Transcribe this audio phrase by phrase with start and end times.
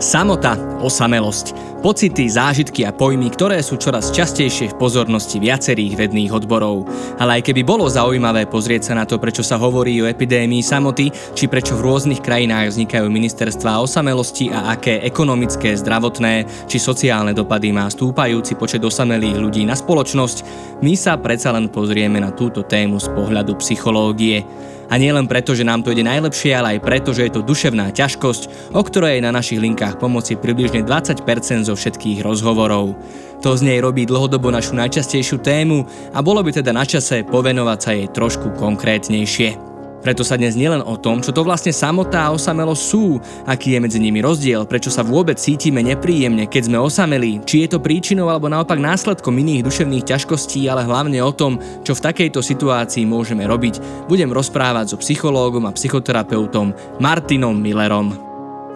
[0.00, 6.88] Samota, osamelosť, pocity, zážitky a pojmy, ktoré sú čoraz častejšie v pozornosti viacerých vedných odborov.
[7.20, 11.12] Ale aj keby bolo zaujímavé pozrieť sa na to, prečo sa hovorí o epidémii samoty,
[11.12, 17.68] či prečo v rôznych krajinách vznikajú ministerstvá osamelosti a aké ekonomické, zdravotné či sociálne dopady
[17.68, 20.36] má stúpajúci počet osamelých ľudí na spoločnosť,
[20.80, 24.48] my sa predsa len pozrieme na túto tému z pohľadu psychológie.
[24.90, 27.46] A nie len preto, že nám to ide najlepšie, ale aj preto, že je to
[27.46, 31.22] duševná ťažkosť, o ktorej je na našich linkách pomoci približne 20%
[31.70, 32.98] zo všetkých rozhovorov.
[33.46, 37.78] To z nej robí dlhodobo našu najčastejšiu tému a bolo by teda na čase povenovať
[37.78, 39.69] sa jej trošku konkrétnejšie.
[40.00, 43.82] Preto sa dnes nielen o tom, čo to vlastne samotá a osamelosť sú, aký je
[43.84, 48.32] medzi nimi rozdiel, prečo sa vôbec cítime nepríjemne, keď sme osamelí, či je to príčinou
[48.32, 53.44] alebo naopak následkom iných duševných ťažkostí, ale hlavne o tom, čo v takejto situácii môžeme
[53.44, 58.16] robiť, budem rozprávať so psychológom a psychoterapeutom Martinom Millerom.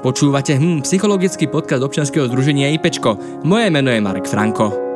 [0.05, 3.41] Počúvate hm, psychologický podcast občianskeho združenia IPčko.
[3.48, 4.94] Moje meno je Marek Franko.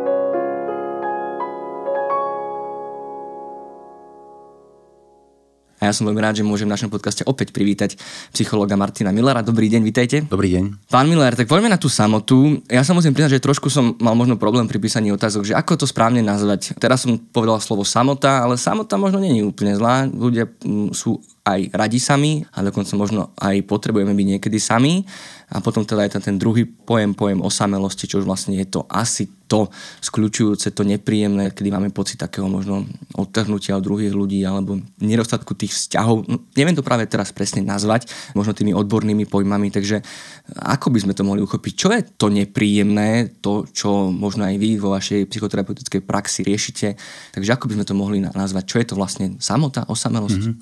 [5.78, 7.94] A ja som veľmi rád, že môžem v našom podcaste opäť privítať
[8.34, 9.46] psychologa Martina Millera.
[9.46, 10.16] Dobrý deň, vítajte.
[10.26, 10.90] Dobrý deň.
[10.90, 12.58] Pán Miller, tak poďme na tú samotu.
[12.66, 15.78] Ja sa musím priznať, že trošku som mal možno problém pri písaní otázok, že ako
[15.78, 16.74] to správne nazvať.
[16.82, 20.10] Teraz som povedal slovo samota, ale samota možno nie je úplne zlá.
[20.10, 25.08] Ľudia mm, sú aj radi sami a dokonca možno aj potrebujeme byť niekedy sami.
[25.48, 29.24] A potom teda je ten druhý pojem, pojem osamelosti, čo už vlastne je to asi
[29.48, 29.72] to
[30.04, 32.84] skľúčujúce, to nepríjemné, kedy máme pocit takého možno
[33.16, 36.28] odtrhnutia od druhých ľudí alebo nedostatku tých vzťahov.
[36.28, 40.04] No, neviem to práve teraz presne nazvať, možno tými odbornými pojmami, takže
[40.52, 41.72] ako by sme to mohli uchopiť?
[41.72, 47.00] Čo je to nepríjemné, to, čo možno aj vy vo vašej psychoterapeutickej praxi riešite?
[47.32, 48.64] Takže ako by sme to mohli nazvať?
[48.68, 50.44] Čo je to vlastne samota, osamelosť?
[50.44, 50.54] Mm-hmm.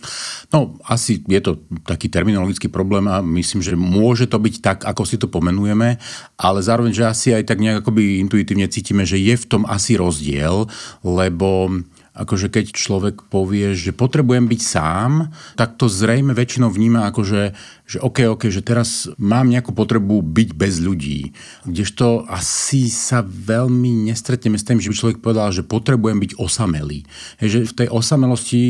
[0.54, 5.02] No, asi je to taký terminologický problém a myslím, že môže to byť tak, ako
[5.08, 5.96] si to pomenujeme,
[6.36, 9.96] ale zároveň, že asi aj tak nejak akoby intuitívne cítime, že je v tom asi
[9.96, 10.68] rozdiel,
[11.00, 11.72] lebo
[12.16, 17.42] akože keď človek povie, že potrebujem byť sám, tak to zrejme väčšinou vníma ako, že,
[17.84, 21.36] že OK, OK, že teraz mám nejakú potrebu byť bez ľudí.
[21.68, 27.04] Kdežto asi sa veľmi nestretneme s tým, že by človek povedal, že potrebujem byť osamelý.
[27.44, 28.60] Hej, že v tej osamelosti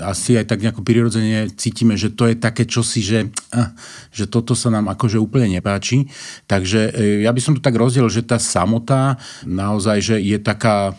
[0.00, 3.18] asi aj tak nejako prirodzene cítime, že to je také čosi, že,
[3.52, 3.76] ah,
[4.16, 6.08] že toto sa nám akože úplne nepáči.
[6.48, 10.96] Takže e, ja by som to tak rozdiel, že tá samota naozaj, že je taká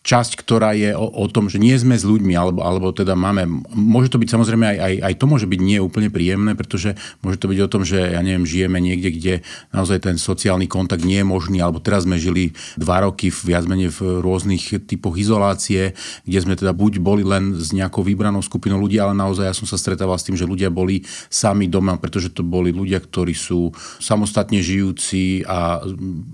[0.00, 3.44] časť, ktorá je o, o tom, že nie sme s ľuďmi, alebo, alebo teda máme,
[3.68, 7.36] môže to byť samozrejme aj, aj, aj to môže byť nie úplne príjemné, pretože môže
[7.36, 9.34] to byť o tom, že ja neviem, žijeme niekde, kde
[9.76, 13.68] naozaj ten sociálny kontakt nie je možný, alebo teraz sme žili dva roky v, viac
[13.68, 15.92] menej v rôznych typoch izolácie,
[16.24, 19.68] kde sme teda buď boli len s nejakou vybranou skupinou ľudí, ale naozaj ja som
[19.68, 23.68] sa stretával s tým, že ľudia boli sami doma, pretože to boli ľudia, ktorí sú
[24.00, 25.84] samostatne žijúci a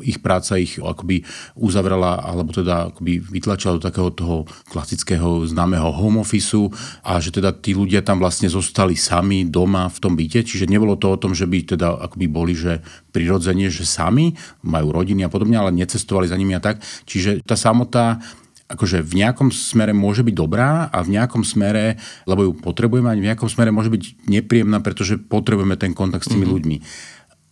[0.06, 1.26] ich práca ich akoby
[1.58, 4.36] uzavrela, alebo teda akoby vytlačila zatlačila do takého toho
[4.68, 6.68] klasického známeho home officeu
[7.00, 11.00] a že teda tí ľudia tam vlastne zostali sami doma v tom byte, čiže nebolo
[11.00, 12.84] to o tom, že by teda akoby boli, že
[13.16, 16.84] prirodzene, že sami majú rodiny a podobne, ale necestovali za nimi a tak.
[17.08, 18.20] Čiže tá samota
[18.66, 21.96] akože v nejakom smere môže byť dobrá a v nejakom smere,
[22.26, 26.34] lebo ju potrebujeme, a v nejakom smere môže byť nepríjemná, pretože potrebujeme ten kontakt s
[26.34, 26.54] tými mm-hmm.
[26.58, 26.76] ľuďmi.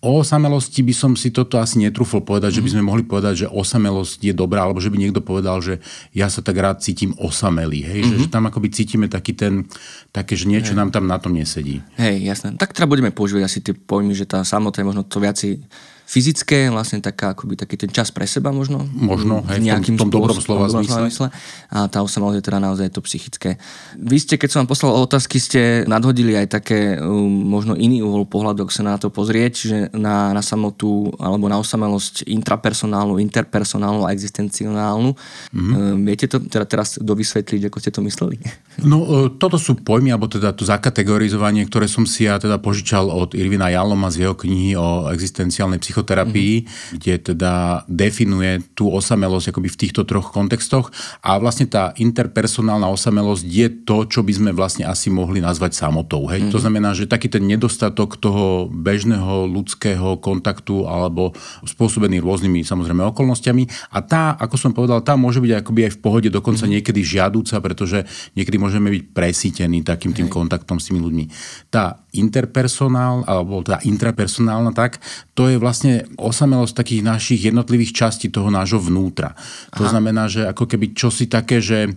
[0.05, 2.57] O osamelosti by som si toto asi netrúfol povedať, mm.
[2.61, 2.75] že by mhm.
[2.77, 5.81] sme mohli povedať, že osamelosť je dobrá, alebo že by niekto povedal, že
[6.13, 7.81] ja sa tak rád cítim osamelý.
[7.89, 8.01] Hej?
[8.05, 8.21] Mm-hmm.
[8.21, 9.65] Že, že tam akoby cítime taký ten,
[10.13, 10.79] také, že niečo hej.
[10.85, 11.81] nám tam na tom nesedí.
[11.97, 12.61] Hej, jasné.
[12.61, 15.65] Tak teda budeme používať asi tie pojmy, že tá samota je možno to viaci
[16.05, 18.85] fyzické, vlastne taká, akoby taký ten čas pre seba možno.
[18.93, 21.09] Možno, hej, nejakým v tom, v tom dobrom slova zmysle.
[21.09, 21.27] zmysle.
[21.73, 23.57] A tá osamelosť je teda naozaj to psychické.
[23.97, 28.29] Vy ste, keď som vám poslal otázky, ste nadhodili aj také um, možno iný uhol
[28.29, 34.05] pohľadu, ak sa na to pozrieť, že na, na samotu alebo na osamelosť intrapersonálnu, interpersonálnu
[34.05, 35.17] a existencionálnu.
[35.17, 35.73] Mm-hmm.
[35.73, 38.39] Um, viete to teda teraz dovysvetliť, ako ste to mysleli?
[38.75, 43.07] No, e, toto sú pojmy, alebo teda to zakategorizovanie, ktoré som si ja teda požičal
[43.07, 46.99] od Irvina Jaloma z jeho knihy o existenciálnej psychológii psychoterapii, mm-hmm.
[46.99, 50.91] kde teda definuje tú osamelosť akoby v týchto troch kontextoch
[51.23, 56.27] a vlastne tá interpersonálna osamelosť je to, čo by sme vlastne asi mohli nazvať samotou.
[56.27, 56.51] Hej?
[56.51, 56.55] Mm-hmm.
[56.55, 61.31] To znamená, že taký ten nedostatok toho bežného ľudského kontaktu alebo
[61.63, 66.01] spôsobený rôznymi samozrejme okolnostiami a tá, ako som povedal, tá môže byť akoby aj v
[66.03, 66.75] pohode, dokonca mm-hmm.
[66.83, 68.03] niekedy žiadúca, pretože
[68.35, 70.35] niekedy môžeme byť presítení takým tým Hej.
[70.35, 71.25] kontaktom s tými ľuďmi.
[71.71, 75.03] Tá interpersonál, alebo tá intrapersonálna, tak
[75.37, 75.84] to je vlastne
[76.19, 79.37] osamelosť takých našich jednotlivých častí toho nášho vnútra.
[79.37, 79.79] Aha.
[79.79, 81.93] To znamená, že ako keby čosi také, že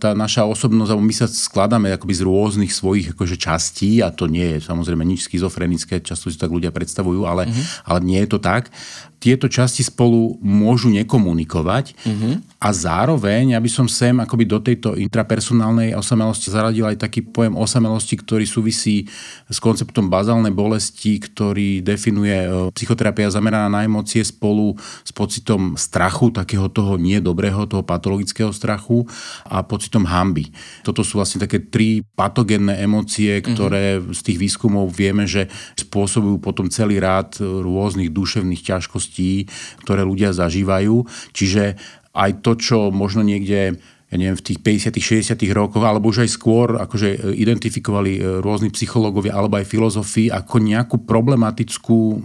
[0.00, 4.30] tá naša osobnosť, alebo my sa skladáme akoby z rôznych svojich akože častí a to
[4.32, 7.64] nie je samozrejme nič schizofrenické, často si tak ľudia predstavujú, ale, mm-hmm.
[7.84, 8.72] ale nie je to tak
[9.20, 12.40] tieto časti spolu môžu nekomunikovať uh-huh.
[12.56, 18.16] a zároveň, aby som sem akoby do tejto intrapersonálnej osamelosti zaradil aj taký pojem osamelosti,
[18.16, 19.04] ktorý súvisí
[19.44, 24.72] s konceptom bazálnej bolesti, ktorý definuje e, psychoterapia zameraná na emócie spolu
[25.04, 29.04] s pocitom strachu, takého toho nie dobrého, toho patologického strachu
[29.44, 30.48] a pocitom hamby.
[30.80, 33.44] Toto sú vlastne také tri patogénne emócie, mhm.
[33.52, 34.16] ktoré uh-huh.
[34.16, 39.50] z tých výskumov vieme, že spôsobujú potom celý rád rôznych duševných ťažkostí udalostí,
[39.82, 41.04] ktoré ľudia zažívajú.
[41.34, 41.74] Čiže
[42.14, 43.78] aj to, čo možno niekde
[44.10, 44.58] ja neviem, v tých
[44.90, 50.26] 50 60 rokoch, alebo už aj skôr akože identifikovali e, rôzni psychológovia alebo aj filozofi
[50.26, 52.18] ako nejakú problematickú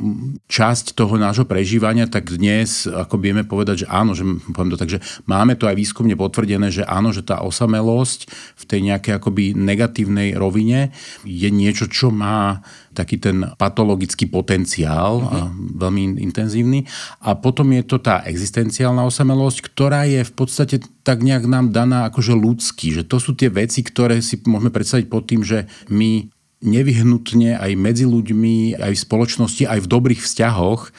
[0.50, 4.98] časť toho nášho prežívania, tak dnes ako vieme povedať, že áno, že poviem to tak,
[4.98, 5.00] že
[5.30, 10.34] máme to aj výskumne potvrdené, že áno, že tá osamelosť v tej nejakej akoby negatívnej
[10.34, 10.90] rovine
[11.22, 16.88] je niečo, čo má taký ten patologický potenciál, a veľmi intenzívny.
[17.19, 22.07] A potom je to tá existenciálna osamelosť, ktorá je v podstate tak nejak nám daná
[22.07, 26.31] akože ľudský, že to sú tie veci, ktoré si môžeme predstaviť pod tým, že my
[26.65, 30.89] nevyhnutne aj medzi ľuďmi, aj v spoločnosti, aj v dobrých vzťahoch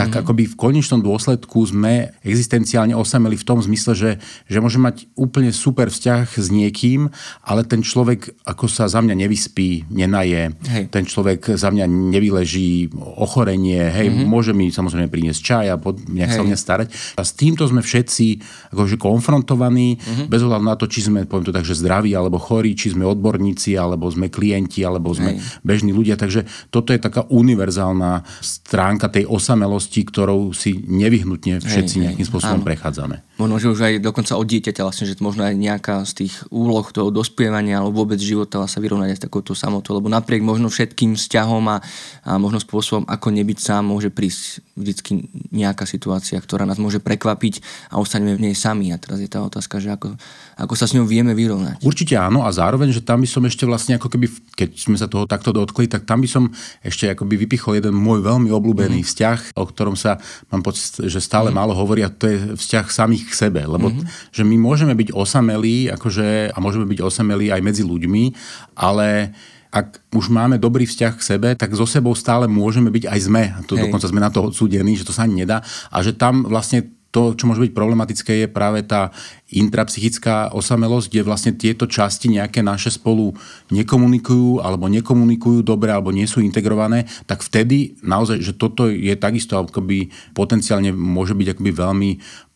[0.00, 0.22] tak mm-hmm.
[0.24, 4.10] akoby v konečnom dôsledku sme existenciálne osameli v tom zmysle, že,
[4.48, 7.12] že môžem mať úplne super vzťah s niekým,
[7.44, 10.88] ale ten človek ako sa za mňa nevyspí, nenaje, hej.
[10.88, 14.24] ten človek za mňa nevyleží ochorenie, hej, mm-hmm.
[14.24, 16.36] môže mi samozrejme priniesť čaj a pod, nejak hej.
[16.40, 16.88] sa o mňa starať.
[17.20, 18.40] A s týmto sme všetci
[18.72, 20.32] akože konfrontovaní, mm-hmm.
[20.32, 23.04] bez ohľadu na to, či sme, poviem to tak, že zdraví alebo chorí, či sme
[23.04, 25.60] odborníci, alebo sme klienti, alebo sme hej.
[25.60, 26.16] bežní ľudia.
[26.16, 32.26] Takže toto je taká univerzálna stránka tej osamelosti udalosti, ktorou si nevyhnutne všetci hej, nejakým
[32.26, 32.66] spôsobom áno.
[32.66, 33.16] prechádzame.
[33.40, 36.84] Možno, že už aj dokonca od dieťaťa vlastne, že možno aj nejaká z tých úloh
[36.92, 41.16] toho dospievania alebo vôbec života sa vyrovnať aj s takouto samotou, lebo napriek možno všetkým
[41.16, 41.80] vzťahom a,
[42.28, 45.24] a možno spôsobom, ako nebyť sám, môže prísť vždycky
[45.56, 48.92] nejaká situácia, ktorá nás môže prekvapiť a ostaneme v nej sami.
[48.92, 50.20] A teraz je tá otázka, že ako,
[50.60, 51.80] ako sa s ňou vieme vyrovnať.
[51.80, 55.08] Určite áno a zároveň, že tam by som ešte vlastne ako keby, keď sme sa
[55.08, 56.52] toho takto dotkli, tak tam by som
[56.84, 59.06] ešte akoby vypichol jeden môj veľmi obľúbený mm.
[59.08, 60.20] vzťah, o ktorom sa
[60.52, 61.56] mám pocit, že stále mm.
[61.56, 63.62] málo hovoria, to je vzťah samých k sebe.
[63.62, 64.34] Lebo mm-hmm.
[64.34, 68.34] že my môžeme byť osamelí, akože, a môžeme byť osamelí aj medzi ľuďmi,
[68.74, 69.30] ale
[69.70, 73.42] ak už máme dobrý vzťah k sebe, tak so sebou stále môžeme byť aj sme.
[73.70, 75.62] To, dokonca sme na to odsúdení, že to sa ani nedá.
[75.94, 79.10] A že tam vlastne to, čo môže byť problematické, je práve tá
[79.50, 83.34] intrapsychická osamelosť, kde vlastne tieto časti nejaké naše spolu
[83.74, 89.58] nekomunikujú alebo nekomunikujú dobre alebo nie sú integrované, tak vtedy naozaj, že toto je takisto
[89.58, 92.10] akoby potenciálne môže byť akoby veľmi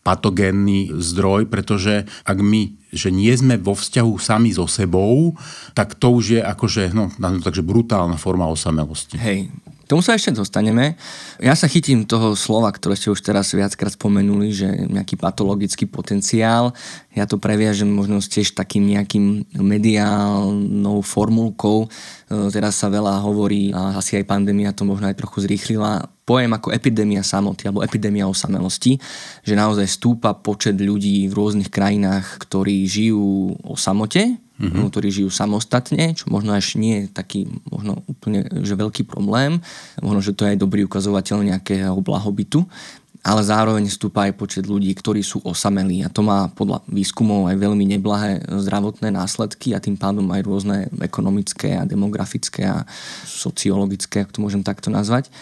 [0.05, 5.35] patogénny zdroj, pretože ak my že nie sme vo vzťahu sami so sebou,
[5.75, 9.19] tak to už je akože, no, takže brutálna forma osamelosti.
[9.19, 9.51] Hej,
[9.94, 10.99] tomu sa ešte dostaneme.
[11.38, 16.75] Ja sa chytím toho slova, ktoré ste už teraz viackrát spomenuli, že nejaký patologický potenciál.
[17.14, 21.87] Ja to previažem možno tiež takým nejakým mediálnou formulkou.
[21.87, 21.88] E,
[22.50, 26.75] teraz sa veľa hovorí, a asi aj pandémia to možno aj trochu zrýchlila, pojem ako
[26.75, 28.99] epidémia samoty alebo epidémia osamelosti,
[29.47, 34.87] že naozaj stúpa počet ľudí v rôznych krajinách, ktorí žijú o samote, mm-hmm.
[34.91, 39.59] ktorí žijú samostatne, čo možno až nie je taký možno úplne že veľký problém.
[39.99, 42.67] Možno, že to je aj dobrý ukazovateľ nejakého blahobytu
[43.25, 47.57] ale zároveň stúpa aj počet ľudí, ktorí sú osamelí a to má podľa výskumov aj
[47.57, 52.85] veľmi neblahé zdravotné následky a tým pádom aj rôzne ekonomické a demografické a
[53.25, 55.33] sociologické, ak to môžem takto nazvať.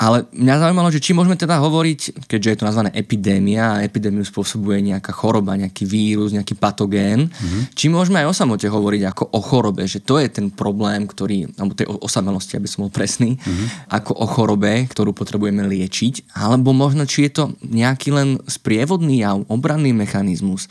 [0.00, 4.24] Ale mňa zaujímalo, že či môžeme teda hovoriť, keďže je to nazvané epidémia a epidémiu
[4.24, 7.76] spôsobuje nejaká choroba, nejaký vírus, nejaký patogén, mm-hmm.
[7.76, 11.52] či môžeme aj o samote hovoriť ako o chorobe, že to je ten problém, ktorý,
[11.60, 13.92] alebo tej osamelosti, aby som bol presný, mm-hmm.
[13.92, 19.36] ako o chorobe, ktorú potrebujeme liečiť, alebo možno či je to nejaký len sprievodný a
[19.36, 20.64] obranný mechanizmus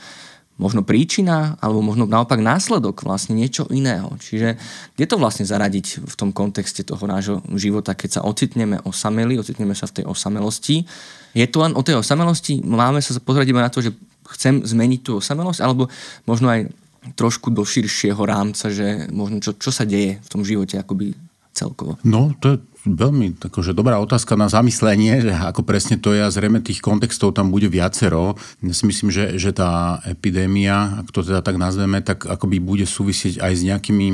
[0.59, 4.11] možno príčina, alebo možno naopak následok vlastne niečo iného.
[4.19, 4.59] Čiže
[4.99, 9.71] kde to vlastne zaradiť v tom kontexte toho nášho života, keď sa ocitneme osameli, ocitneme
[9.71, 10.83] sa v tej osamelosti.
[11.31, 12.59] Je to len o tej osamelosti?
[12.61, 13.95] Máme sa pozrieť iba na to, že
[14.35, 15.87] chcem zmeniť tú osamelosť, alebo
[16.27, 16.67] možno aj
[17.15, 21.15] trošku do širšieho rámca, že možno čo, čo sa deje v tom živote akoby
[21.55, 21.95] celkovo.
[22.03, 26.63] No, to veľmi akože dobrá otázka na zamyslenie, že ako presne to je a zrejme
[26.63, 28.39] tých kontextov tam bude viacero.
[28.63, 32.87] Ja si myslím, že, že tá epidémia, ak to teda tak nazveme, tak akoby bude
[32.87, 34.07] súvisieť aj s nejakými,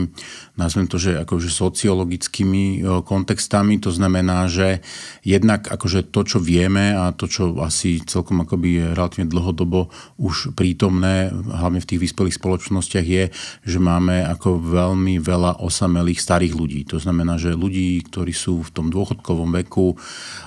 [0.58, 3.78] nazvem to, že akože sociologickými kontextami.
[3.86, 4.82] To znamená, že
[5.22, 11.30] jednak akože to, čo vieme a to, čo asi celkom akoby relatívne dlhodobo už prítomné,
[11.30, 13.24] hlavne v tých vyspelých spoločnostiach je,
[13.62, 16.82] že máme ako veľmi veľa osamelých starých ľudí.
[16.90, 19.98] To znamená, že ľudí, ktorí sú v tom dôchodkovom veku,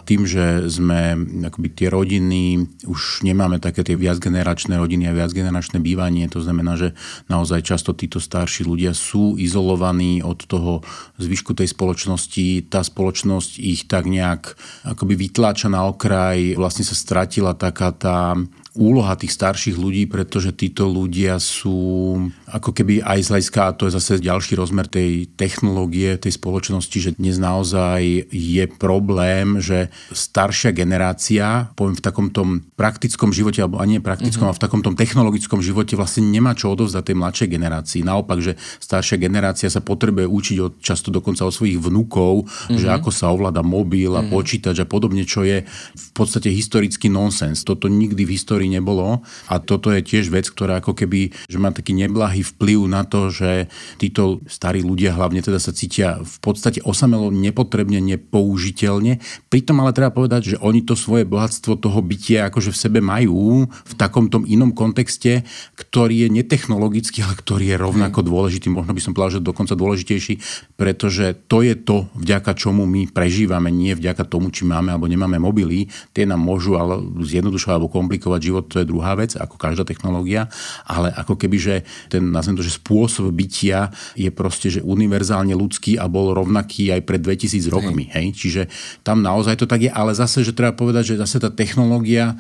[0.09, 1.17] tým, že sme
[1.49, 6.95] akoby tie rodiny, už nemáme také tie viacgeneračné rodiny a viacgeneračné bývanie, to znamená, že
[7.27, 10.81] naozaj často títo starší ľudia sú izolovaní od toho
[11.19, 14.55] zvyšku tej spoločnosti, tá spoločnosť ich tak nejak
[14.87, 18.39] akoby vytláča na okraj, vlastne sa stratila taká tá
[18.79, 22.15] úloha tých starších ľudí, pretože títo ľudia sú
[22.47, 26.99] ako keby aj z hľadiska, a to je zase ďalší rozmer tej technológie, tej spoločnosti,
[27.03, 33.83] že dnes naozaj je problém, že staršia generácia, poviem v takom tom praktickom živote, alebo
[33.83, 34.55] ani praktickom, mm-hmm.
[34.55, 38.01] ale v takom tom technologickom živote vlastne nemá čo odovzdať tej mladšej generácii.
[38.07, 42.79] Naopak, že staršia generácia sa potrebuje učiť od, často dokonca od svojich vnúkov, mm-hmm.
[42.79, 42.95] že mhm.
[43.03, 44.31] ako sa ovláda mobil a mm-hmm.
[44.31, 47.67] počítač a podobne, čo je v podstate historický nonsens.
[47.67, 49.25] Toto nikdy v histórii nebolo.
[49.49, 53.33] A toto je tiež vec, ktorá ako keby, že má taký neblahý vplyv na to,
[53.33, 59.21] že títo starí ľudia hlavne teda sa cítia v podstate osamelo nepotrebne, nepoužiteľne.
[59.49, 63.69] Pritom ale treba povedať, že oni to svoje bohatstvo toho bytia akože v sebe majú
[63.69, 65.45] v takom tom inom kontexte,
[65.77, 68.69] ktorý je netechnologický, ale ktorý je rovnako dôležitý.
[68.69, 70.35] Možno by som povedal, že dokonca dôležitejší,
[70.77, 75.39] pretože to je to, vďaka čomu my prežívame, nie vďaka tomu, či máme alebo nemáme
[75.41, 75.89] mobily.
[76.13, 80.49] Tie nám môžu ale zjednodušovať alebo komplikovať život to je druhá vec, ako každá technológia,
[80.89, 81.75] ale ako keby, že
[82.09, 87.01] ten, nazvem to, že spôsob bytia je proste, že univerzálne ľudský a bol rovnaký aj
[87.05, 88.09] pred 2000 rokmi.
[88.09, 88.17] Hej.
[88.19, 88.27] Hej?
[88.35, 88.63] Čiže
[89.05, 92.39] tam naozaj to tak je, ale zase, že treba povedať, že zase tá technológia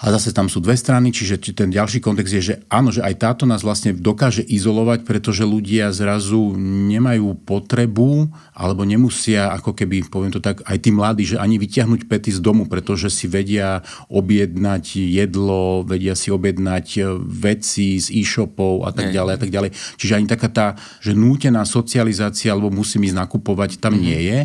[0.00, 3.20] a zase tam sú dve strany, čiže ten ďalší kontext je, že áno, že aj
[3.20, 10.32] táto nás vlastne dokáže izolovať, pretože ľudia zrazu nemajú potrebu alebo nemusia, ako keby, poviem
[10.32, 15.04] to tak, aj tí mladí, že ani vyťahnuť pety z domu, pretože si vedia objednať
[15.04, 19.70] jedlo, vedia si objednať e, veci z e-shopov a tak ďalej a tak ďalej.
[20.00, 20.66] Čiže ani taká tá,
[21.04, 24.08] že nútená socializácia alebo musím ísť nakupovať, tam mm-hmm.
[24.08, 24.38] nie je.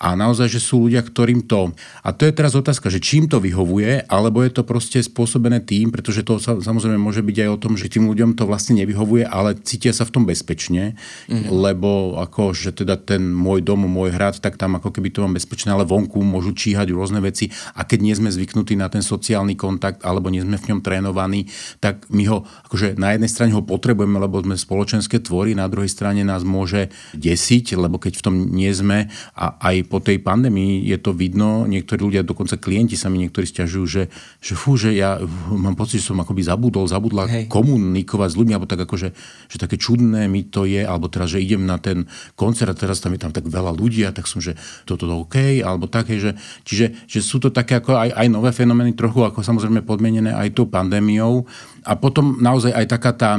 [0.00, 1.76] A naozaj, že sú ľudia, ktorým to...
[2.00, 5.90] A to je teraz otázka, že čím to vyhovuje, alebo je to proste spôsobené tým,
[5.90, 9.26] pretože to sa, samozrejme môže byť aj o tom, že tým ľuďom to vlastne nevyhovuje,
[9.26, 10.94] ale cítia sa v tom bezpečne,
[11.28, 11.50] mm-hmm.
[11.50, 15.34] lebo ako, že teda ten môj dom, môj hrad, tak tam ako keby to mám
[15.34, 19.58] bezpečné, ale vonku môžu číhať rôzne veci a keď nie sme zvyknutí na ten sociálny
[19.58, 21.50] kontakt alebo nie sme v ňom trénovaní,
[21.82, 25.90] tak my ho, akože na jednej strane ho potrebujeme, lebo sme spoločenské tvory, na druhej
[25.90, 30.86] strane nás môže desiť, lebo keď v tom nie sme a aj po tej pandémii
[30.86, 34.02] je to vidno, niektorí ľudia, dokonca klienti sa mi niektorí stiažujú, že,
[34.38, 37.44] že fú, že ja mám pocit, že som akoby zabudol, zabudla Hej.
[37.48, 39.08] komunikovať s ľuďmi, alebo tak akože,
[39.48, 42.04] že také čudné mi to je, alebo teraz, že idem na ten
[42.36, 45.14] koncert a teraz tam je tam tak veľa ľudí a tak som, že toto to
[45.24, 49.24] OK, alebo také, že, čiže že sú to také ako aj, aj nové fenomény, trochu
[49.24, 51.44] ako samozrejme podmienené aj tou pandémiou.
[51.82, 53.32] A potom naozaj aj taká tá,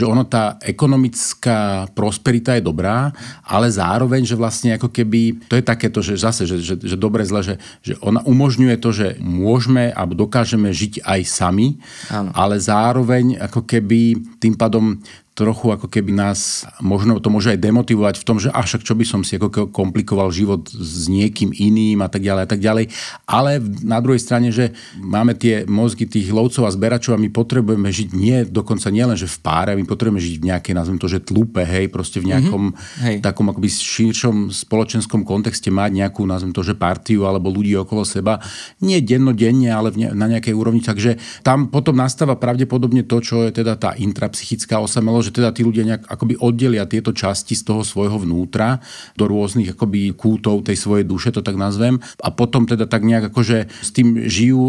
[0.00, 3.12] že ono tá ekonomická prosperita je dobrá,
[3.44, 7.20] ale zároveň, že vlastne ako keby, to je takéto, že zase, že, že, že dobre
[7.28, 7.54] zle, že,
[7.84, 11.76] že ona umožňuje to, že môžeme alebo dokážeme žiť aj sami,
[12.08, 12.32] Áno.
[12.32, 14.96] ale zároveň ako keby tým pádom
[15.34, 18.92] trochu ako keby nás, možno to môže aj demotivovať v tom, že a však čo
[18.92, 22.84] by som si ako komplikoval život s niekým iným a tak ďalej a tak ďalej.
[23.24, 27.88] Ale na druhej strane, že máme tie mozgy tých lovcov a zberačov a my potrebujeme
[27.88, 31.24] žiť nie, dokonca nielen, že v páre, my potrebujeme žiť v nejakej, nazvem to, že
[31.24, 33.24] tlupe, hej, proste v nejakom mm-hmm.
[33.24, 38.42] takom akoby širšom spoločenskom kontexte mať nejakú, nazvem to, že partiu alebo ľudí okolo seba.
[38.84, 40.84] Nie dennodenne, ale ne, na nejakej úrovni.
[40.84, 45.64] Takže tam potom nastáva pravdepodobne to, čo je teda tá intrapsychická osamelosť, že teda tí
[45.64, 48.80] ľudia nejak akoby oddelia tieto časti z toho svojho vnútra
[49.16, 52.02] do rôznych akoby kútov tej svojej duše, to tak nazvem.
[52.20, 54.64] A potom teda tak nejak akože s tým žijú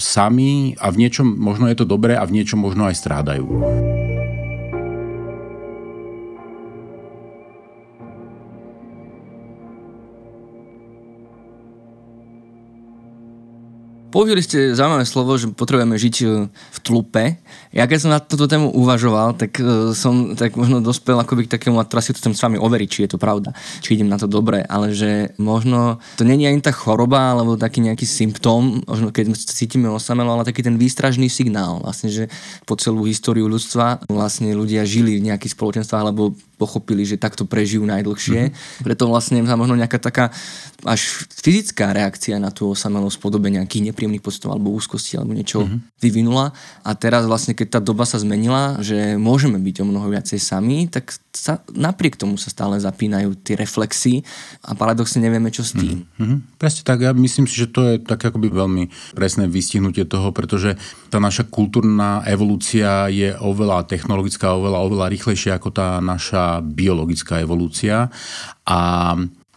[0.00, 3.46] sami a v niečom možno je to dobré a v niečom možno aj strádajú.
[14.10, 17.38] Použili ste zaujímavé slovo, že potrebujeme žiť e, v tlupe.
[17.70, 21.54] Ja keď som na túto tému uvažoval, tak e, som tak možno dospel akoby k
[21.54, 24.10] takému, a teraz si to chcem s vami overiť, či je to pravda, či idem
[24.10, 28.82] na to dobre, ale že možno to není ani tá choroba, alebo taký nejaký symptóm,
[28.82, 32.26] možno keď cítime osamelo, ale taký ten výstražný signál, vlastne, že
[32.66, 37.88] po celú históriu ľudstva vlastne ľudia žili v nejakých spoločenstvách, alebo pochopili, že takto prežijú
[37.88, 38.52] najdlhšie.
[38.52, 38.84] Mm-hmm.
[38.84, 40.28] Preto vlastne sa možno nejaká taká
[40.84, 45.64] až fyzická reakcia na tú osamelosť v podobe nejakých nepríjemných pocitov alebo úzkosti alebo niečo
[45.64, 45.80] mm-hmm.
[46.04, 46.52] vyvinula.
[46.84, 50.84] A teraz vlastne, keď tá doba sa zmenila, že môžeme byť o mnoho viacej sami,
[50.92, 54.26] tak sa, napriek tomu sa stále zapínajú tie reflexy
[54.66, 56.02] a paradoxne nevieme, čo s tým.
[56.18, 56.58] Mm-hmm.
[56.58, 60.74] Presne tak, ja myslím si, že to je tak akoby veľmi presné vystihnutie toho, pretože
[61.06, 68.10] tá naša kultúrna evolúcia je oveľa technologická, oveľa, oveľa rýchlejšia ako tá naša biologická evolúcia.
[68.66, 68.80] A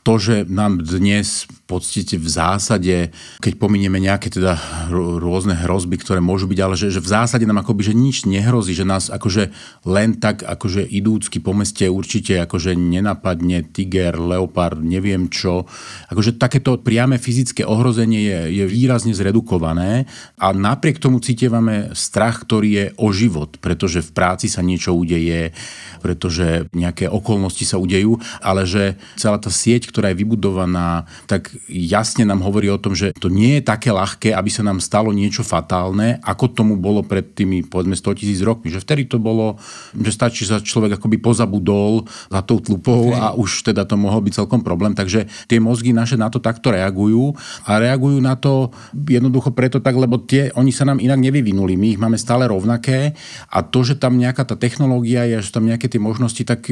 [0.03, 2.95] to, že nám dnes podstate v zásade,
[3.39, 4.59] keď pominieme nejaké teda
[4.91, 8.75] rôzne hrozby, ktoré môžu byť, ale že, že v zásade nám akoby, že nič nehrozí,
[8.75, 9.49] že nás akože
[9.87, 15.63] len tak akože idúcky po meste určite akože nenapadne tiger, leopard, neviem čo.
[16.11, 20.03] Akože takéto priame fyzické ohrozenie je, je výrazne zredukované
[20.35, 25.55] a napriek tomu cítevame strach, ktorý je o život, pretože v práci sa niečo udeje,
[26.03, 32.25] pretože nejaké okolnosti sa udejú, ale že celá tá sieť, ktorá je vybudovaná, tak jasne
[32.25, 35.45] nám hovorí o tom, že to nie je také ľahké, aby sa nám stalo niečo
[35.45, 38.71] fatálne, ako tomu bolo pred tými povedzme 100 tisíc rokmi.
[38.71, 39.59] Že vtedy to bolo,
[39.93, 44.43] že stačí sa človek akoby pozabudol za tou tlupou a už teda to mohol byť
[44.43, 44.95] celkom problém.
[44.95, 47.35] Takže tie mozgy naše na to takto reagujú
[47.67, 51.75] a reagujú na to jednoducho preto tak, lebo tie, oni sa nám inak nevyvinuli.
[51.75, 53.13] My ich máme stále rovnaké
[53.51, 56.65] a to, že tam nejaká tá technológia je, že tam nejaké tie možnosti, tak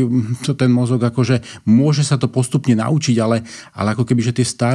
[0.45, 3.43] to ten mozog akože môže sa to postupne naučiť ale,
[3.75, 4.70] ale ako keby, že tie staré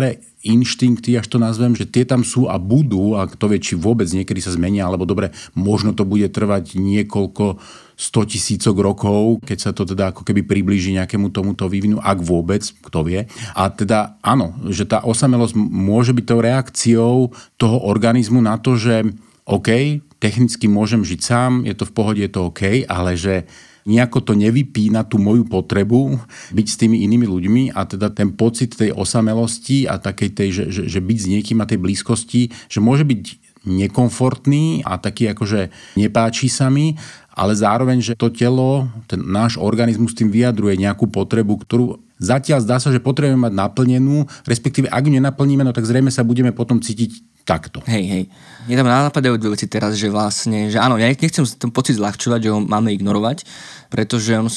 [0.46, 4.06] inštinkty, až to nazvem, že tie tam sú a budú, a kto vie, či vôbec
[4.06, 7.58] niekedy sa zmenia, alebo dobre, možno to bude trvať niekoľko
[7.96, 12.62] 100 tisícok rokov, keď sa to teda ako keby priblíži nejakému tomuto vývinu, ak vôbec,
[12.62, 13.24] kto vie.
[13.56, 17.14] A teda áno, že tá osamelosť môže byť tou reakciou
[17.56, 19.02] toho organizmu na to, že
[19.48, 23.48] OK, technicky môžem žiť sám, je to v pohode, je to OK, ale že
[23.86, 26.18] nejako to nevypína tú moju potrebu
[26.52, 30.64] byť s tými inými ľuďmi a teda ten pocit tej osamelosti a takej tej, že,
[30.74, 35.74] že, že byť s niekým a tej blízkosti, že môže byť nekomfortný a taký akože
[35.98, 36.94] nepáči sa mi,
[37.36, 42.76] ale zároveň, že to telo, ten náš organizmus tým vyjadruje nejakú potrebu, ktorú zatiaľ zdá
[42.80, 46.80] sa, že potrebujeme mať naplnenú, respektíve ak ju nenaplníme, no tak zrejme sa budeme potom
[46.80, 47.78] cítiť takto.
[47.86, 48.24] Hej, hej.
[48.66, 52.40] Mne tam napadajú dve veci teraz, že vlastne, že áno, ja nechcem ten pocit zľahčovať,
[52.42, 53.46] že ho máme ignorovať,
[53.88, 54.48] pretože on,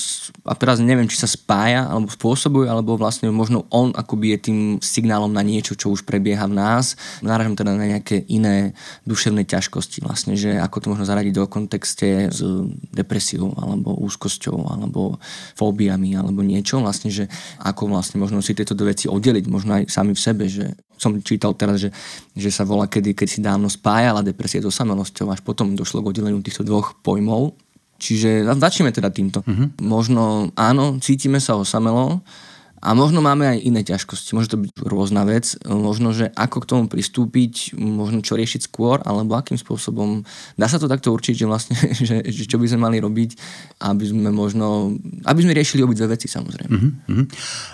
[0.45, 4.59] a teraz neviem, či sa spája, alebo spôsobuje, alebo vlastne možno on akoby je tým
[4.81, 6.99] signálom na niečo, čo už prebieha v nás.
[7.21, 8.73] Náražam teda na nejaké iné
[9.05, 12.41] duševné ťažkosti vlastne, že ako to možno zaradiť do kontexte s
[12.93, 15.21] depresiou, alebo úzkosťou, alebo
[15.57, 17.29] fóbiami, alebo niečo vlastne, že
[17.61, 21.55] ako vlastne možno si tieto veci oddeliť, možno aj sami v sebe, že som čítal
[21.55, 21.89] teraz, že,
[22.35, 26.11] že sa volá, kedy, keď si dávno spájala depresia so samelosťou, až potom došlo k
[26.11, 27.55] oddeleniu týchto dvoch pojmov.
[27.99, 29.43] Čiže začneme teda týmto.
[29.43, 29.69] Uh-huh.
[29.83, 32.23] Možno áno, cítime sa osamelo,
[32.79, 36.69] a možno máme aj iné ťažkosti, môže to byť rôzna vec, možno, že ako k
[36.71, 40.23] tomu pristúpiť, možno čo riešiť skôr, alebo akým spôsobom.
[40.55, 41.75] Dá sa to takto určiť, že vlastne,
[42.07, 43.35] že, že čo by sme mali robiť,
[43.83, 44.95] aby sme možno,
[45.27, 46.71] aby sme riešili obidve veci samozrejme.
[46.71, 47.23] Mm-hmm.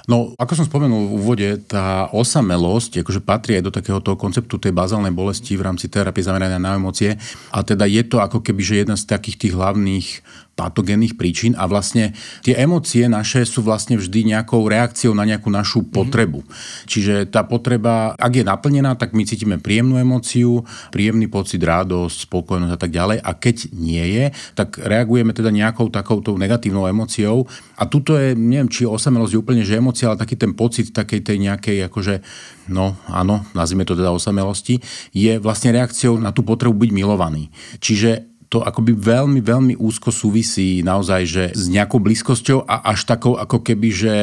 [0.10, 4.58] No, ako som spomenul v úvode, tá osamelosť akože patrí aj do takého toho konceptu
[4.58, 7.22] tej bazálnej bolesti v rámci terapie zameranej na emócie
[7.54, 10.08] a teda je to ako keby, že jedna z takých tých hlavných
[10.56, 15.84] patogénnych príčin a vlastne tie emócie naše sú vlastne vždy nejakou reakciou na nejakú našu
[15.84, 15.88] mhm.
[15.92, 16.40] potrebu.
[16.42, 16.88] Mm-hmm.
[16.88, 22.74] Čiže tá potreba, ak je naplnená, tak my cítime príjemnú emóciu, príjemný pocit, radosť, spokojnosť
[22.74, 27.84] a tak ďalej a keď nie je, tak reagujeme teda nejakou takouto negatívnou emóciou a
[27.86, 31.38] tuto je, neviem, či osamelosť je úplne, že emócia, ale taký ten pocit takej tej
[31.44, 32.24] nejakej akože
[32.72, 34.82] no áno, nazvime to teda osamelosti,
[35.14, 37.54] je vlastne reakciou na tú potrebu byť milovaný.
[37.78, 43.36] Čiže to akoby veľmi, veľmi úzko súvisí naozaj, že s nejakou blízkosťou a až takou
[43.36, 44.16] ako keby, že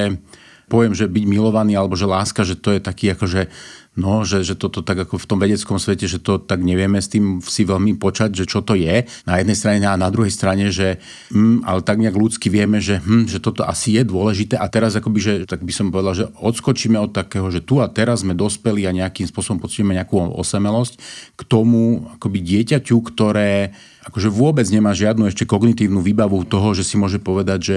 [0.73, 3.53] poviem, že byť milovaný alebo že láska, že to je taký akože
[3.93, 7.13] No, že, že toto tak ako v tom vedeckom svete, že to tak nevieme s
[7.13, 10.73] tým si veľmi počať, že čo to je na jednej strane a na druhej strane,
[10.73, 10.97] že
[11.29, 14.97] hm, ale tak nejak ľudsky vieme, že, hm, že toto asi je dôležité a teraz
[14.97, 18.33] akoby, že tak by som povedal, že odskočíme od takého, že tu a teraz sme
[18.33, 20.97] dospeli a nejakým spôsobom pocítime nejakú osemelosť
[21.37, 26.99] k tomu akoby dieťaťu, ktoré akože vôbec nemá žiadnu ešte kognitívnu výbavu toho, že si
[26.99, 27.77] môže povedať, že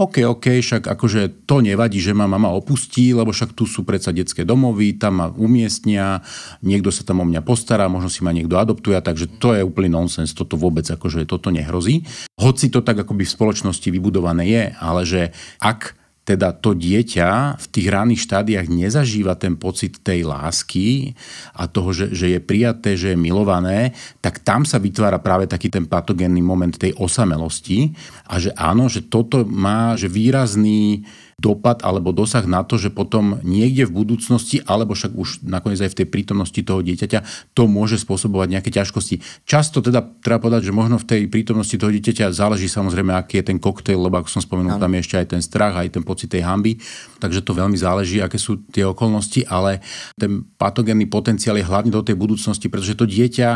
[0.00, 4.12] OK, OK, však akože to nevadí, že ma mama opustí, lebo však tu sú predsa
[4.12, 6.24] detské domovy, tam ma umiestnia,
[6.64, 9.92] niekto sa tam o mňa postará, možno si ma niekto adoptuje, takže to je úplný
[9.92, 12.08] nonsens, toto vôbec akože toto nehrozí.
[12.40, 15.20] Hoci to tak akoby v spoločnosti vybudované je, ale že
[15.60, 21.14] ak teda to dieťa v tých ranných štádiách nezažíva ten pocit tej lásky
[21.54, 25.70] a toho, že, že je prijaté, že je milované, tak tam sa vytvára práve taký
[25.70, 27.94] ten patogénny moment tej osamelosti
[28.26, 33.36] a že áno, že toto má že výrazný dopad alebo dosah na to, že potom
[33.44, 38.00] niekde v budúcnosti, alebo však už nakoniec aj v tej prítomnosti toho dieťaťa, to môže
[38.00, 39.44] spôsobovať nejaké ťažkosti.
[39.44, 43.52] Často teda treba povedať, že možno v tej prítomnosti toho dieťaťa záleží samozrejme, aký je
[43.52, 46.32] ten koktejl, lebo ako som spomenul, tam je ešte aj ten strach, aj ten pocit
[46.32, 46.80] tej hamby,
[47.20, 49.84] takže to veľmi záleží, aké sú tie okolnosti, ale
[50.16, 53.48] ten patogénny potenciál je hlavne do tej budúcnosti, pretože to dieťa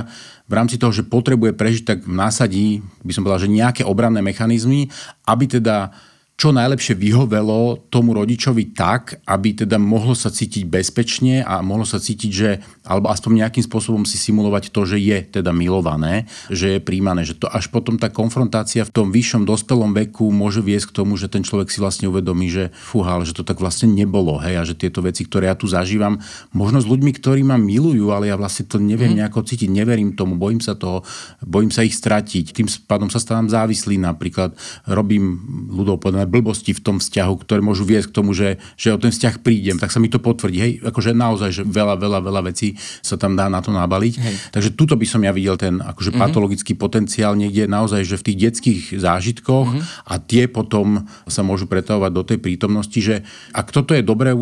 [0.45, 4.93] v rámci toho, že potrebuje prežiť, tak násadí, by som povedal, že nejaké obranné mechanizmy,
[5.25, 5.97] aby teda
[6.40, 12.00] čo najlepšie vyhovelo tomu rodičovi tak, aby teda mohlo sa cítiť bezpečne a mohlo sa
[12.00, 16.81] cítiť, že, alebo aspoň nejakým spôsobom si simulovať to, že je teda milované, že je
[16.83, 20.96] príjmané, že to až potom tá konfrontácia v tom vyššom dospelom veku môže viesť k
[20.98, 24.59] tomu, že ten človek si vlastne uvedomí, že fúha, že to tak vlastne nebolo, hej,
[24.59, 26.18] a že tieto veci, ktoré ja tu zažívam,
[26.50, 29.18] možno s ľuďmi, ktorí ma milujú, ale ja vlastne to neviem mm.
[29.22, 31.07] nejako cítiť, neverím tomu, bojím sa toho,
[31.46, 34.59] bojím sa ich stratiť, tým pádom sa stávam závislý, napríklad
[34.90, 35.38] robím
[35.70, 39.44] ľudov blbosti v tom vzťahu, ktoré môžu viesť k tomu, že, že o ten vzťah
[39.44, 40.59] prídem, tak sa mi to potvrdí.
[40.59, 44.14] Hej, akože naozaj, že veľa, veľa, veľa vecí sa tam dá na to nabaliť.
[44.16, 44.35] Hej.
[44.51, 46.25] Takže tuto by som ja videl ten akože mm-hmm.
[46.25, 50.09] patologický potenciál niekde naozaj, že v tých detských zážitkoch mm-hmm.
[50.09, 54.33] a tie potom sa môžu pretavovať do tej prítomnosti, že ak toto je dobré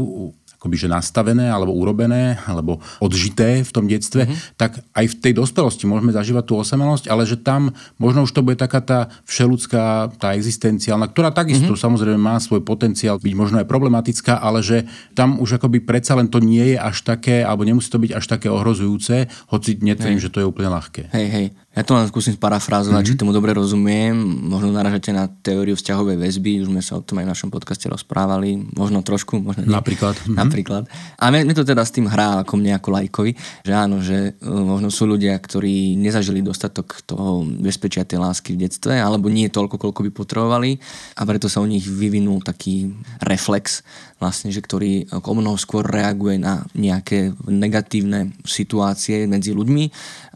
[0.58, 4.58] akoby že nastavené alebo urobené alebo odžité v tom detstve, mm-hmm.
[4.58, 8.42] tak aj v tej dospelosti môžeme zažívať tú osamelosť, ale že tam možno už to
[8.42, 11.86] bude taká tá všeludská, tá existenciálna, ktorá takisto mm-hmm.
[11.86, 16.26] samozrejme má svoj potenciál byť možno aj problematická, ale že tam už akoby predsa len
[16.26, 20.34] to nie je až také, alebo nemusí to byť až také ohrozujúce, hoci netvrdím, že
[20.34, 21.14] to je úplne ľahké.
[21.14, 21.46] Hej, hej.
[21.78, 23.14] Ja to len skúsim parafrázovať, mm-hmm.
[23.14, 24.10] či tomu dobre rozumiem.
[24.50, 27.86] Možno naražate na teóriu vzťahovej väzby, už sme sa o tom aj v našom podcaste
[27.86, 28.58] rozprávali.
[28.74, 29.70] Možno trošku, možno nie.
[29.70, 30.18] Napríklad.
[30.18, 30.34] Mm-hmm.
[30.42, 30.90] Napríklad.
[31.22, 34.50] A mne, to teda s tým hrá ako mne ako lajkovi, že áno, že e,
[34.50, 39.78] možno sú ľudia, ktorí nezažili dostatok toho bezpečia tej lásky v detstve, alebo nie toľko,
[39.78, 40.82] koľko by potrebovali
[41.14, 42.90] a preto sa u nich vyvinul taký
[43.22, 43.86] reflex,
[44.18, 49.84] vlastne, že ktorý o mnoho skôr reaguje na nejaké negatívne situácie medzi ľuďmi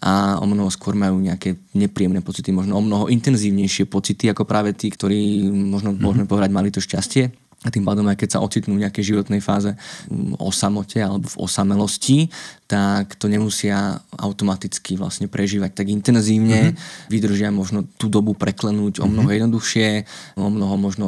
[0.03, 1.32] a o mnoho skôr majú nejaké
[1.77, 6.03] nepríjemné pocity, možno o mnoho intenzívnejšie pocity ako práve tí, ktorí možno mm-hmm.
[6.03, 9.39] môžeme povedať mali to šťastie a tým pádom aj keď sa ocitnú v nejakej životnej
[9.39, 9.71] fáze
[10.39, 12.27] o samote alebo v osamelosti,
[12.67, 17.07] tak to nemusia automaticky vlastne prežívať tak intenzívne, mm-hmm.
[17.07, 19.39] vydržia možno tú dobu preklenúť o mnoho mm-hmm.
[19.39, 19.89] jednoduchšie,
[20.41, 21.07] o mnoho možno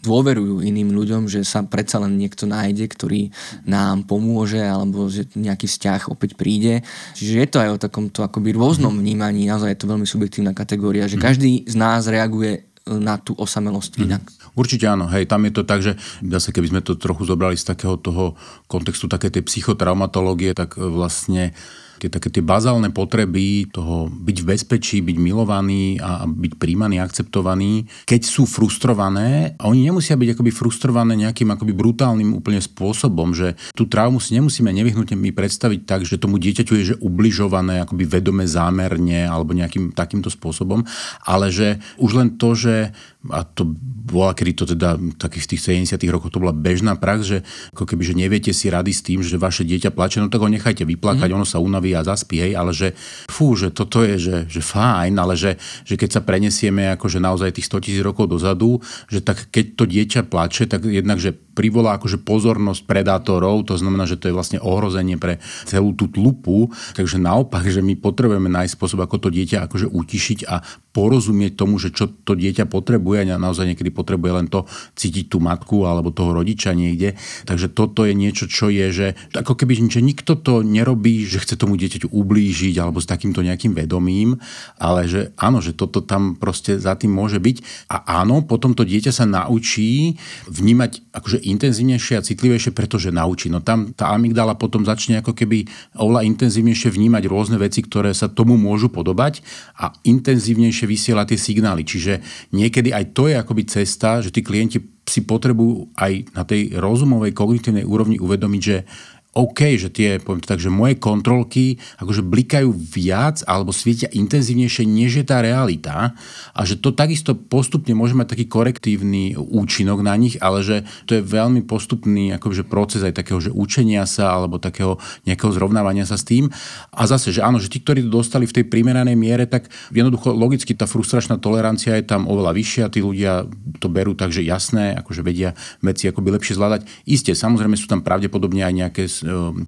[0.00, 3.28] dôverujú iným ľuďom, že sa predsa len niekto nájde, ktorý
[3.68, 6.80] nám pomôže alebo že nejaký vzťah opäť príde.
[7.18, 9.00] Čiže je to aj o takomto akoby rôznom mhm.
[9.04, 11.24] vnímaní, naozaj je to veľmi subjektívna kategória, že mhm.
[11.26, 14.02] každý z nás reaguje na tú osamelosť mm.
[14.02, 14.22] inak.
[14.52, 17.64] Určite áno, hej, tam je to tak, že zase keby sme to trochu zobrali z
[17.64, 18.36] takého toho
[18.68, 21.56] kontextu také tej psychotraumatológie, tak vlastne
[22.02, 27.86] tie také tie bazálne potreby toho byť v bezpečí, byť milovaný a byť príjmaný, akceptovaný,
[28.02, 33.54] keď sú frustrované, a oni nemusia byť akoby frustrované nejakým akoby brutálnym úplne spôsobom, že
[33.78, 38.02] tú traumu si nemusíme nevyhnutne mi predstaviť tak, že tomu dieťaťu je že ubližované akoby
[38.02, 40.82] vedome zámerne alebo nejakým takýmto spôsobom,
[41.22, 42.90] ale že už len to, že
[43.30, 43.62] a to
[44.02, 47.38] bola, kedy to teda takých v tých 70 rokoch to bola bežná prax, že
[47.70, 50.50] ako keby, že neviete si rady s tým, že vaše dieťa plače, no tak ho
[50.50, 51.36] nechajte vyplakať, mm.
[51.38, 52.98] ono sa unaví a zaspí, hej, ale že
[53.30, 55.54] fú, že toto je, že, že fajn, ale že,
[55.86, 59.84] že keď sa prenesieme akože naozaj tých 100 tisíc rokov dozadu, že tak keď to
[59.86, 64.58] dieťa plače, tak jednak, že privolá akože pozornosť predátorov, to znamená, že to je vlastne
[64.58, 65.38] ohrozenie pre
[65.68, 70.38] celú tú tlupu, takže naopak, že my potrebujeme nájsť spôsob, ako to dieťa akože utišiť
[70.48, 75.32] a porozumieť tomu, že čo to dieťa potrebuje a naozaj niekedy potrebuje len to cítiť
[75.32, 77.16] tú matku alebo toho rodiča niekde.
[77.48, 81.56] Takže toto je niečo, čo je, že ako keby že nikto to nerobí, že chce
[81.56, 84.36] tomu dieťaťu ublížiť alebo s takýmto nejakým vedomím,
[84.76, 87.88] ale že áno, že toto tam proste za tým môže byť.
[87.88, 93.50] A áno, potom to dieťa sa naučí vnímať akože intenzívnejšie a citlivejšie, pretože naučí.
[93.50, 95.66] No tam tá amygdala potom začne ako keby
[95.98, 99.42] oveľa intenzívnejšie vnímať rôzne veci, ktoré sa tomu môžu podobať
[99.78, 101.82] a intenzívnejšie vysiela tie signály.
[101.82, 102.22] Čiže
[102.54, 107.34] niekedy aj to je akoby cesta, že tí klienti si potrebujú aj na tej rozumovej
[107.34, 108.86] kognitívnej úrovni uvedomiť, že
[109.32, 114.84] OK, že tie, poviem to tak, že moje kontrolky akože blikajú viac alebo svietia intenzívnejšie,
[114.84, 116.12] než je tá realita
[116.52, 121.16] a že to takisto postupne môže mať taký korektívny účinok na nich, ale že to
[121.16, 126.20] je veľmi postupný akože proces aj takého, že učenia sa alebo takého nejakého zrovnávania sa
[126.20, 126.52] s tým.
[126.92, 130.36] A zase, že áno, že tí, ktorí to dostali v tej primeranej miere, tak jednoducho
[130.36, 133.48] logicky tá frustračná tolerancia je tam oveľa vyššia, tí ľudia
[133.80, 136.84] to berú tak, že jasné, akože vedia veci akoby lepšie zvládať.
[137.08, 139.02] Isté, samozrejme sú tam pravdepodobne aj nejaké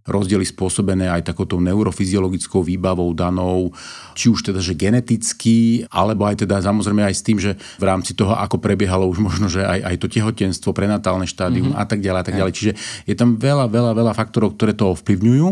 [0.04, 3.70] rozdiely spôsobené aj takouto neurofyziologickou výbavou danou,
[4.12, 8.12] či už teda, že geneticky, alebo aj teda samozrejme aj s tým, že v rámci
[8.12, 11.82] toho, ako prebiehalo už možno, že aj, aj to tehotenstvo, prenatálne štádium mm-hmm.
[11.82, 12.52] a tak ďalej a tak ďalej.
[12.54, 12.72] Čiže
[13.06, 15.48] je tam veľa, veľa, veľa faktorov, ktoré to ovplyvňujú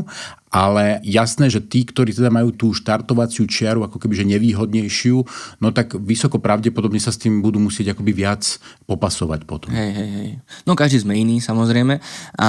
[0.53, 5.17] ale jasné, že tí, ktorí teda majú tú štartovaciu čiaru ako keby že nevýhodnejšiu,
[5.65, 9.73] no tak vysoko pravdepodobne sa s tým budú musieť akoby viac popasovať potom.
[9.73, 10.31] Hej, hej, hej.
[10.69, 11.97] No každý sme iný samozrejme
[12.37, 12.49] a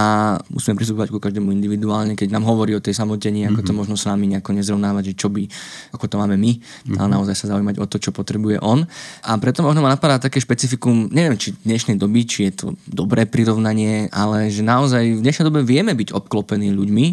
[0.52, 3.68] musíme pristúpať ku každému individuálne, keď nám hovorí o tej samotení, ako mm-hmm.
[3.68, 3.80] to mhm.
[3.80, 5.48] možno s nami nejako nezrovnávať, že čo by,
[5.96, 7.00] ako to máme my, mm-hmm.
[7.00, 8.84] ale naozaj sa zaujímať o to, čo potrebuje on.
[9.24, 13.24] A preto možno ma napadá také špecifikum, neviem, či dnešnej doby, či je to dobré
[13.24, 17.06] prirovnanie, ale že naozaj v dnešnej dobe vieme byť obklopení ľuďmi,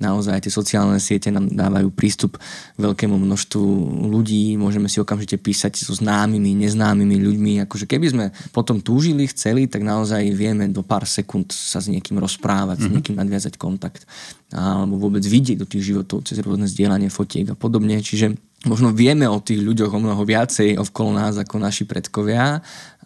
[0.00, 3.64] naozaj tie sociálne siete nám dávajú prístup k veľkému množstvu
[4.08, 9.68] ľudí, môžeme si okamžite písať so známymi, neznámymi ľuďmi, akože keby sme potom túžili, chceli,
[9.68, 12.84] tak naozaj vieme do pár sekúnd sa s niekým rozprávať, mm-hmm.
[12.84, 12.94] s mhm.
[12.96, 14.08] niekým nadviazať kontakt
[14.50, 18.34] alebo vôbec vidieť do tých životov cez rôzne zdieľanie fotiek a podobne, čiže
[18.66, 22.58] možno vieme o tých ľuďoch o mnoho viacej okolo nás ako naši predkovia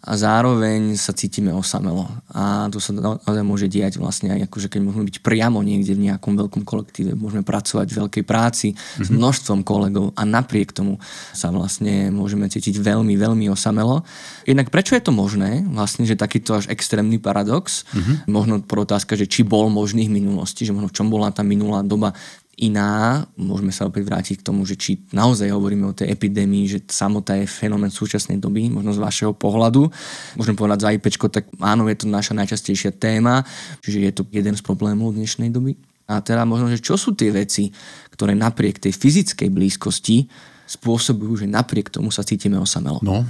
[0.05, 2.05] a zároveň sa cítime osamelo.
[2.29, 6.13] A to sa naozaj môže diať vlastne aj akože keď môžeme byť priamo niekde v
[6.13, 9.01] nejakom veľkom kolektíve, môžeme pracovať v veľkej práci mm-hmm.
[9.01, 9.17] s mhm.
[9.17, 11.01] množstvom kolegov a napriek tomu
[11.33, 14.05] sa vlastne môžeme cítiť veľmi, veľmi osamelo.
[14.45, 15.65] Jednak prečo je to možné?
[15.73, 18.29] Vlastne, že takýto až extrémny paradox, mm-hmm.
[18.29, 21.81] možno otázka, že či bol možný v minulosti, že možno v čom bola tá minulá
[21.81, 22.13] doba
[22.57, 23.27] iná.
[23.35, 27.35] Môžeme sa opäť vrátiť k tomu, že či naozaj hovoríme o tej epidémii, že samota
[27.35, 29.91] je fenomén súčasnej doby, možno z vašeho pohľadu.
[30.39, 33.43] Môžem povedať za IPčko, tak áno, je to naša najčastejšia téma,
[33.83, 35.75] čiže je to jeden z problémov dnešnej doby.
[36.05, 37.73] A teda možno, že čo sú tie veci,
[38.13, 40.29] ktoré napriek tej fyzickej blízkosti
[40.65, 43.01] spôsobujú, že napriek tomu sa cítime osamelo.
[43.01, 43.25] No,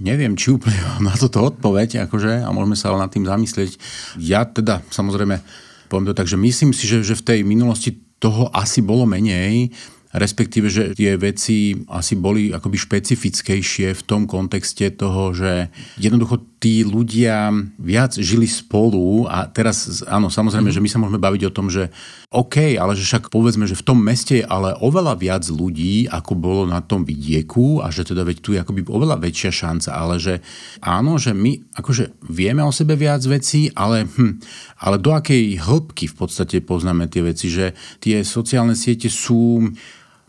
[0.00, 3.76] neviem, či úplne na toto odpoveď, akože, a môžeme sa ale nad tým zamyslieť.
[4.20, 5.40] Ja teda, samozrejme,
[5.92, 9.70] poviem to tak, že myslím si, že, že v tej minulosti toho asi bolo menej,
[10.16, 15.68] respektíve, že tie veci asi boli akoby špecifickejšie v tom kontexte toho, že
[16.00, 20.80] jednoducho tí ľudia viac žili spolu a teraz, áno, samozrejme, mm-hmm.
[20.80, 21.92] že my sa môžeme baviť o tom, že
[22.32, 26.32] OK, ale že však povedzme, že v tom meste je ale oveľa viac ľudí, ako
[26.34, 30.16] bolo na tom vidieku a že teda veď tu je akoby oveľa väčšia šanca, ale
[30.16, 30.34] že
[30.80, 34.40] áno, že my akože vieme o sebe viac vecí, ale, hm,
[34.80, 39.70] ale do akej hĺbky v podstate poznáme tie veci, že tie sociálne siete sú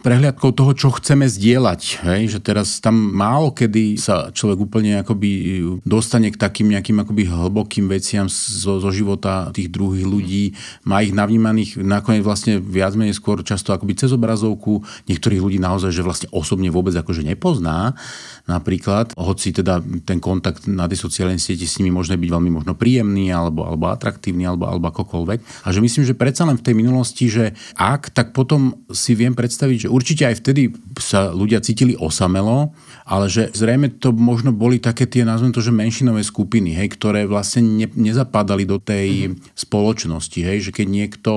[0.06, 1.82] prehliadkou toho, čo chceme zdieľať.
[2.06, 2.22] Hej?
[2.38, 7.90] Že teraz tam málo kedy sa človek úplne akoby dostane k takým nejakým akoby hlbokým
[7.90, 10.44] veciam zo, zo života tých druhých ľudí.
[10.86, 14.86] Má ich navnímaných nakoniec vlastne viac menej skôr často akoby cez obrazovku.
[15.10, 17.98] Niektorých ľudí naozaj, že vlastne osobne vôbec akože nepozná
[18.48, 22.74] napríklad, hoci teda ten kontakt na tej sociálnej sieti s nimi môže byť veľmi možno
[22.80, 25.68] príjemný alebo, alebo atraktívny alebo, alebo akokoľvek.
[25.68, 29.36] A že myslím, že predsa len v tej minulosti, že ak, tak potom si viem
[29.36, 32.76] predstaviť, že určite aj vtedy sa ľudia cítili osamelo,
[33.08, 37.24] ale že zrejme to možno boli také tie, nazvem to, že menšinové skupiny, hej, ktoré
[37.24, 39.56] vlastne ne, nezapadali do tej mm.
[39.56, 41.32] spoločnosti, hej, že keď niekto,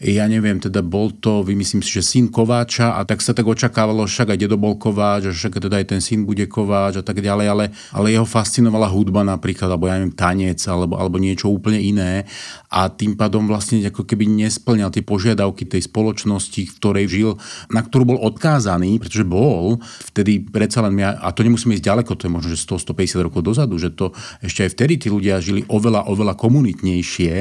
[0.00, 4.08] ja neviem, teda bol to, vymyslím si, že syn Kováča a tak sa tak očakávalo,
[4.08, 7.20] však aj dedo bol Kováč, a však teda aj ten syn bude Kováč a tak
[7.20, 11.76] ďalej, ale, ale jeho fascinovala hudba napríklad, alebo ja neviem, tanec, alebo, alebo niečo úplne
[11.76, 12.24] iné
[12.72, 17.30] a tým pádom vlastne ako keby nesplňal tie požiadavky tej spoločnosti, v ktorej žil,
[17.68, 19.82] na ktorú bol odkázaný, pretože bol
[20.14, 23.74] vtedy predsa len, a to nemusíme ísť ďaleko, to je možno, že 100-150 rokov dozadu,
[23.76, 27.32] že to ešte aj vtedy tí ľudia žili oveľa, oveľa komunitnejšie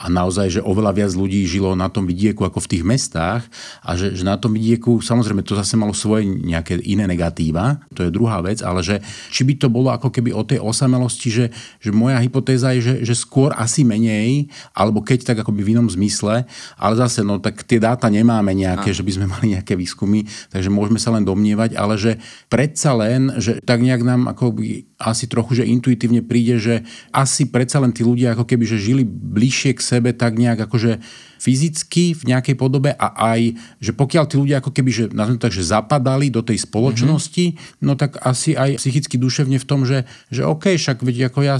[0.00, 3.44] a naozaj, že oveľa viac ľudí žilo na tom vidieku ako v tých mestách
[3.84, 8.08] a že, že na tom vidieku, samozrejme, to zase malo svoje nejaké iné negatíva, to
[8.08, 11.46] je druhá vec, ale že či by to bolo ako keby o tej osamelosti, že,
[11.82, 15.88] že moja hypotéza je, že, že skôr asi menej, alebo keď tak akoby v inom
[15.90, 16.48] zmysle,
[16.80, 18.96] ale zase, no tak tie dáta nemáme nejaké, a.
[18.96, 23.34] že by sme mali nejaké výskumy, takže môžeme sa len domnievať, ale že predsa len,
[23.42, 27.90] že tak nejak nám ako by asi trochu, že intuitívne príde, že asi predsa len
[27.90, 31.02] tí ľudia ako keby, že žili bližšie k sebe tak nejak akože
[31.40, 35.04] fyzicky v nejakej podobe a aj, že pokiaľ tí ľudia ako keby, že,
[35.40, 37.80] tak, že zapadali do tej spoločnosti, mm-hmm.
[37.80, 41.56] no tak asi aj psychicky duševne v tom, že, že OK, však veď ako ja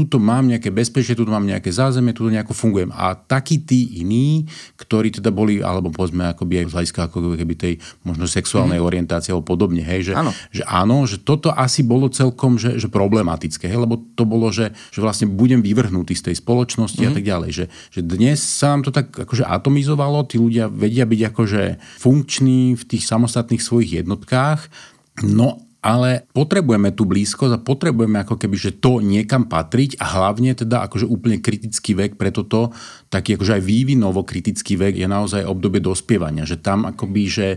[0.00, 2.88] tuto mám nejaké bezpečie, tuto mám nejaké zázemie, tuto nejako fungujem.
[2.96, 4.48] A takí tí iní,
[4.80, 7.74] ktorí teda boli, alebo povedzme akoby aj z hľadiska ako keby tej
[8.08, 8.86] možno sexuálnej mm.
[8.88, 10.32] orientácie alebo podobne, hej, že áno.
[10.48, 14.72] že áno, že toto asi bolo celkom že, že problematické, hej, lebo to bolo, že,
[14.88, 17.06] že vlastne budem vyvrhnutý z tej spoločnosti mm.
[17.06, 17.16] a mhm.
[17.20, 17.50] tak ďalej.
[17.52, 21.62] Že, že dnes sa nám to tak akože atomizovalo, tí ľudia vedia byť akože
[22.00, 24.72] funkční v tých samostatných svojich jednotkách,
[25.28, 30.52] no ale potrebujeme tú blízkosť a potrebujeme ako keby, že to niekam patriť a hlavne
[30.52, 32.76] teda akože úplne kritický vek pre toto,
[33.08, 37.48] taký akože aj vývinovo kritický vek je naozaj obdobie dospievania, že tam akoby, že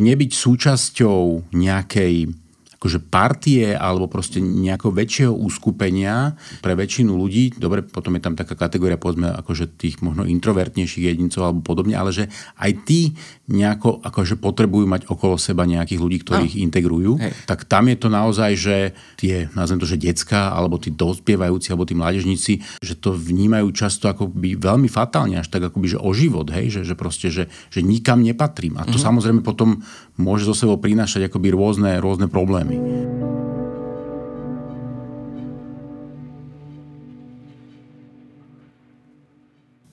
[0.00, 2.32] nebyť súčasťou nejakej
[2.78, 8.54] akože partie alebo proste nejakého väčšieho uskupenia pre väčšinu ľudí, dobre, potom je tam taká
[8.54, 14.36] kategória, povedzme, akože tých možno introvertnejších jedincov alebo podobne, ale že aj tí nejako akože
[14.36, 16.48] potrebujú mať okolo seba nejakých ľudí, ktorí no.
[16.52, 17.32] ich integrujú, Hej.
[17.48, 18.76] tak tam je to naozaj, že
[19.16, 24.12] tie, nazvem to, že decka, alebo tí dospievajúci, alebo tí mládežníci, že to vnímajú často
[24.12, 27.48] ako by veľmi fatálne, až tak akoby, že o život, hej, že, že proste, že,
[27.72, 28.76] že nikam nepatrím.
[28.76, 29.08] A to mm-hmm.
[29.08, 29.80] samozrejme potom
[30.20, 32.76] môže zo sebou prinášať akoby rôzne, rôzne problémy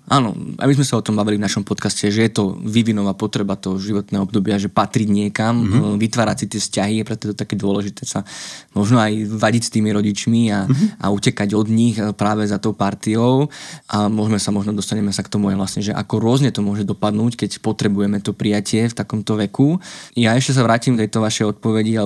[0.05, 3.57] Áno, aby sme sa o tom bavili v našom podcaste, že je to vyvinová potreba
[3.57, 5.97] toho životného obdobia, že patriť niekam, mm-hmm.
[5.97, 8.21] vytvárať si tie vzťahy, preto je to také dôležité sa
[8.77, 11.01] možno aj vadiť s tými rodičmi a, mm-hmm.
[11.01, 13.49] a utekať od nich eh, práve za tou partiou
[13.89, 16.85] a môžeme sa možno dostaneme sa k tomu aj vlastne, že ako rôzne to môže
[16.85, 19.81] dopadnúť, keď potrebujeme to prijatie v takomto veku.
[20.13, 21.97] Ja ešte sa vrátim k tejto vašej odpovedi,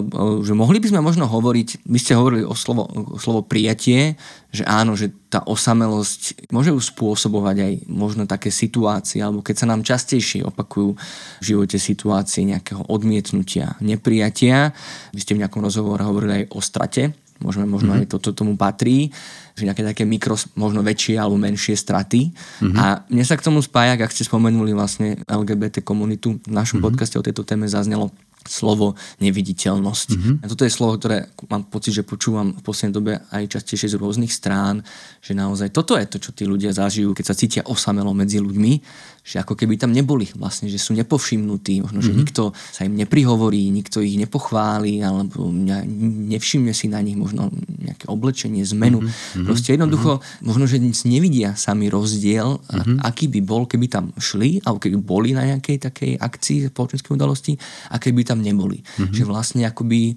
[0.48, 4.16] že mohli by sme možno hovoriť, vy ste hovorili o slovo, o slovo prijatie,
[4.50, 9.86] že áno, že tá osamelosť môže spôsobovať aj možno také situácie, alebo keď sa nám
[9.86, 10.98] častejšie opakujú
[11.38, 14.74] v živote situácie nejakého odmietnutia, neprijatia.
[15.14, 18.10] Vy ste v nejakom rozhovore hovorili aj o strate, môžeme, možno mm-hmm.
[18.10, 19.14] aj toto tomu patrí,
[19.56, 22.34] že nejaké také mikro, možno väčšie alebo menšie straty.
[22.34, 22.76] Mm-hmm.
[22.76, 26.86] A mne sa k tomu spája, ak ste spomenuli vlastne LGBT komunitu, v našom mm-hmm.
[26.90, 28.12] podcaste o tejto téme zaznelo
[28.48, 30.08] slovo neviditeľnosť.
[30.16, 30.36] Mm-hmm.
[30.42, 34.00] A toto je slovo, ktoré mám pocit, že počúvam v poslednej dobe aj častejšie z
[34.00, 34.82] rôznych strán,
[35.20, 38.74] že naozaj toto je to, čo tí ľudia zažijú, keď sa cítia osamelo medzi ľuďmi,
[39.20, 42.22] že ako keby tam neboli vlastne, že sú nepovšimnutí, možno, že mm-hmm.
[42.24, 48.66] nikto sa im neprihovorí, nikto ich nepochváli, alebo nevšimne si na nich možno nejaké oblečenie,
[48.74, 49.06] zmenu.
[49.06, 49.46] Mm-hmm.
[49.46, 50.46] Proste jednoducho, mm-hmm.
[50.50, 53.06] možno, že nevidia sami rozdiel, mm-hmm.
[53.06, 57.54] aký by bol, keby tam šli, alebo keby boli na nejakej takej akcii spoločenskej udalosti,
[57.94, 58.86] a keby tam neboli.
[58.86, 59.14] Mm-hmm.
[59.18, 60.14] Že vlastne akoby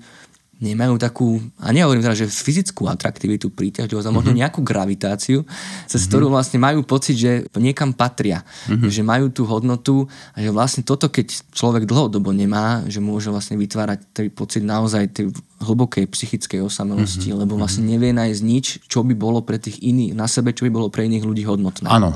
[0.62, 4.38] nemajú takú, a nehovorím teda, že fyzickú atraktivitu, príťažlivosť, ale možno mhm.
[4.46, 6.06] nejakú gravitáciu, cez mm-hmm.
[6.06, 8.86] ktorú vlastne majú pocit, že niekam patria, mm-hmm.
[8.86, 13.58] že majú tú hodnotu a že vlastne toto, keď človek dlhodobo nemá, že môže vlastne
[13.58, 17.42] vytvárať ten pocit naozaj tej hlbokej psychickej osamelosti, mm-hmm.
[17.42, 17.90] lebo vlastne mhm.
[17.98, 21.10] nevie nájsť nič, čo by bolo pre tých iných, na sebe, čo by bolo pre
[21.10, 21.90] iných ľudí hodnotné.
[21.90, 22.14] Áno,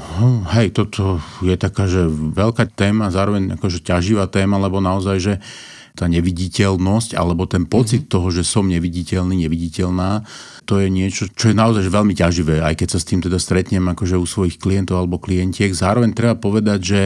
[0.55, 5.35] hej, toto je taká, že veľká téma, zároveň akože ťaživá téma, lebo naozaj, že
[5.97, 8.15] tá neviditeľnosť alebo ten pocit mm-hmm.
[8.15, 10.29] toho, že som neviditeľný, neviditeľná,
[10.69, 13.83] to je niečo, čo je naozaj veľmi ťaživé, aj keď sa s tým teda stretnem
[13.89, 15.73] akože u svojich klientov alebo klientiek.
[15.73, 17.01] Zároveň treba povedať, že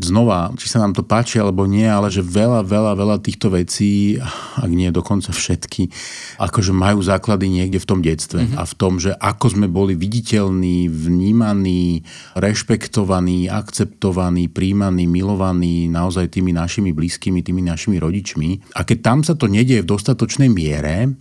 [0.00, 4.18] znova, či sa nám to páči alebo nie, ale že veľa, veľa, veľa týchto vecí,
[4.58, 5.90] ak nie dokonca všetky,
[6.42, 8.58] akože majú základy niekde v tom detstve mm-hmm.
[8.58, 12.02] a v tom, že ako sme boli viditeľní, vnímaní,
[12.34, 18.74] rešpektovaní, akceptovaní, príjmaní, milovaní naozaj tými našimi blízkymi, tými našimi rodičmi.
[18.74, 21.14] A keď tam sa to nedieje v dostatočnej miere,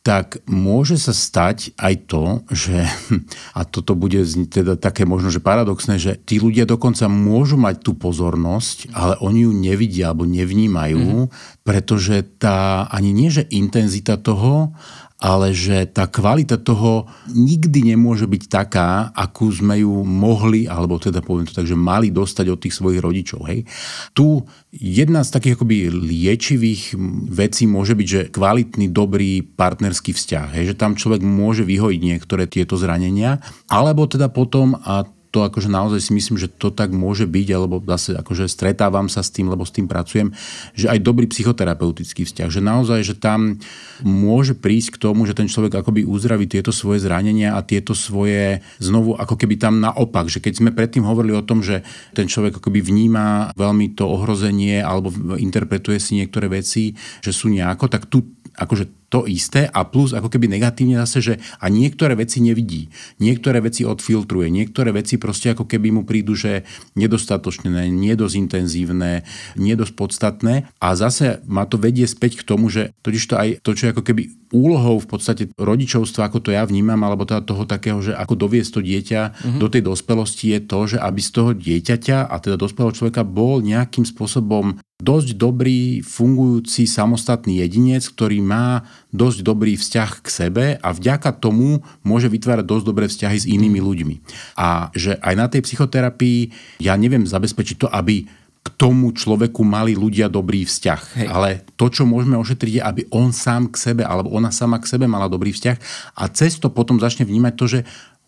[0.00, 2.88] tak môže sa stať aj to, že,
[3.58, 7.92] a toto bude teda také možno, že paradoxné, že tí ľudia dokonca môžu mať tú
[7.92, 11.60] pozornosť, ale oni ju nevidia alebo nevnímajú, mm-hmm.
[11.64, 14.72] pretože tá ani nie, že intenzita toho,
[15.20, 21.20] ale že tá kvalita toho nikdy nemôže byť taká, akú sme ju mohli, alebo teda
[21.20, 23.44] poviem to tak, že mali dostať od tých svojich rodičov.
[23.44, 23.68] Hej.
[24.16, 24.40] Tu
[24.72, 26.96] jedna z takých akoby liečivých
[27.28, 30.56] vecí môže byť, že kvalitný, dobrý partnerský vzťah.
[30.56, 35.70] Hej, že tam človek môže vyhojiť niektoré tieto zranenia, alebo teda potom, a to akože
[35.70, 39.46] naozaj si myslím, že to tak môže byť, alebo zase akože stretávam sa s tým,
[39.46, 40.34] lebo s tým pracujem,
[40.74, 43.62] že aj dobrý psychoterapeutický vzťah, že naozaj, že tam
[44.02, 48.60] môže prísť k tomu, že ten človek akoby uzdraví tieto svoje zranenia a tieto svoje
[48.82, 52.58] znovu ako keby tam naopak, že keď sme predtým hovorili o tom, že ten človek
[52.58, 58.26] akoby vníma veľmi to ohrozenie alebo interpretuje si niektoré veci, že sú nejako, tak tu
[58.58, 63.58] akože to isté a plus ako keby negatívne zase, že a niektoré veci nevidí, niektoré
[63.58, 66.62] veci odfiltruje, niektoré veci proste ako keby mu prídu, že
[66.94, 69.26] nedostatočné, nedosť intenzívne,
[69.58, 73.74] nedosť podstatné a zase ma to vedie späť k tomu, že totiž to aj to,
[73.74, 77.98] čo ako keby úlohou v podstate rodičovstva, ako to ja vnímam, alebo teda toho takého,
[78.02, 79.58] že ako doviesť to dieťa mm-hmm.
[79.62, 83.62] do tej dospelosti je to, že aby z toho dieťaťa a teda dospelého človeka bol
[83.62, 90.88] nejakým spôsobom dosť dobrý, fungujúci, samostatný jedinec, ktorý má dosť dobrý vzťah k sebe a
[90.92, 94.16] vďaka tomu môže vytvárať dosť dobré vzťahy s inými ľuďmi.
[94.60, 96.52] A že aj na tej psychoterapii
[96.84, 98.28] ja neviem zabezpečiť to, aby
[98.60, 101.00] k tomu človeku mali ľudia dobrý vzťah.
[101.16, 101.26] Hej.
[101.32, 101.48] Ale
[101.80, 105.08] to, čo môžeme ošetriť, je, aby on sám k sebe, alebo ona sama k sebe
[105.08, 105.76] mala dobrý vzťah
[106.20, 107.80] a cez to potom začne vnímať to, že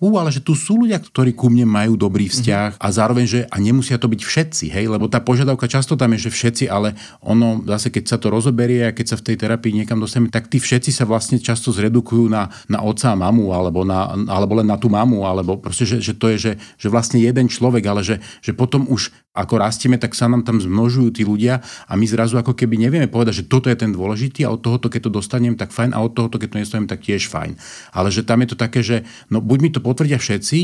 [0.02, 3.40] ú, ale že tu sú ľudia, ktorí ku mne majú dobrý vzťah a zároveň, že
[3.46, 6.98] a nemusia to byť všetci, hej, lebo tá požiadavka často tam je, že všetci, ale
[7.22, 10.50] ono zase, keď sa to rozoberie a keď sa v tej terapii niekam dostaneme, tak
[10.50, 14.66] tí všetci sa vlastne často zredukujú na, na otca a mamu, alebo, na, alebo len
[14.66, 18.02] na tú mamu, alebo proste, že, že to je, že, že vlastne jeden človek, ale
[18.02, 22.04] že, že potom už ako rastieme, tak sa nám tam zmnožujú tí ľudia a my
[22.04, 25.10] zrazu ako keby nevieme povedať, že toto je ten dôležitý a od tohoto, keď to
[25.16, 27.56] dostanem, tak fajn a od tohoto, keď to nedostanem, tak tiež fajn.
[27.96, 30.60] Ale že tam je to také, že no buď mi to potvrdia všetci,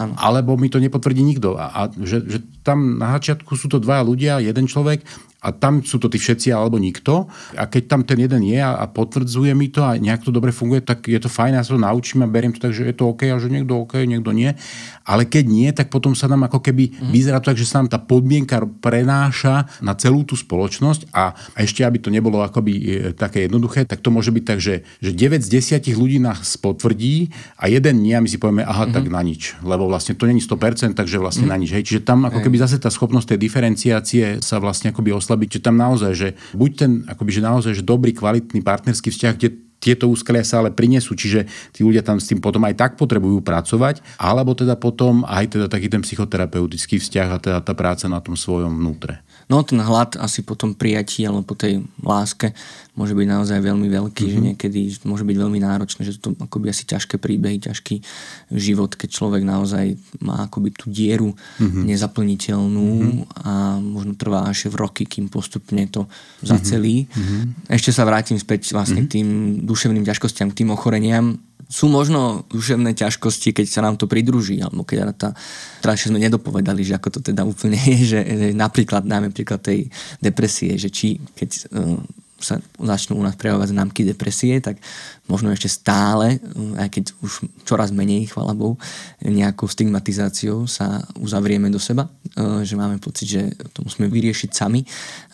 [0.00, 0.16] ano.
[0.16, 1.60] alebo mi to nepotvrdí nikto.
[1.60, 5.04] A, a že, že tam na začiatku sú to dvaja ľudia, jeden človek
[5.40, 7.24] a tam sú to tí všetci alebo nikto.
[7.56, 10.52] A keď tam ten jeden je a, a potvrdzuje mi to a nejak to dobre
[10.52, 12.94] funguje, tak je to fajn, ja sa to naučím a beriem to tak, že je
[12.94, 14.52] to OK a že niekto OK, niekto nie.
[15.08, 17.10] Ale keď nie, tak potom sa nám ako keby mm.
[17.10, 21.58] vyzerá to tak, že sa nám tá podmienka prenáša na celú tú spoločnosť a, a
[21.64, 22.84] ešte, aby to nebolo akoby e,
[23.16, 25.48] také jednoduché, tak to môže byť tak, že, že 9 z
[25.80, 28.92] 10 ľudí nás potvrdí a jeden nie a my si povieme, aha, mm.
[28.92, 29.56] tak na nič.
[29.64, 31.50] Lebo vlastne to není 100%, takže vlastne mm.
[31.50, 31.70] na nič.
[31.72, 31.84] Hej.
[31.88, 35.78] Čiže tam ako keby zase tá schopnosť tej diferenciácie sa vlastne akoby oslabiť, že tam
[35.78, 36.28] naozaj, že
[36.58, 40.70] buď ten akoby, že naozaj, že dobrý, kvalitný partnerský vzťah, kde tieto úskalia sa ale
[40.70, 45.24] prinesú, čiže tí ľudia tam s tým potom aj tak potrebujú pracovať, alebo teda potom
[45.24, 49.24] aj teda taký ten psychoterapeutický vzťah a teda tá práca na tom svojom vnútre.
[49.50, 52.54] No ten hlad asi po tom prijatí alebo po tej láske
[52.94, 54.30] môže byť naozaj veľmi veľký, mm-hmm.
[54.30, 54.46] že mhm.
[54.52, 57.98] niekedy môže byť veľmi náročné, že to akoby asi ťažké príbehy, ťažký
[58.54, 61.82] život, keď človek naozaj má akoby tú dieru mm-hmm.
[61.82, 63.42] nezaplniteľnú mm-hmm.
[63.42, 66.06] a možno trvá až v roky, kým postupne to
[66.46, 67.10] zacelí.
[67.10, 67.74] Mm-hmm.
[67.74, 69.14] Ešte sa vrátim späť vlastne mm-hmm.
[69.18, 69.28] tým
[69.70, 71.38] duševným ťažkostiam, k tým ochoreniam.
[71.70, 75.30] Sú možno duševné ťažkosti, keď sa nám to pridruží, alebo keď tá,
[75.78, 79.86] teraz sme nedopovedali, že ako to teda úplne je, že, že napríklad, dáme príklad tej
[80.18, 82.02] depresie, že či keď uh,
[82.40, 84.80] sa začnú u nás prejavovať známky depresie, tak
[85.30, 86.42] možno ešte stále,
[86.74, 88.74] aj keď už čoraz menej, chvala Bohu,
[89.22, 94.82] nejakou stigmatizáciou sa uzavrieme do seba, e, že máme pocit, že to musíme vyriešiť sami,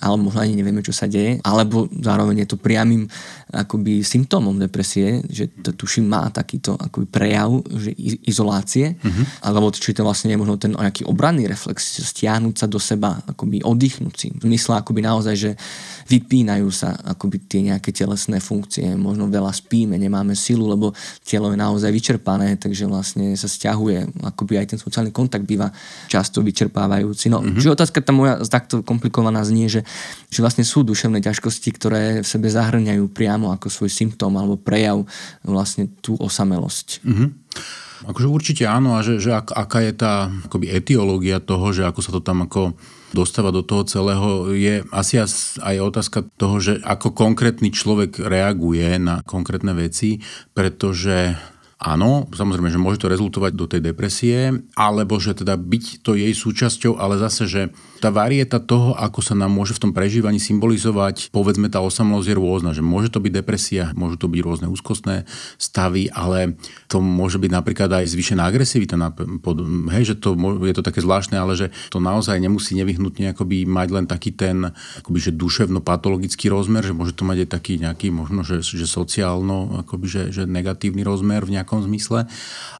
[0.05, 3.09] alebo možno ani nevieme, čo sa deje, alebo zároveň je to priamým
[3.57, 7.97] akoby symptómom depresie, že to tuším má takýto akoby prejav, že
[8.29, 9.25] izolácie, uh-huh.
[9.49, 13.65] alebo či to vlastne je možno ten nejaký obranný reflex, stiahnuť sa do seba, akoby
[13.65, 14.29] oddychnúť si.
[14.35, 15.51] Zmysle akoby naozaj, že
[16.11, 19.55] vypínajú sa akoby tie nejaké telesné funkcie, možno veľa
[19.87, 20.91] spíme, nemáme silu, lebo
[21.23, 25.71] telo je naozaj vyčerpané, takže vlastne sa stiahuje, akoby aj ten sociálny kontakt býva
[26.11, 27.31] často vyčerpávajúci.
[27.31, 27.63] No, mm-hmm.
[27.63, 29.87] čiže otázka tá moja takto komplikovaná znie, že,
[30.27, 35.07] že vlastne sú duševné ťažkosti, ktoré v sebe zahrňajú priamo ako svoj symptóm alebo prejav
[35.47, 37.07] vlastne tú osamelosť.
[37.07, 37.29] Mm-hmm.
[38.11, 42.01] Akože určite áno a že, že ak, aká je tá akoby etiológia toho, že ako
[42.03, 42.75] sa to tam ako
[43.17, 45.17] dostáva do toho celého, je asi
[45.65, 50.21] aj otázka toho, že ako konkrétny človek reaguje na konkrétne veci,
[50.53, 51.41] pretože
[51.77, 56.33] Áno, samozrejme, že môže to rezultovať do tej depresie, alebo že teda byť to jej
[56.33, 57.63] súčasťou, ale zase, že
[58.01, 62.37] tá varieta toho, ako sa nám môže v tom prežívaní symbolizovať, povedzme tá osamelosť je
[62.41, 65.29] rôzna, že môže to byť depresia, môžu to byť rôzne úzkostné
[65.61, 66.57] stavy, ale
[66.89, 68.97] to môže byť napríklad aj zvýšená agresivita.
[69.93, 70.33] Hej, že to
[70.65, 74.73] je to také zvláštne, ale že to naozaj nemusí nevyhnutne akoby mať len taký ten
[75.05, 79.85] akoby, že duševno-patologický rozmer, že môže to mať aj taký nejaký možno, že, že sociálno,
[79.85, 82.31] akoby, že, že negatívny rozmer v nejakom zmysle.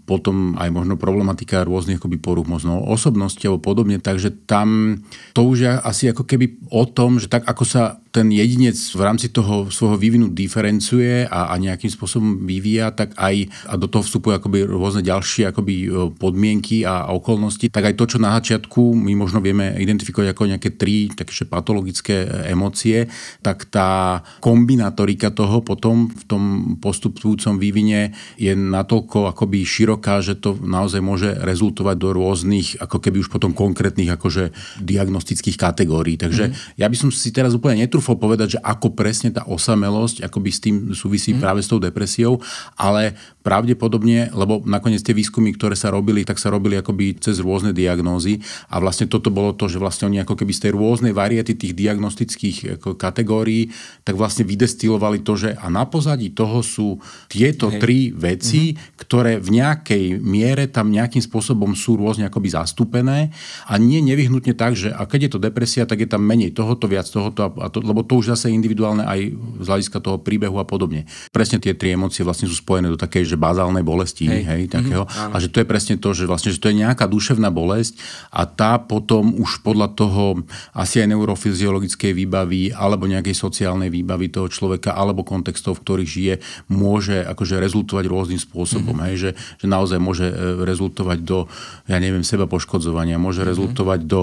[0.07, 5.03] Potom aj možno problematika rôznych akoby poruch možno osobnosti alebo podobne, takže tam
[5.35, 9.03] to už je asi ako keby o tom, že tak ako sa ten jedinec v
[9.05, 14.01] rámci toho svojho vývinu diferencuje a, a nejakým spôsobom vyvíja, tak aj a do toho
[14.01, 18.33] vstupujú akoby rôzne ďalšie akoby e, podmienky a, a okolnosti, tak aj to, čo na
[18.41, 23.05] začiatku my možno vieme identifikovať ako nejaké tri také patologické e, emócie,
[23.45, 26.43] tak tá kombinatorika toho potom v tom
[26.81, 33.21] postupujúcom vývine je natoľko akoby široká, že to naozaj môže rezultovať do rôznych ako keby
[33.21, 36.17] už potom konkrétnych akože diagnostických kategórií.
[36.17, 36.81] Takže mm.
[36.81, 40.51] ja by som si teraz úplne netrúfal netrúfol povedať, že ako presne tá osamelosť akoby
[40.55, 41.43] s tým súvisí mm.
[41.43, 42.39] práve s tou depresiou,
[42.79, 47.71] ale pravdepodobne, lebo nakoniec tie výskumy, ktoré sa robili, tak sa robili akoby cez rôzne
[47.71, 51.55] diagnózy a vlastne toto bolo to, že vlastne oni ako keby z tej rôznej variety
[51.55, 53.71] tých diagnostických ako kategórií,
[54.03, 56.99] tak vlastne vydestilovali to, že a na pozadí toho sú
[57.31, 57.79] tieto Hej.
[57.79, 58.99] tri veci, mm-hmm.
[58.99, 63.31] ktoré v nejakej miere tam nejakým spôsobom sú rôzne akoby zastúpené
[63.71, 66.91] a nie nevyhnutne tak, že a keď je to depresia, tak je tam menej tohoto,
[66.91, 69.21] viac tohoto, a to, lebo to už zase individuálne aj
[69.63, 71.07] z hľadiska toho príbehu a podobne.
[71.31, 75.07] Presne tie tri emócie vlastne sú spojené do takej, že bazálnej bolesti, hej, hej takého.
[75.07, 78.01] Mm-hmm, a že to je presne to, že vlastne, že to je nejaká duševná bolesť
[78.35, 80.43] a tá potom už podľa toho
[80.75, 86.35] asi aj neurofyziologickej výbavy alebo nejakej sociálnej výbavy toho človeka alebo kontextov, v ktorých žije,
[86.73, 88.97] môže akože rezultovať rôznym spôsobom.
[88.97, 89.09] Mm-hmm.
[89.13, 89.31] Hej, že,
[89.61, 90.35] že naozaj môže e,
[90.65, 91.47] rezultovať do,
[91.87, 93.53] ja neviem, seba poškodzovania, môže mm-hmm.
[93.53, 94.23] rezultovať do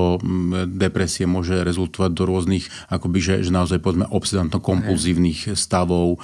[0.68, 6.18] depresie, môže rezultovať do rôznych, akoby, že, že naozaj povedzme obsedantno-kompulzívnych stavov.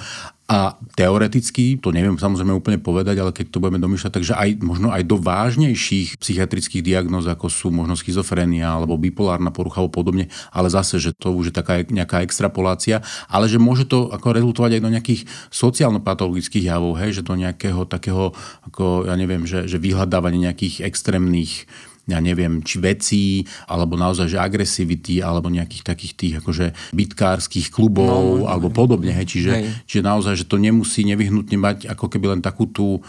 [0.50, 4.90] A teoreticky, to neviem samozrejme úplne povedať, ale keď to budeme domýšľať, takže aj možno
[4.90, 10.66] aj do vážnejších psychiatrických diagnóz, ako sú možno schizofrenia alebo bipolárna porucha alebo podobne, ale
[10.66, 12.98] zase, že to už je taká nejaká extrapolácia,
[13.30, 15.22] ale že môže to ako rezultovať aj do nejakých
[15.54, 18.34] sociálno-patologických javov, hej, že do nejakého takého,
[18.66, 21.70] ako ja neviem, že, že vyhľadávanie nejakých extrémnych
[22.10, 23.24] ja neviem, či vecí,
[23.70, 29.14] alebo naozaj, že agresivity, alebo nejakých takých tých akože bitkárskych klubov, no, alebo podobne.
[29.14, 29.38] Hej.
[29.38, 29.64] Čiže, hej.
[29.86, 33.00] čiže naozaj, že to nemusí nevyhnutne mať ako keby len takú tú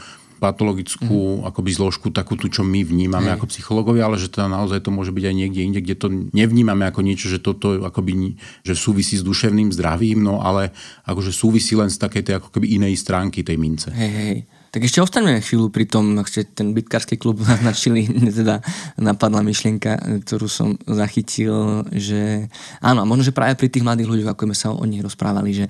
[0.41, 1.53] patologickú mm.
[1.53, 3.37] akoby zložku, takú tú, čo my vnímame Hej.
[3.37, 6.81] ako psychológovia, ale že teda naozaj to môže byť aj niekde inde, kde to nevnímame
[6.89, 10.73] ako niečo, že toto akoby, že súvisí s duševným zdravím, no ale
[11.05, 13.93] akože súvisí len z takej tej ako keby inej stránky tej mince.
[13.93, 14.37] Hej, hej.
[14.72, 18.63] Tak ešte ostaňme chvíľu pri tom, ak ste ten bitkársky klub naznačili, teda
[18.95, 22.47] napadla myšlienka, ktorú som zachytil, že
[22.80, 25.51] áno, a možno, že práve pri tých mladých ľuďoch, ako sme sa o nich rozprávali,
[25.51, 25.65] že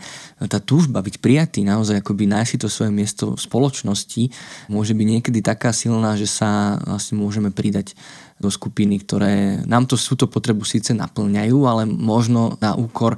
[0.46, 4.24] tá túžba byť prijatý, naozaj akoby nájsť to svoje miesto v spoločnosti,
[4.70, 7.98] môže byť niekedy taká silná, že sa vlastne môžeme pridať
[8.38, 13.18] do skupiny, ktoré nám to, túto potrebu síce naplňajú, ale možno na úkor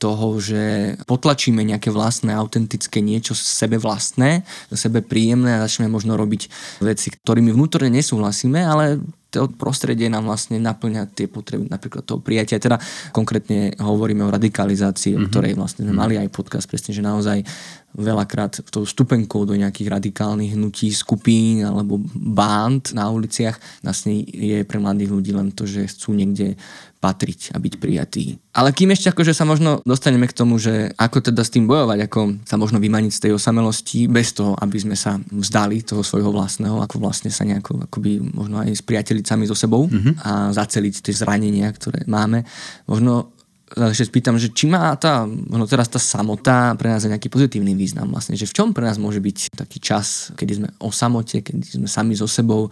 [0.00, 6.48] toho, že potlačíme nejaké vlastné, autentické niečo sebe vlastné, sebe príjemné a začneme možno robiť
[6.80, 12.58] veci, ktorými vnútorne nesúhlasíme, ale to prostredie nám vlastne naplňa tie potreby napríklad toho prijatia.
[12.58, 12.76] Teda
[13.14, 15.22] konkrétne hovoríme o radikalizácii, mm-hmm.
[15.22, 15.30] o mhm.
[15.30, 16.00] ktorej vlastne sme mhm.
[16.02, 17.46] mali aj podcast, presne, že naozaj
[17.90, 24.78] veľakrát tou stupenkou do nejakých radikálnych hnutí, skupín alebo band na uliciach vlastne je pre
[24.78, 26.54] mladých ľudí len to, že chcú niekde
[27.00, 28.36] patriť a byť prijatý.
[28.52, 31.98] Ale kým ešte akože sa možno dostaneme k tomu, že ako teda s tým bojovať,
[32.06, 36.28] ako sa možno vymaniť z tej osamelosti bez toho, aby sme sa vzdali toho svojho
[36.28, 38.76] vlastného, ako vlastne sa nejako akoby možno aj
[39.20, 40.14] spriateliť sami so sebou mm-hmm.
[40.24, 42.44] a zaceliť tie zranenia, ktoré máme.
[42.88, 43.36] Možno
[43.70, 48.10] ešte spýtam, že či má tá, no teraz tá samota pre nás nejaký pozitívny význam
[48.10, 51.78] vlastne, že v čom pre nás môže byť taký čas, kedy sme o samote, kedy
[51.78, 52.66] sme sami so sebou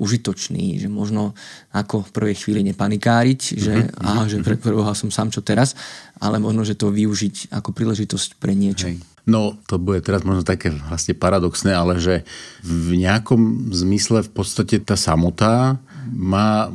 [0.00, 1.36] užitoční, že možno
[1.76, 4.00] ako v prvej chvíli nepanikáriť, že, mm-hmm.
[4.00, 5.76] aha, že pre prvého som sám čo teraz,
[6.16, 8.88] ale možno, že to využiť ako príležitosť pre niečo.
[8.88, 9.04] Hej.
[9.28, 12.24] No, to bude teraz možno také vlastne paradoxné, ale že
[12.64, 15.76] v nejakom zmysle v podstate tá samota
[16.06, 16.70] má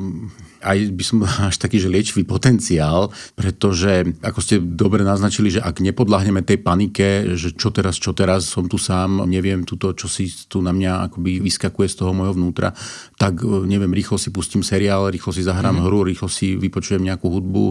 [0.64, 1.18] aj by som
[1.52, 7.36] až taký, že liečivý potenciál, pretože ako ste dobre naznačili, že ak nepodľahneme tej panike,
[7.36, 11.12] že čo teraz, čo teraz, som tu sám, neviem tuto, čo si tu na mňa
[11.12, 12.72] akoby vyskakuje z toho môjho vnútra,
[13.20, 15.84] tak e, neviem, rýchlo si pustím seriál, rýchlo si zahrám mm.
[15.86, 17.66] hru, rýchlo si vypočujem nejakú hudbu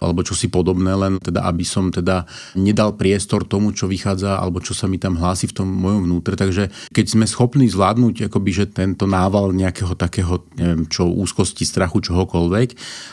[0.00, 2.24] alebo čo si podobné, len teda aby som teda
[2.56, 6.34] nedal priestor tomu, čo vychádza alebo čo sa mi tam hlási v tom mojom vnútre.
[6.38, 12.00] Takže keď sme schopní zvládnuť akoby, že tento nával nejakého takého, neviem čo, úzkosti, strachu,
[12.00, 12.68] čohokoľvek, čokoľvek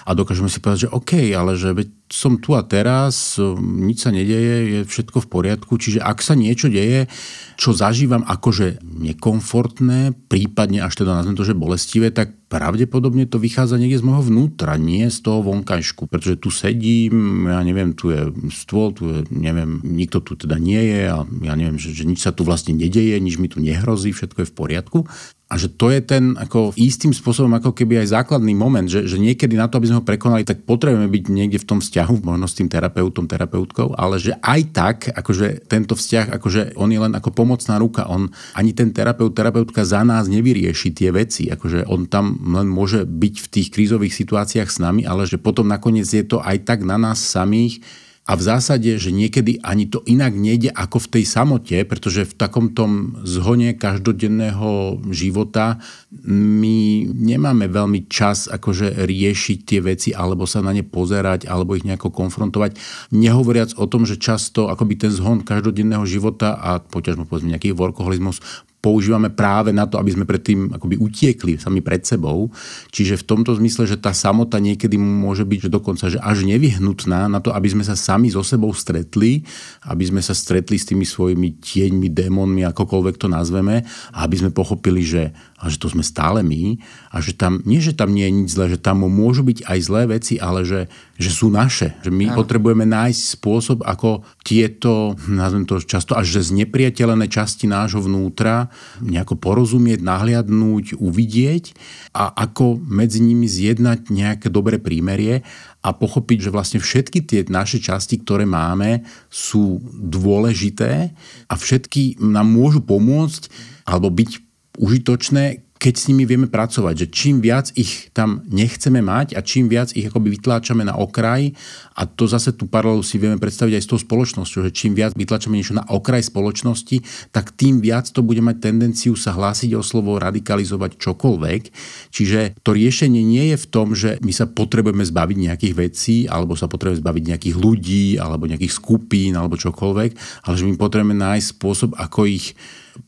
[0.05, 1.73] a dokážeme si povedať, že OK, ale že
[2.05, 6.69] som tu a teraz, nič sa nedeje, je všetko v poriadku, čiže ak sa niečo
[6.69, 7.09] deje,
[7.57, 13.81] čo zažívam akože nekomfortné, prípadne až teda nazvem to, že bolestivé, tak pravdepodobne to vychádza
[13.81, 18.29] niekde z môjho vnútra, nie z toho vonkajšku, pretože tu sedím, ja neviem, tu je
[18.53, 22.21] stôl, tu je, neviem, nikto tu teda nie je a ja neviem, že, že nič
[22.21, 24.99] sa tu vlastne nedeje, nič mi tu nehrozí, všetko je v poriadku.
[25.45, 29.21] A že to je ten ako istým spôsobom ako keby aj základný moment, že, že
[29.21, 32.49] niekedy na to, aby sme ho prekonali, tak potrebujeme byť niekde v tom vzťahu, možno
[32.49, 37.13] s tým terapeutom, terapeutkou, ale že aj tak, akože tento vzťah, akože on je len
[37.13, 42.09] ako pomocná ruka, on ani ten terapeut, terapeutka za nás nevyrieši tie veci, akože on
[42.09, 46.25] tam len môže byť v tých krízových situáciách s nami, ale že potom nakoniec je
[46.25, 47.85] to aj tak na nás samých,
[48.25, 52.33] a v zásade, že niekedy ani to inak nejde ako v tej samote, pretože v
[52.33, 55.77] takom tom zhone každodenného života
[56.25, 61.85] my nemáme veľmi čas akože riešiť tie veci alebo sa na ne pozerať alebo ich
[61.85, 62.81] nejako konfrontovať.
[63.13, 68.41] Nehovoriac o tom, že často akoby ten zhon každodenného života a poťažmo povedzme nejaký workoholizmus
[68.85, 72.53] používame práve na to, aby sme predtým akoby utiekli sami pred sebou.
[72.93, 77.25] Čiže v tomto zmysle, že tá samota niekedy môže byť že dokonca že až nevyhnutná
[77.25, 79.41] na to, aby sme sa sami so sebou stretli,
[79.89, 83.81] aby sme sa stretli s tými svojimi tieňmi, démonmi, akokoľvek to nazveme,
[84.13, 86.75] a aby sme pochopili, že, a že to sme stále my
[87.15, 89.79] a že tam, nie že tam nie je nič zlé, že tam môžu byť aj
[89.79, 91.95] zlé veci, ale že, že sú naše.
[92.03, 92.43] Že my Áno.
[92.43, 98.67] potrebujeme nájsť spôsob, ako tieto, nazvem to často až že znepriateľené časti nášho vnútra
[98.99, 101.71] nejako porozumieť, nahliadnúť, uvidieť
[102.11, 105.47] a ako medzi nimi zjednať nejaké dobré prímerie
[105.79, 111.15] a pochopiť, že vlastne všetky tie naše časti, ktoré máme, sú dôležité
[111.47, 113.47] a všetky nám môžu pomôcť
[113.85, 114.44] alebo byť
[114.77, 119.67] užitočné, keď s nimi vieme pracovať, že čím viac ich tam nechceme mať a čím
[119.67, 121.51] viac ich akoby vytláčame na okraj
[121.99, 125.13] a to zase tú paralelu si vieme predstaviť aj s tou spoločnosťou, že čím viac
[125.19, 129.83] vytlačame niečo na okraj spoločnosti, tak tým viac to bude mať tendenciu sa hlásiť o
[129.83, 131.61] slovo, radikalizovať čokoľvek.
[132.09, 136.55] Čiže to riešenie nie je v tom, že my sa potrebujeme zbaviť nejakých vecí, alebo
[136.55, 140.11] sa potrebujeme zbaviť nejakých ľudí, alebo nejakých skupín, alebo čokoľvek,
[140.47, 142.55] ale že my potrebujeme nájsť spôsob, ako ich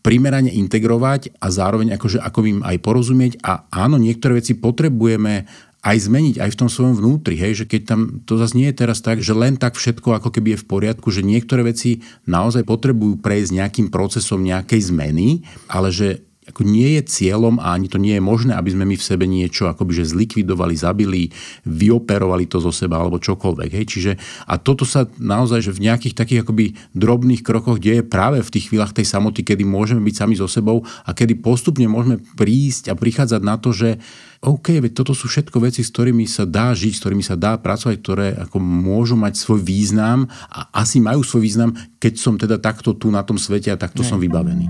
[0.04, 3.34] primerane integrovať a zároveň akože, ako im aj porozumieť.
[3.44, 5.48] A áno, niektoré veci potrebujeme
[5.88, 8.84] aj zmeniť aj v tom svojom vnútri, hej, že keď tam, to zase nie je
[8.84, 12.68] teraz tak, že len tak všetko ako keby je v poriadku, že niektoré veci naozaj
[12.68, 18.00] potrebujú prejsť nejakým procesom nejakej zmeny, ale že ako nie je cieľom a ani to
[18.00, 21.30] nie je možné, aby sme my v sebe niečo akoby že zlikvidovali, zabili,
[21.68, 23.70] vyoperovali to zo seba alebo čokoľvek.
[23.76, 23.86] Hej.
[23.92, 24.12] Čiže,
[24.48, 28.72] a toto sa naozaj že v nejakých takých akoby drobných krokoch deje práve v tých
[28.72, 32.98] chvíľach tej samoty, kedy môžeme byť sami so sebou a kedy postupne môžeme prísť a
[32.98, 34.00] prichádzať na to, že
[34.46, 37.58] OK, veď toto sú všetko veci, s ktorými sa dá žiť, s ktorými sa dá
[37.58, 42.62] pracovať, ktoré ako môžu mať svoj význam a asi majú svoj význam, keď som teda
[42.62, 44.08] takto tu na tom svete a takto ne.
[44.08, 44.66] som vybavený.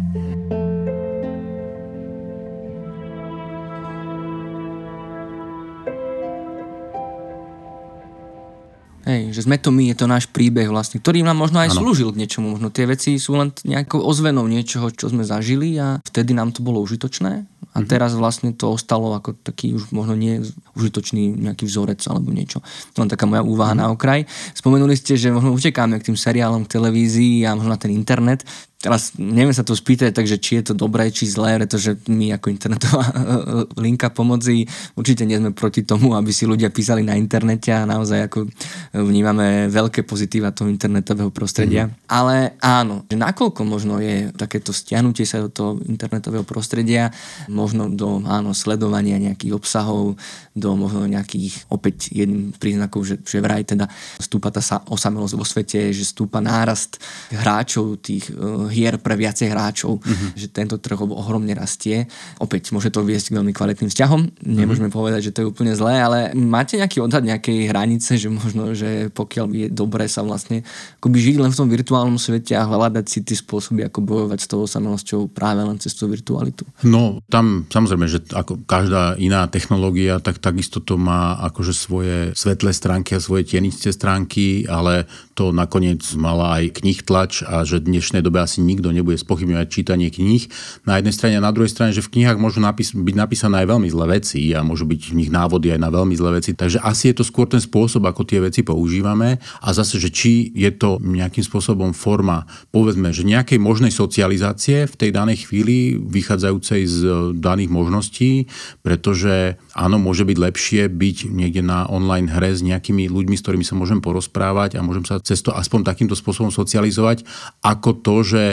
[9.07, 11.79] Hej, že sme to my, je to náš príbeh vlastne, ktorý nám možno aj ano.
[11.79, 12.59] slúžil k niečomu.
[12.59, 16.59] Možno tie veci sú len nejakou ozvenou niečoho, čo sme zažili a vtedy nám to
[16.59, 17.47] bolo užitočné
[17.77, 17.87] a mm-hmm.
[17.87, 20.43] teraz vlastne to ostalo ako taký už možno nie
[20.73, 22.59] užitočný nejaký vzorec alebo niečo.
[22.97, 23.87] To len taká moja úvaha mm-hmm.
[23.87, 24.19] na okraj.
[24.57, 28.43] Spomenuli ste, že možno utekáme k tým seriálom, k televízii a možno na ten internet
[28.77, 32.47] teraz neviem sa to spýtať, takže či je to dobré, či zlé, pretože my ako
[32.53, 33.09] internetová
[33.85, 38.29] linka pomoci určite nie sme proti tomu, aby si ľudia písali na internete a naozaj
[38.29, 38.45] ako
[38.93, 41.89] vnímame veľké pozitíva toho internetového prostredia.
[41.89, 41.93] Mm.
[42.05, 47.09] Ale áno, že nakoľko možno je takéto stiahnutie sa do toho internetového prostredia,
[47.49, 50.21] možno do áno, sledovania nejakých obsahov,
[50.57, 53.85] do možno nejakých, opäť jedným príznakov, že, že vraj teda
[54.17, 56.97] stúpa tá osamelosť vo svete, že stúpa nárast
[57.29, 60.33] hráčov tých uh, hier pre viacej hráčov, uh-huh.
[60.33, 62.09] že tento trh ohromne rastie.
[62.41, 64.97] Opäť môže to viesť k veľmi kvalitným vzťahom, nemôžeme uh-huh.
[64.97, 69.13] povedať, že to je úplne zlé, ale máte nejaký odhad nejakej hranice, že možno, že
[69.13, 70.65] pokiaľ je dobré sa vlastne
[70.97, 74.47] akoby žiť len v tom virtuálnom svete a hľadať si tie spôsoby, ako bojovať s
[74.49, 76.65] tou samelosťou práve len cez tú virtualitu.
[76.81, 82.71] No tam samozrejme, že ako každá iná technológia, tak takisto to má akože svoje svetlé
[82.71, 85.03] stránky a svoje tieničté stránky, ale
[85.37, 89.67] to nakoniec mala aj knih tlač a že v dnešnej dobe asi nikto nebude spochybňovať
[89.69, 90.49] čítanie kníh.
[90.89, 93.67] Na jednej strane a na druhej strane, že v knihách môžu napis- byť napísané aj
[93.69, 96.57] veľmi zlé veci a môžu byť v nich návody aj na veľmi zlé veci.
[96.57, 100.49] Takže asi je to skôr ten spôsob, ako tie veci používame a zase, že či
[100.57, 106.81] je to nejakým spôsobom forma, povedzme, že nejakej možnej socializácie v tej danej chvíli vychádzajúcej
[106.89, 106.99] z
[107.37, 108.49] daných možností,
[108.81, 113.61] pretože áno, môže byť lepšie byť niekde na online hre s nejakými ľuďmi, s ktorými
[113.67, 117.27] sa môžem porozprávať a môžem sa cez to aspoň takýmto spôsobom socializovať,
[117.59, 118.43] ako to, že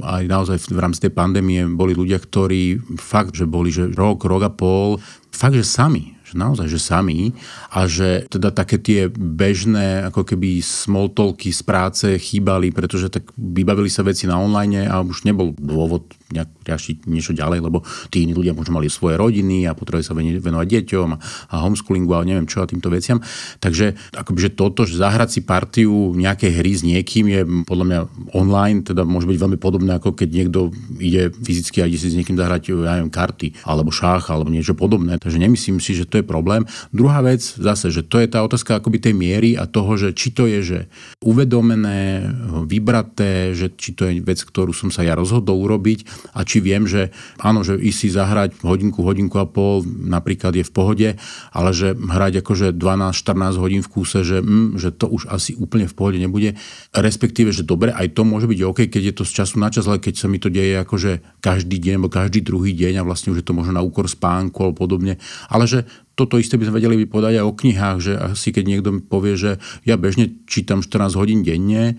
[0.00, 4.48] aj naozaj v rámci tej pandémie boli ľudia, ktorí fakt, že boli že rok, rok
[4.48, 4.96] a pol,
[5.28, 7.36] fakt, že sami, že naozaj, že sami
[7.68, 13.28] a že teda také tie bežné ako keby small talky z práce chýbali, pretože tak
[13.36, 18.24] vybavili sa veci na online a už nebol dôvod nejak riešiť niečo ďalej, lebo tí
[18.24, 21.08] iní ľudia možno mali svoje rodiny a potrebovali sa venovať deťom
[21.52, 23.20] a homeschoolingu a neviem čo a týmto veciam.
[23.60, 28.00] Takže akoby, že toto, že zahrať si partiu nejakej hry s niekým je podľa mňa
[28.32, 32.16] online, teda môže byť veľmi podobné, ako keď niekto ide fyzicky a ide si s
[32.16, 35.20] niekým zahrať, ja neviem, karty alebo šách alebo niečo podobné.
[35.20, 36.62] Takže nemyslím si, že to je je problém.
[36.94, 40.30] Druhá vec zase, že to je tá otázka akoby tej miery a toho, že či
[40.30, 40.80] to je že
[41.20, 42.22] uvedomené,
[42.64, 46.86] vybraté, že či to je vec, ktorú som sa ja rozhodol urobiť a či viem,
[46.86, 47.10] že
[47.42, 51.08] áno, že ísť si zahrať hodinku, hodinku a pol napríklad je v pohode,
[51.50, 55.90] ale že hrať akože 12-14 hodín v kúse, že, mm, že to už asi úplne
[55.90, 56.54] v pohode nebude.
[56.94, 59.88] Respektíve, že dobre, aj to môže byť OK, keď je to z času na čas,
[59.90, 63.34] ale keď sa mi to deje akože každý deň alebo každý druhý deň a vlastne
[63.34, 65.18] už je to možno na úkor spánku alebo podobne.
[65.48, 68.90] Ale že toto isté by sme vedeli vypodať aj o knihách, že asi keď niekto
[69.00, 69.50] povie, že
[69.88, 71.96] ja bežne čítam 14 hodín denne,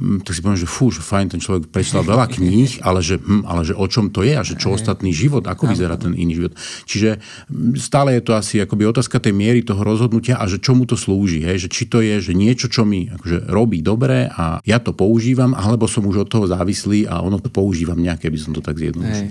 [0.00, 3.44] tak si poviem, že fú, že fajn, ten človek prečítal veľa kníh, ale že, hm,
[3.44, 6.42] ale že o čom to je a že čo ostatný život, ako vyzerá ten iný
[6.42, 6.52] život.
[6.88, 10.88] Čiže mm, stále je to asi akoby otázka tej miery toho rozhodnutia a že čomu
[10.88, 11.44] to slúži.
[11.44, 11.66] Hej?
[11.66, 15.52] Že či to je že niečo, čo mi akože robí dobre a ja to používam,
[15.52, 18.80] alebo som už od toho závislý a ono to používam nejaké, by som to tak
[18.80, 19.28] zjednodušil.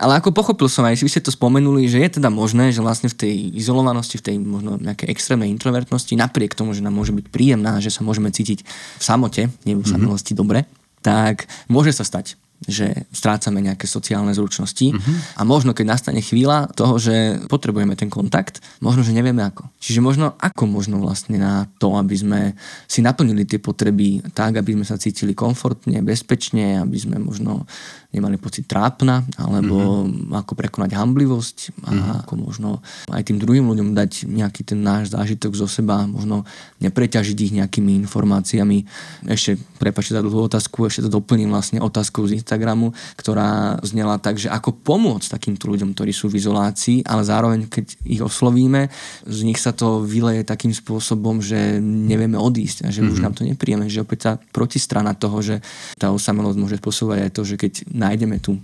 [0.00, 3.12] Ale ako pochopil som aj, si ste to spomenuli, že je teda možné, že vlastne
[3.12, 7.26] v tej izolovanosti, v tej možno nejakej extrémnej introvertnosti, napriek tomu, že nám môže byť
[7.28, 8.64] príjemná, že sa môžeme cítiť
[8.98, 10.64] v samote, nie v milosti dobre,
[11.02, 12.38] tak môže sa stať,
[12.68, 15.14] že strácame nejaké sociálne zručnosti uh-huh.
[15.38, 19.66] a možno keď nastane chvíľa toho, že potrebujeme ten kontakt, možno, že nevieme ako.
[19.82, 22.40] Čiže možno ako možno vlastne na to, aby sme
[22.86, 27.66] si naplnili tie potreby tak, aby sme sa cítili komfortne, bezpečne, aby sme možno
[28.12, 30.36] nemali pocit trápna, alebo mm-hmm.
[30.36, 31.56] ako prekonať hamblivosť
[31.88, 32.20] a mm-hmm.
[32.22, 32.68] ako možno
[33.08, 36.44] aj tým druhým ľuďom dať nejaký ten náš zážitok zo seba, možno
[36.84, 38.84] nepreťažiť ich nejakými informáciami.
[39.24, 44.36] Ešte, prepačte za dlhú otázku, ešte to doplním vlastne otázkou z Instagramu, ktorá znela tak,
[44.36, 48.92] že ako pomôcť takýmto ľuďom, ktorí sú v izolácii, ale zároveň, keď ich oslovíme,
[49.24, 53.12] z nich sa to vyleje takým spôsobom, že nevieme odísť a že mm-hmm.
[53.16, 53.24] už mhm.
[53.24, 55.64] nám to nepríjeme, že opäť tá protistrana toho, že
[55.96, 58.60] tá osamelosť môže spôsobovať aj to, že keď nájdeme tú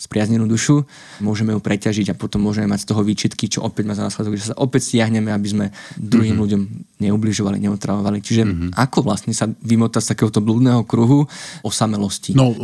[0.00, 0.88] spriaznenú dušu,
[1.20, 4.40] môžeme ju preťažiť a potom môžeme mať z toho výčitky, čo opäť má za následok,
[4.40, 5.66] že sa opäť stiahneme, aby sme
[6.00, 6.40] druhým mm-hmm.
[6.40, 6.62] ľuďom
[7.04, 8.24] neubližovali, neotravovali.
[8.24, 8.70] Čiže mm-hmm.
[8.80, 11.28] ako vlastne sa vymotať z takéhoto blúdneho kruhu
[11.60, 12.32] osamelosti?
[12.32, 12.56] No,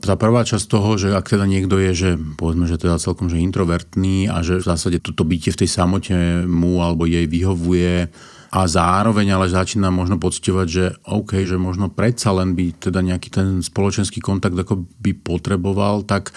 [0.00, 3.36] tá prvá časť toho, že ak teda niekto je, že povedzme, že teda celkom že
[3.36, 6.16] introvertný a že v zásade toto bytie v tej samote
[6.48, 8.08] mu alebo jej vyhovuje,
[8.48, 13.28] a zároveň ale začína možno pocitovať, že OK, že možno predsa len by teda nejaký
[13.28, 16.32] ten spoločenský kontakt ako by potreboval, tak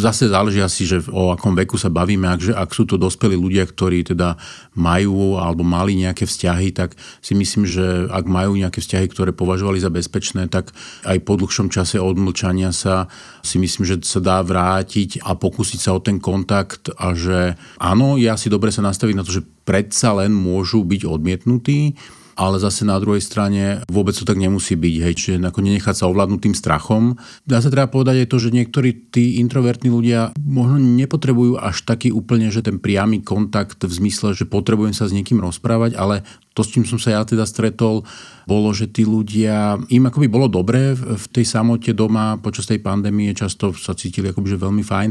[0.00, 2.24] Zase záleží asi, že o akom veku sa bavíme.
[2.24, 4.40] Ak, že, ak sú to dospelí ľudia, ktorí teda
[4.72, 9.76] majú alebo mali nejaké vzťahy, tak si myslím, že ak majú nejaké vzťahy, ktoré považovali
[9.76, 10.72] za bezpečné, tak
[11.04, 13.12] aj po dlhšom čase odmlčania sa
[13.44, 18.16] si myslím, že sa dá vrátiť a pokúsiť sa o ten kontakt a že áno,
[18.16, 22.00] ja si dobre sa nastaviť na to, že predsa len môžu byť odmietnutí,
[22.40, 26.08] ale zase na druhej strane vôbec to tak nemusí byť, hej, čiže ako nenechať sa
[26.08, 27.20] ovládnuť tým strachom.
[27.44, 32.08] Dá sa treba povedať aj to, že niektorí tí introvertní ľudia možno nepotrebujú až taký
[32.08, 36.24] úplne, že ten priamy kontakt v zmysle, že potrebujem sa s niekým rozprávať, ale
[36.56, 38.08] to, s čím som sa ja teda stretol,
[38.48, 43.36] bolo, že tí ľudia, im akoby bolo dobré v tej samote doma počas tej pandémie,
[43.36, 45.10] často sa cítili akoby, že veľmi fajn,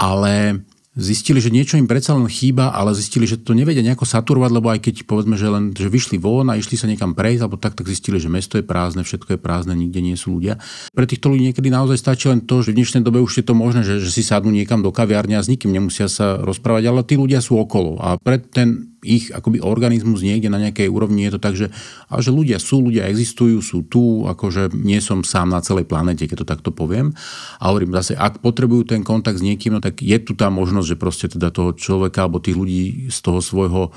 [0.00, 4.50] ale zistili, že niečo im predsa len chýba, ale zistili, že to nevedia nejako saturovať,
[4.52, 7.56] lebo aj keď povedzme, že len že vyšli von a išli sa niekam prejsť, alebo
[7.56, 10.60] tak, tak zistili, že mesto je prázdne, všetko je prázdne, nikde nie sú ľudia.
[10.92, 13.56] Pre týchto ľudí niekedy naozaj stačí len to, že v dnešnej dobe už je to
[13.56, 17.00] možné, že, že si sadnú niekam do kaviárne a s nikým nemusia sa rozprávať, ale
[17.08, 17.96] tí ľudia sú okolo.
[17.96, 21.74] A pre ten ich akoby organizmus niekde na nejakej úrovni je to tak, že,
[22.06, 26.30] a že ľudia sú, ľudia existujú, sú tu, akože nie som sám na celej planete,
[26.30, 27.10] keď to takto poviem.
[27.58, 30.86] A hovorím zase, ak potrebujú ten kontakt s niekým, no tak je tu tá možnosť,
[30.86, 33.90] že proste teda toho človeka alebo tých ľudí z toho svojho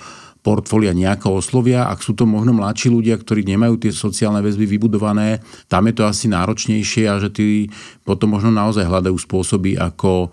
[0.45, 1.89] portfólia nejako oslovia.
[1.89, 6.05] Ak sú to možno mladší ľudia, ktorí nemajú tie sociálne väzby vybudované, tam je to
[6.05, 7.65] asi náročnejšie a že tí
[8.05, 10.29] potom možno naozaj hľadajú spôsoby, ako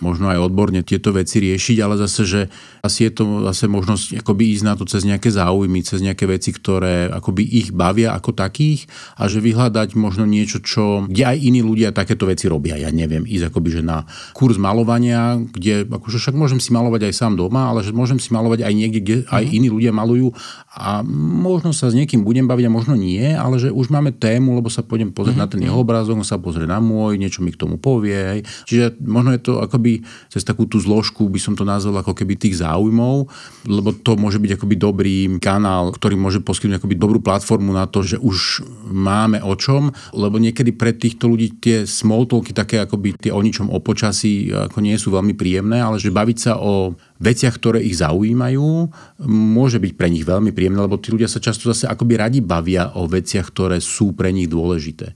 [0.00, 2.40] možno aj odborne tieto veci riešiť, ale zase, že
[2.80, 6.50] asi je to zase možnosť akoby ísť na to cez nejaké záujmy, cez nejaké veci,
[6.52, 8.88] ktoré akoby ich bavia ako takých
[9.20, 12.80] a že vyhľadať možno niečo, čo, kde aj iní ľudia takéto veci robia.
[12.80, 17.14] Ja neviem, ísť akoby, že na kurz malovania, kde akože však môžem si malovať aj
[17.14, 19.52] sám doma, ale že môžem si malovať aj niekde, kde aj mhm.
[19.52, 20.32] iní ľudia malujú
[20.70, 24.54] a možno sa s niekým budem baviť a možno nie, ale že už máme tému,
[24.54, 25.50] lebo sa pôjdem pozrieť mm-hmm.
[25.50, 28.46] na ten jeho obrázok, on sa pozrie na môj, niečo mi k tomu povie.
[28.70, 32.14] Čiže možno je to akoby keby cez takú tú zložku by som to nazval ako
[32.14, 33.26] keby tých záujmov,
[33.66, 38.06] lebo to môže byť akoby dobrý kanál, ktorý môže poskytnúť akoby dobrú platformu na to,
[38.06, 43.32] že už máme o čom, lebo niekedy pre týchto ľudí tie small také akoby tie
[43.34, 47.60] o ničom o počasí ako nie sú veľmi príjemné, ale že baviť sa o veciach,
[47.60, 48.88] ktoré ich zaujímajú,
[49.28, 52.96] môže byť pre nich veľmi príjemné, lebo tí ľudia sa často zase akoby radi bavia
[52.96, 55.12] o veciach, ktoré sú pre nich dôležité.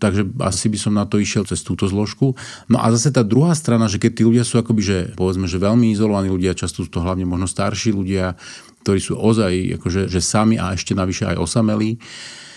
[0.00, 2.32] Takže asi by som na to išiel cez túto zložku.
[2.72, 5.60] No a zase tá druhá strana, že keď tí ľudia sú akoby, že povedzme, že
[5.60, 8.34] veľmi izolovaní ľudia, často sú to hlavne možno starší ľudia,
[8.82, 12.00] ktorí sú ozaj akože, že sami a ešte navyše aj osamelí,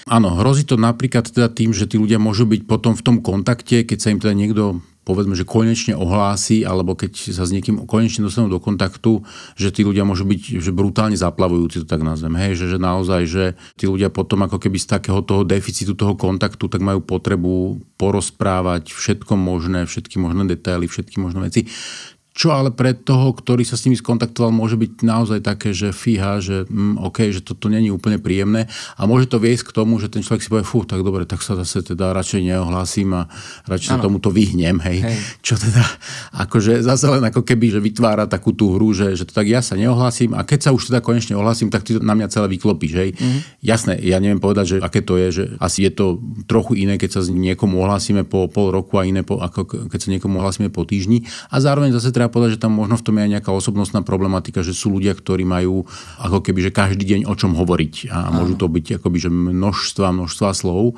[0.05, 3.81] Áno, hrozí to napríklad teda tým, že tí ľudia môžu byť potom v tom kontakte,
[3.81, 8.25] keď sa im teda niekto povedzme, že konečne ohlási, alebo keď sa s niekým konečne
[8.25, 9.21] dostanú do kontaktu,
[9.53, 12.33] že tí ľudia môžu byť že brutálne zaplavujúci, to tak nazvem.
[12.35, 13.43] Hej, že, že naozaj, že
[13.77, 18.91] tí ľudia potom ako keby z takého toho deficitu toho kontaktu, tak majú potrebu porozprávať
[18.91, 21.69] všetko možné, všetky možné detaily, všetky možné veci
[22.35, 26.43] čo ale pre toho, ktorý sa s nimi skontaktoval, môže byť naozaj také, že fíha,
[26.43, 28.67] že mm, OK, že toto není úplne príjemné
[28.99, 31.39] a môže to viesť k tomu, že ten človek si povie, fú, tak dobre, tak
[31.39, 33.31] sa zase teda radšej neohlásim a
[33.71, 33.95] radšej ano.
[33.95, 34.99] sa tomuto vyhnem, hej.
[35.07, 35.17] hej.
[35.39, 35.79] Čo teda,
[36.43, 39.63] akože zase len ako keby, že vytvára takú tú hru, že, že to tak ja
[39.63, 42.51] sa neohlásim a keď sa už teda konečne ohlásim, tak ty to na mňa celé
[42.51, 43.09] vyklopíš, hej.
[43.15, 43.41] Mm-hmm.
[43.63, 46.19] Jasné, ja neviem povedať, že aké to je, že asi je to
[46.51, 50.09] trochu iné, keď sa niekomu ohlásime po pol roku a iné, po, ako keď sa
[50.11, 53.23] niekomu ohlásime po týždni a zároveň zase treba povedať, že tam možno v tom je
[53.25, 55.85] aj nejaká osobnostná problematika, že sú ľudia, ktorí majú
[56.21, 58.09] ako keby, že každý deň o čom hovoriť.
[58.09, 60.97] A môžu to byť akoby, že množstva, množstva slov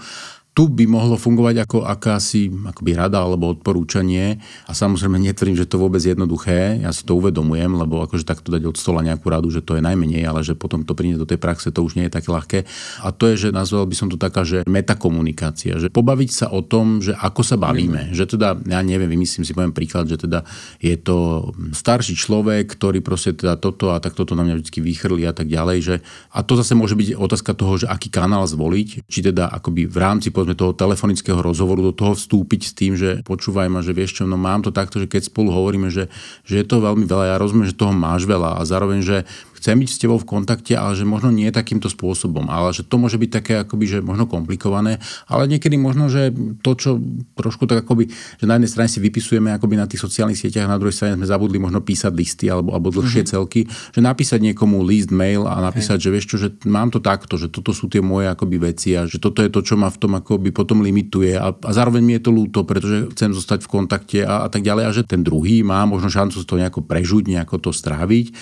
[0.57, 4.41] tu by mohlo fungovať ako akási akoby rada alebo odporúčanie.
[4.65, 8.65] A samozrejme netvrdím, že to vôbec jednoduché, ja si to uvedomujem, lebo akože takto dať
[8.65, 11.37] od stola nejakú radu, že to je najmenej, ale že potom to príde do tej
[11.37, 12.59] praxe, to už nie je také ľahké.
[13.05, 16.65] A to je, že nazval by som to taká, že metakomunikácia, že pobaviť sa o
[16.65, 20.41] tom, že ako sa bavíme, že teda, ja neviem, vymyslím si, poviem príklad, že teda
[20.81, 25.21] je to starší človek, ktorý proste teda toto a tak toto na mňa vždy vychrli
[25.29, 25.95] a tak ďalej, že
[26.33, 29.97] a to zase môže byť otázka toho, že aký kanál zvoliť, či teda akoby v
[30.01, 34.21] rámci povedzme toho telefonického rozhovoru do toho vstúpiť s tým, že počúvaj ma, že vieš
[34.21, 36.07] čo, no mám to takto, že keď spolu hovoríme, že,
[36.47, 39.17] že je to veľmi veľa, ja rozumiem, že toho máš veľa a zároveň, že
[39.57, 42.45] chcem byť s tebou v kontakte, ale že možno nie takýmto spôsobom.
[42.47, 46.29] Ale že to môže byť také akoby, že možno komplikované, ale niekedy možno, že
[46.61, 46.89] to, čo
[47.33, 50.77] trošku tak akoby, že na jednej strane si vypisujeme akoby na tých sociálnych sieťach, na
[50.77, 53.33] druhej strane sme zabudli možno písať listy alebo, alebo dlhšie mm-hmm.
[53.33, 56.05] celky, že napísať niekomu list, mail a napísať, okay.
[56.05, 59.09] že vieš čo, že mám to takto, že toto sú tie moje akoby veci a
[59.09, 62.13] že toto je to, čo ma v tom akoby potom limituje a, a zároveň mi
[62.19, 65.25] je to ľúto, pretože chcem zostať v kontakte a, a tak ďalej a že ten
[65.25, 68.35] druhý má možno šancu to nejako prežuť, nejako to stráviť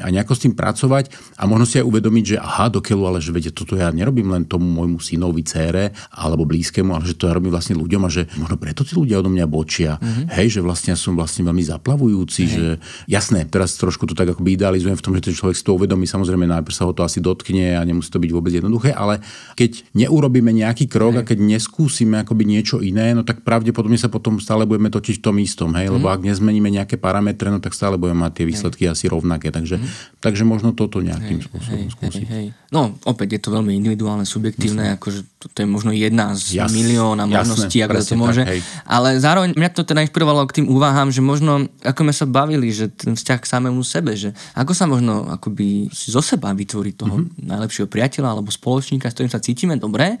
[0.00, 3.34] a nejako s tým pracovať a možno si aj uvedomiť, že aha, dokeľu, ale že
[3.34, 7.34] viete, toto ja nerobím len tomu môjmu synovi, cére alebo blízkemu, ale že to ja
[7.34, 9.98] robím vlastne ľuďom a že možno preto tí ľudia odo mňa bočia.
[9.98, 10.30] Mm-hmm.
[10.38, 12.52] Hej, že vlastne ja som vlastne veľmi zaplavujúci, Hej.
[12.54, 12.66] že
[13.10, 16.06] jasné, teraz trošku to tak ako idealizujem v tom, že ten človek si to uvedomí,
[16.06, 19.18] samozrejme najprv sa ho to asi dotkne a nemusí to byť vôbec jednoduché, ale
[19.58, 21.20] keď neurobíme nejaký krok hej.
[21.24, 25.24] a keď neskúsime akoby niečo iné, no tak pravdepodobne sa potom stále budeme točiť v
[25.24, 25.94] tom istom, hej, mm.
[25.98, 28.92] lebo ak nezmeníme nejaké parametre, no tak stále budeme mať tie výsledky hej.
[28.92, 29.48] asi rovnaké.
[29.48, 30.20] Takže, mm.
[30.20, 32.26] takže možno toto nejakým hej, spôsobom hej, skúsiť.
[32.28, 32.46] Hej, hej.
[32.68, 34.96] No, opäť je to veľmi individuálne, subjektívne, Jasne.
[35.00, 35.20] akože
[35.52, 38.42] to je možno jedna z Jas, milióna možností, ako to môže.
[38.44, 42.26] Tak, ale zároveň mňa to teda inšpirovalo k tým úvahám, že možno, ako sme sa
[42.28, 46.94] bavili, že ten vzťah k samému sebe, že ako sa možno akoby zo seba vytvoriť
[46.96, 47.48] toho mm-hmm.
[47.48, 50.20] najlepšieho priateľa alebo spoločníka, s ktorým sa cítime dobre,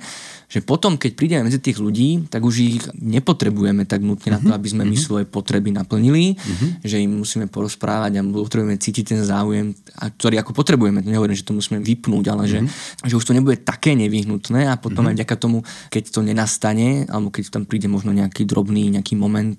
[0.52, 4.44] že potom, keď prídeme medzi tých ľudí, tak už ich nepotrebujeme tak nutne mm-hmm.
[4.44, 4.58] na to, mhm.
[4.60, 4.92] aby sme mm-hmm.
[4.92, 5.06] my mhm.
[5.08, 6.70] svoje potreby naplnili, mm-hmm.
[6.84, 11.00] že im musíme porozprávať a potrebujeme cítiť ten záujem, a ktorý ako potrebujeme.
[11.00, 12.68] Nehovorím, že to musíme vypnúť, ale mm-hmm.
[12.68, 15.08] že, že už to nebude také nevyhnutné a potom mm-hmm.
[15.08, 19.56] aj vďaka tomu, keď to nenastane, alebo keď tam príde možno nejaký drobný nejaký moment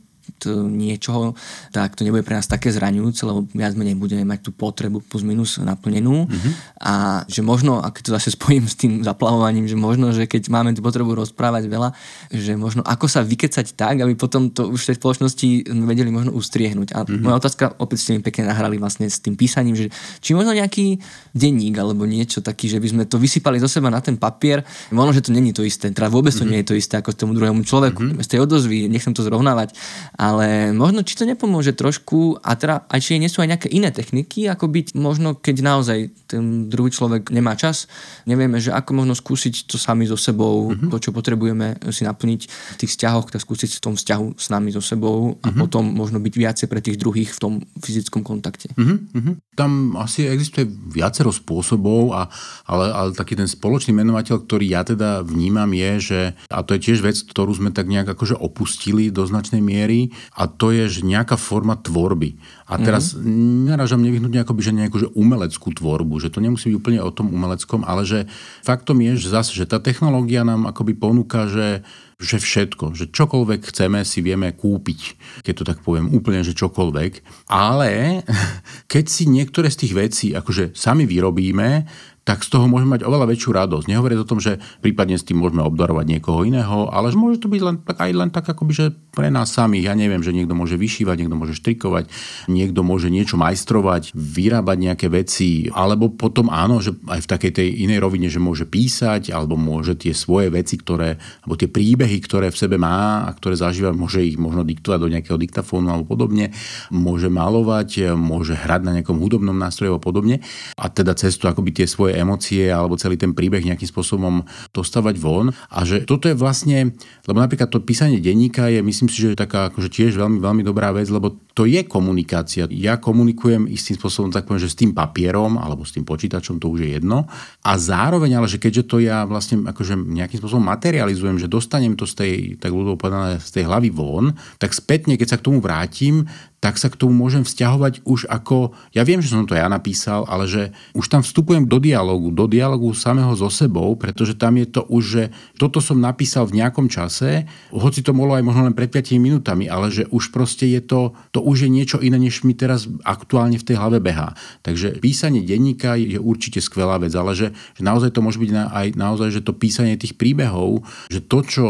[0.69, 1.35] niečoho,
[1.71, 5.23] tak to nebude pre nás také zraňujúce, lebo viac menej budeme mať tú potrebu plus
[5.23, 6.53] minus naplnenú mm-hmm.
[6.83, 10.75] a že možno, ak to zase spojím s tým zaplavovaním, že možno, že keď máme
[10.75, 11.89] tú potrebu rozprávať veľa,
[12.31, 15.47] že možno ako sa vykecať tak, aby potom to už v tej spoločnosti
[15.87, 16.95] vedeli možno ustriehnúť.
[16.95, 17.23] A mm-hmm.
[17.23, 19.87] moja otázka, opäť ste mi pekne nahrali vlastne s tým písaním, že
[20.19, 20.99] či možno nejaký
[21.31, 25.15] denník alebo niečo taký, že by sme to vysypali zo seba na ten papier, možno,
[25.15, 26.51] že to není to isté, teda vôbec to mm-hmm.
[26.51, 28.23] nie je to isté ako tomu druhému človeku, mm-hmm.
[28.23, 29.75] z tej odozvy, nechcem to zrovnávať,
[30.13, 33.89] ale možno či to nepomôže trošku a teda aj či nie sú aj nejaké iné
[33.89, 35.99] techniky, ako byť možno keď naozaj
[36.29, 37.89] ten druhý človek nemá čas,
[38.29, 40.89] nevieme, že ako možno skúsiť to sami so sebou, mm-hmm.
[40.93, 44.69] to čo potrebujeme si naplniť v tých vzťahoch, tak skúsiť v tom vzťahu s nami
[44.69, 45.61] so sebou a mm-hmm.
[45.61, 48.69] potom možno byť viacej pre tých druhých v tom fyzickom kontakte.
[48.77, 49.57] Mm-hmm.
[49.57, 52.29] Tam asi existuje viacero spôsobov, a,
[52.69, 56.89] ale, ale taký ten spoločný menovateľ, ktorý ja teda vnímam je, že, a to je
[56.89, 60.02] tiež vec, ktorú sme tak nejak akože opustili do značnej miery,
[60.33, 62.35] a to je že nejaká forma tvorby.
[62.65, 63.69] A teraz mm-hmm.
[63.69, 67.29] narážam nevyhnutne akoby, že nejakú že umeleckú tvorbu, že to nemusí byť úplne o tom
[67.29, 68.25] umeleckom, ale že
[68.65, 71.85] faktom je, že zase, že tá technológia nám akoby ponúka, že
[72.23, 75.01] že všetko, že čokoľvek chceme si vieme kúpiť,
[75.43, 77.45] keď to tak poviem, úplne, že čokoľvek.
[77.51, 78.23] Ale
[78.91, 81.83] keď si niektoré z tých vecí akože sami vyrobíme,
[82.23, 83.85] tak z toho môžeme mať oveľa väčšiu radosť.
[83.91, 87.51] Nehovoriť o tom, že prípadne s tým môžeme obdarovať niekoho iného, ale že môže to
[87.51, 89.91] byť len, aj len tak, akoby, že pre nás samých.
[89.91, 92.07] Ja neviem, že niekto môže vyšívať, niekto môže štrikovať,
[92.47, 97.67] niekto môže niečo majstrovať, vyrábať nejaké veci, alebo potom áno, že aj v takej tej
[97.83, 102.55] inej rovine, že môže písať, alebo môže tie svoje veci, ktoré, alebo tie príbehy, ktoré
[102.55, 106.55] v sebe má a ktoré zažíva, môže ich možno diktovať do nejakého diktafónu alebo podobne,
[106.87, 110.39] môže malovať, môže hrať na nejakom hudobnom nástroji a podobne.
[110.79, 115.51] A teda cestu akoby tie svoje emócie alebo celý ten príbeh nejakým spôsobom dostávať von.
[115.69, 116.93] A že toto je vlastne,
[117.25, 120.93] lebo napríklad to písanie denníka je, myslím si, že taká akože tiež veľmi, veľmi dobrá
[120.93, 122.65] vec, lebo to je komunikácia.
[122.73, 126.73] Ja komunikujem istým spôsobom, tak poviem, že s tým papierom alebo s tým počítačom, to
[126.73, 127.29] už je jedno.
[127.61, 132.09] A zároveň, ale že keďže to ja vlastne akože nejakým spôsobom materializujem, že dostanem to
[132.09, 135.61] z tej, tak ľudovo povedané, z tej hlavy von, tak spätne, keď sa k tomu
[135.61, 136.25] vrátim,
[136.63, 140.23] tak sa k tomu môžem vzťahovať už ako, ja viem, že som to ja napísal,
[140.31, 144.71] ale že už tam vstupujem do dialogu, do dialogu samého so sebou, pretože tam je
[144.71, 145.23] to už, že
[145.59, 147.43] toto som napísal v nejakom čase,
[147.75, 151.11] hoci to bolo aj možno len pred 5 minútami, ale že už proste je to,
[151.35, 154.31] to už je niečo iné, než mi teraz aktuálne v tej hlave behá.
[154.63, 158.87] Takže písanie denníka je určite skvelá vec, ale že, že naozaj to môže byť aj
[158.95, 161.65] naozaj, že to písanie tých príbehov, že to, čo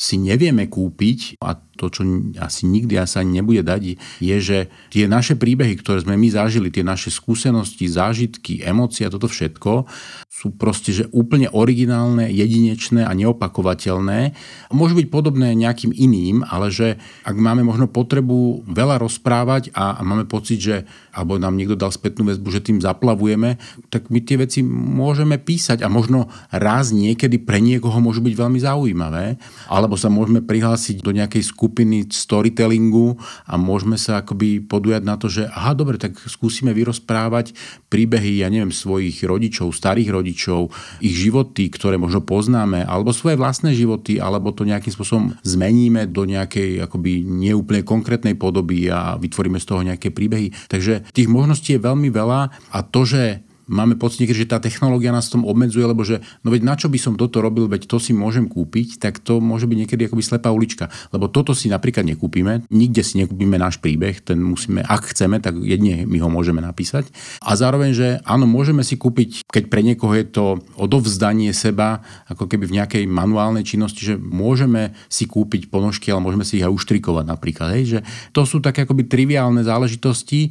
[0.00, 2.04] si nevieme kúpiť a to, čo
[2.36, 4.58] asi nikdy sa ani nebude dať, je, že
[4.92, 9.88] tie naše príbehy, ktoré sme my zažili, tie naše skúsenosti, zážitky, emócie a toto všetko
[10.28, 14.32] sú proste že úplne originálne, jedinečné a neopakovateľné.
[14.72, 20.02] Môžu byť podobné nejakým iným, ale že ak máme možno potrebu veľa rozprávať a, a
[20.04, 20.76] máme pocit, že
[21.12, 23.60] alebo nám niekto dal spätnú väzbu, že tým zaplavujeme,
[23.92, 28.58] tak my tie veci môžeme písať a možno raz niekedy pre niekoho môžu byť veľmi
[28.62, 29.36] zaujímavé,
[29.68, 33.14] alebo sa môžeme prihlásiť do nejakej skupiny skupiny storytellingu
[33.46, 37.54] a môžeme sa akoby podujať na to, že aha, dobre, tak skúsime vyrozprávať
[37.86, 43.70] príbehy, ja neviem, svojich rodičov, starých rodičov, ich životy, ktoré možno poznáme, alebo svoje vlastné
[43.70, 49.68] životy, alebo to nejakým spôsobom zmeníme do nejakej akoby neúplne konkrétnej podoby a vytvoríme z
[49.70, 50.50] toho nejaké príbehy.
[50.66, 52.40] Takže tých možností je veľmi veľa
[52.74, 56.62] a to, že máme pocit že tá technológia nás tom obmedzuje, lebo že no veď
[56.66, 59.78] na čo by som toto robil, veď to si môžem kúpiť, tak to môže byť
[59.86, 60.90] niekedy akoby slepá ulička.
[61.14, 65.56] Lebo toto si napríklad nekúpime, nikde si nekúpime náš príbeh, ten musíme, ak chceme, tak
[65.62, 67.08] jedne my ho môžeme napísať.
[67.40, 70.44] A zároveň, že áno, môžeme si kúpiť, keď pre niekoho je to
[70.74, 76.42] odovzdanie seba, ako keby v nejakej manuálnej činnosti, že môžeme si kúpiť ponožky, ale môžeme
[76.42, 77.78] si ich aj uštrikovať napríklad.
[77.78, 77.98] Hej, že
[78.34, 80.50] to sú také akoby triviálne záležitosti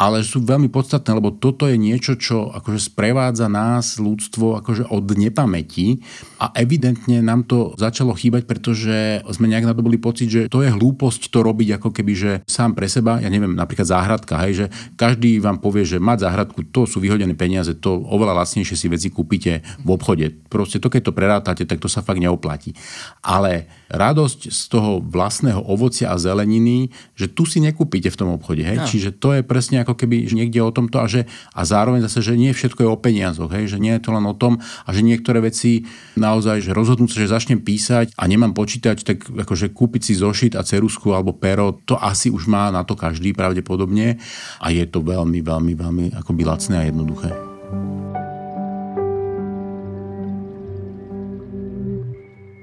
[0.00, 5.16] ale sú veľmi podstatné, lebo toto je niečo, čo akože sprevádza nás, ľudstvo, akože od
[5.16, 6.04] nepamäti
[6.38, 11.32] a evidentne nám to začalo chýbať, pretože sme nejak nadobili pocit, že to je hlúposť
[11.32, 15.40] to robiť ako keby, že sám pre seba, ja neviem, napríklad záhradka, hej, že každý
[15.40, 19.64] vám povie, že mať záhradku, to sú vyhodené peniaze, to oveľa lacnejšie si veci kúpite
[19.80, 20.30] v obchode.
[20.52, 22.76] Proste to, keď to prerátate, tak to sa fakt neoplatí.
[23.24, 28.62] Ale radosť z toho vlastného ovocia a zeleniny, že tu si nekúpite v tom obchode.
[28.62, 28.78] Hej?
[28.78, 28.86] No.
[28.86, 32.38] Čiže to je presne ako keby niekde o tomto a, že, a zároveň zase, že
[32.38, 33.70] nie všetko je o peniazoch, hej?
[33.70, 35.86] že nie je to len o tom a že niektoré veci
[36.16, 40.52] naozaj, že rozhodnúť sa, že začnem písať a nemám počítať, tak akože kúpiť si zošit
[40.54, 44.20] a cerusku alebo pero, to asi už má na to každý pravdepodobne
[44.62, 47.30] a je to veľmi, veľmi, veľmi akoby lacné a jednoduché.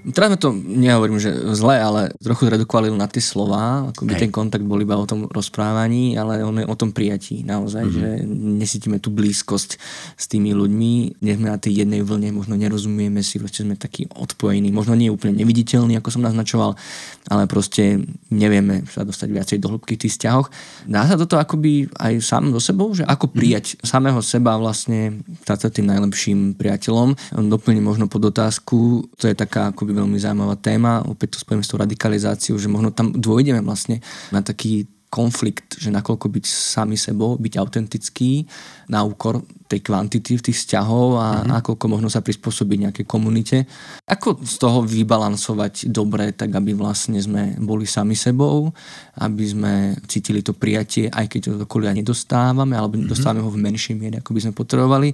[0.08, 4.64] Teraz to nehovorím, že zle, ale trochu zredukovali na tie slova, ako by ten kontakt
[4.64, 8.00] bol iba o tom rozprávaní, ale on je o tom prijatí naozaj, mm-hmm.
[8.00, 8.10] že
[8.56, 9.76] nesítime tú blízkosť
[10.16, 14.08] s tými ľuďmi, nie sme na tej jednej vlne, možno nerozumieme si, proste sme takí
[14.16, 16.80] odpojení, možno nie úplne neviditeľní, ako som naznačoval,
[17.28, 18.00] ale proste
[18.32, 20.48] nevieme sa dostať viacej do hĺbky v tých vzťahoch.
[20.88, 23.84] Dá sa toto akoby aj sám so sebou, že ako prijať mm-hmm.
[23.84, 27.36] samého seba vlastne stať sa tým najlepším priateľom.
[27.52, 31.70] Doplním možno pod otázku, to je taká akoby veľmi zaujímavá téma, opäť to spojím s
[31.74, 37.40] tou radikalizáciou, že možno tam dôjdeme vlastne na taký konflikt, že nakoľko byť sami sebou,
[37.40, 38.44] byť autentický
[38.92, 41.60] na úkor tej kvantity v tých vzťahov a mm-hmm.
[41.60, 43.68] ako možno sa prispôsobiť nejakej komunite.
[44.08, 48.72] Ako z toho vybalansovať dobre, tak aby vlastne sme boli sami sebou,
[49.20, 49.74] aby sme
[50.08, 53.12] cítili to prijatie, aj keď to okolia nedostávame, alebo mm-hmm.
[53.12, 55.10] dostávame ho v menšej miere, ako by sme potrebovali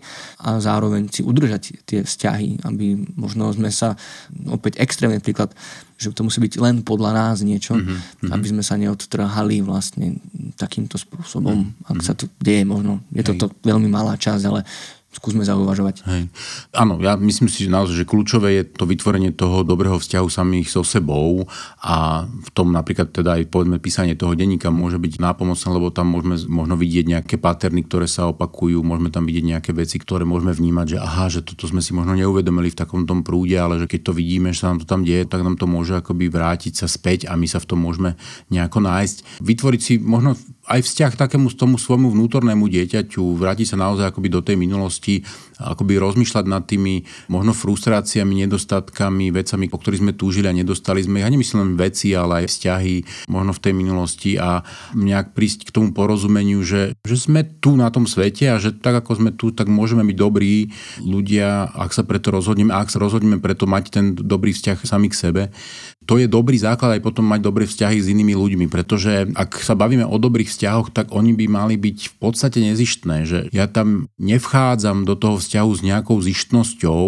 [0.45, 3.97] a zároveň si udržať tie vzťahy, aby možno sme sa,
[4.49, 5.53] opäť extrémny príklad,
[6.03, 8.31] že to musí byť len podľa nás niečo, mm-hmm.
[8.35, 10.19] aby sme sa neodtrhali vlastne
[10.59, 11.91] takýmto spôsobom, mm-hmm.
[11.91, 12.99] ak sa to deje možno.
[13.15, 14.67] Je to, to veľmi malá časť, ale
[15.13, 16.03] skúsme zauvažovať.
[16.09, 16.23] Hej.
[16.73, 20.73] Áno, ja myslím si že naozaj, že kľúčové je to vytvorenie toho dobrého vzťahu samých
[20.73, 21.45] so sebou
[21.79, 26.09] a v tom napríklad teda aj povedzme písanie toho denníka môže byť nápomocné, lebo tam
[26.09, 30.51] môžeme možno vidieť nejaké paterny, ktoré sa opakujú, môžeme tam vidieť nejaké veci, ktoré môžeme
[30.51, 33.85] vnímať, že aha, že toto sme si možno neuvedomili v takom tom prúde, ale že
[33.85, 36.73] keď to vidíme, že sa nám to tam deje, tak nám to môže akoby vrátiť
[36.83, 38.17] sa späť a my sa v tom môžeme
[38.49, 39.43] nejako nájsť.
[39.45, 40.33] Vytvoriť si možno
[40.73, 45.21] aj vzťah takému tomu svojmu vnútornému dieťaťu, vrátiť sa naozaj akoby do tej minulosti,
[45.61, 51.21] akoby rozmýšľať nad tými možno frustráciami, nedostatkami, vecami, po ktorých sme túžili a nedostali sme
[51.21, 51.27] ich.
[51.29, 52.95] A nemyslím len veci, ale aj vzťahy
[53.29, 54.65] možno v tej minulosti a
[54.97, 59.05] nejak prísť k tomu porozumeniu, že, že sme tu na tom svete a že tak
[59.05, 60.73] ako sme tu, tak môžeme byť dobrí
[61.05, 65.13] ľudia, ak sa preto rozhodneme, a ak sa rozhodneme preto mať ten dobrý vzťah sami
[65.13, 65.43] k sebe,
[66.03, 69.73] to je dobrý základ aj potom mať dobré vzťahy s inými ľuďmi, pretože ak sa
[69.73, 74.11] bavíme o dobrých vzťahoch, tak oni by mali byť v podstate nezištné, že ja tam
[74.19, 77.05] nevchádzam do toho vzťahu s nejakou zištnosťou,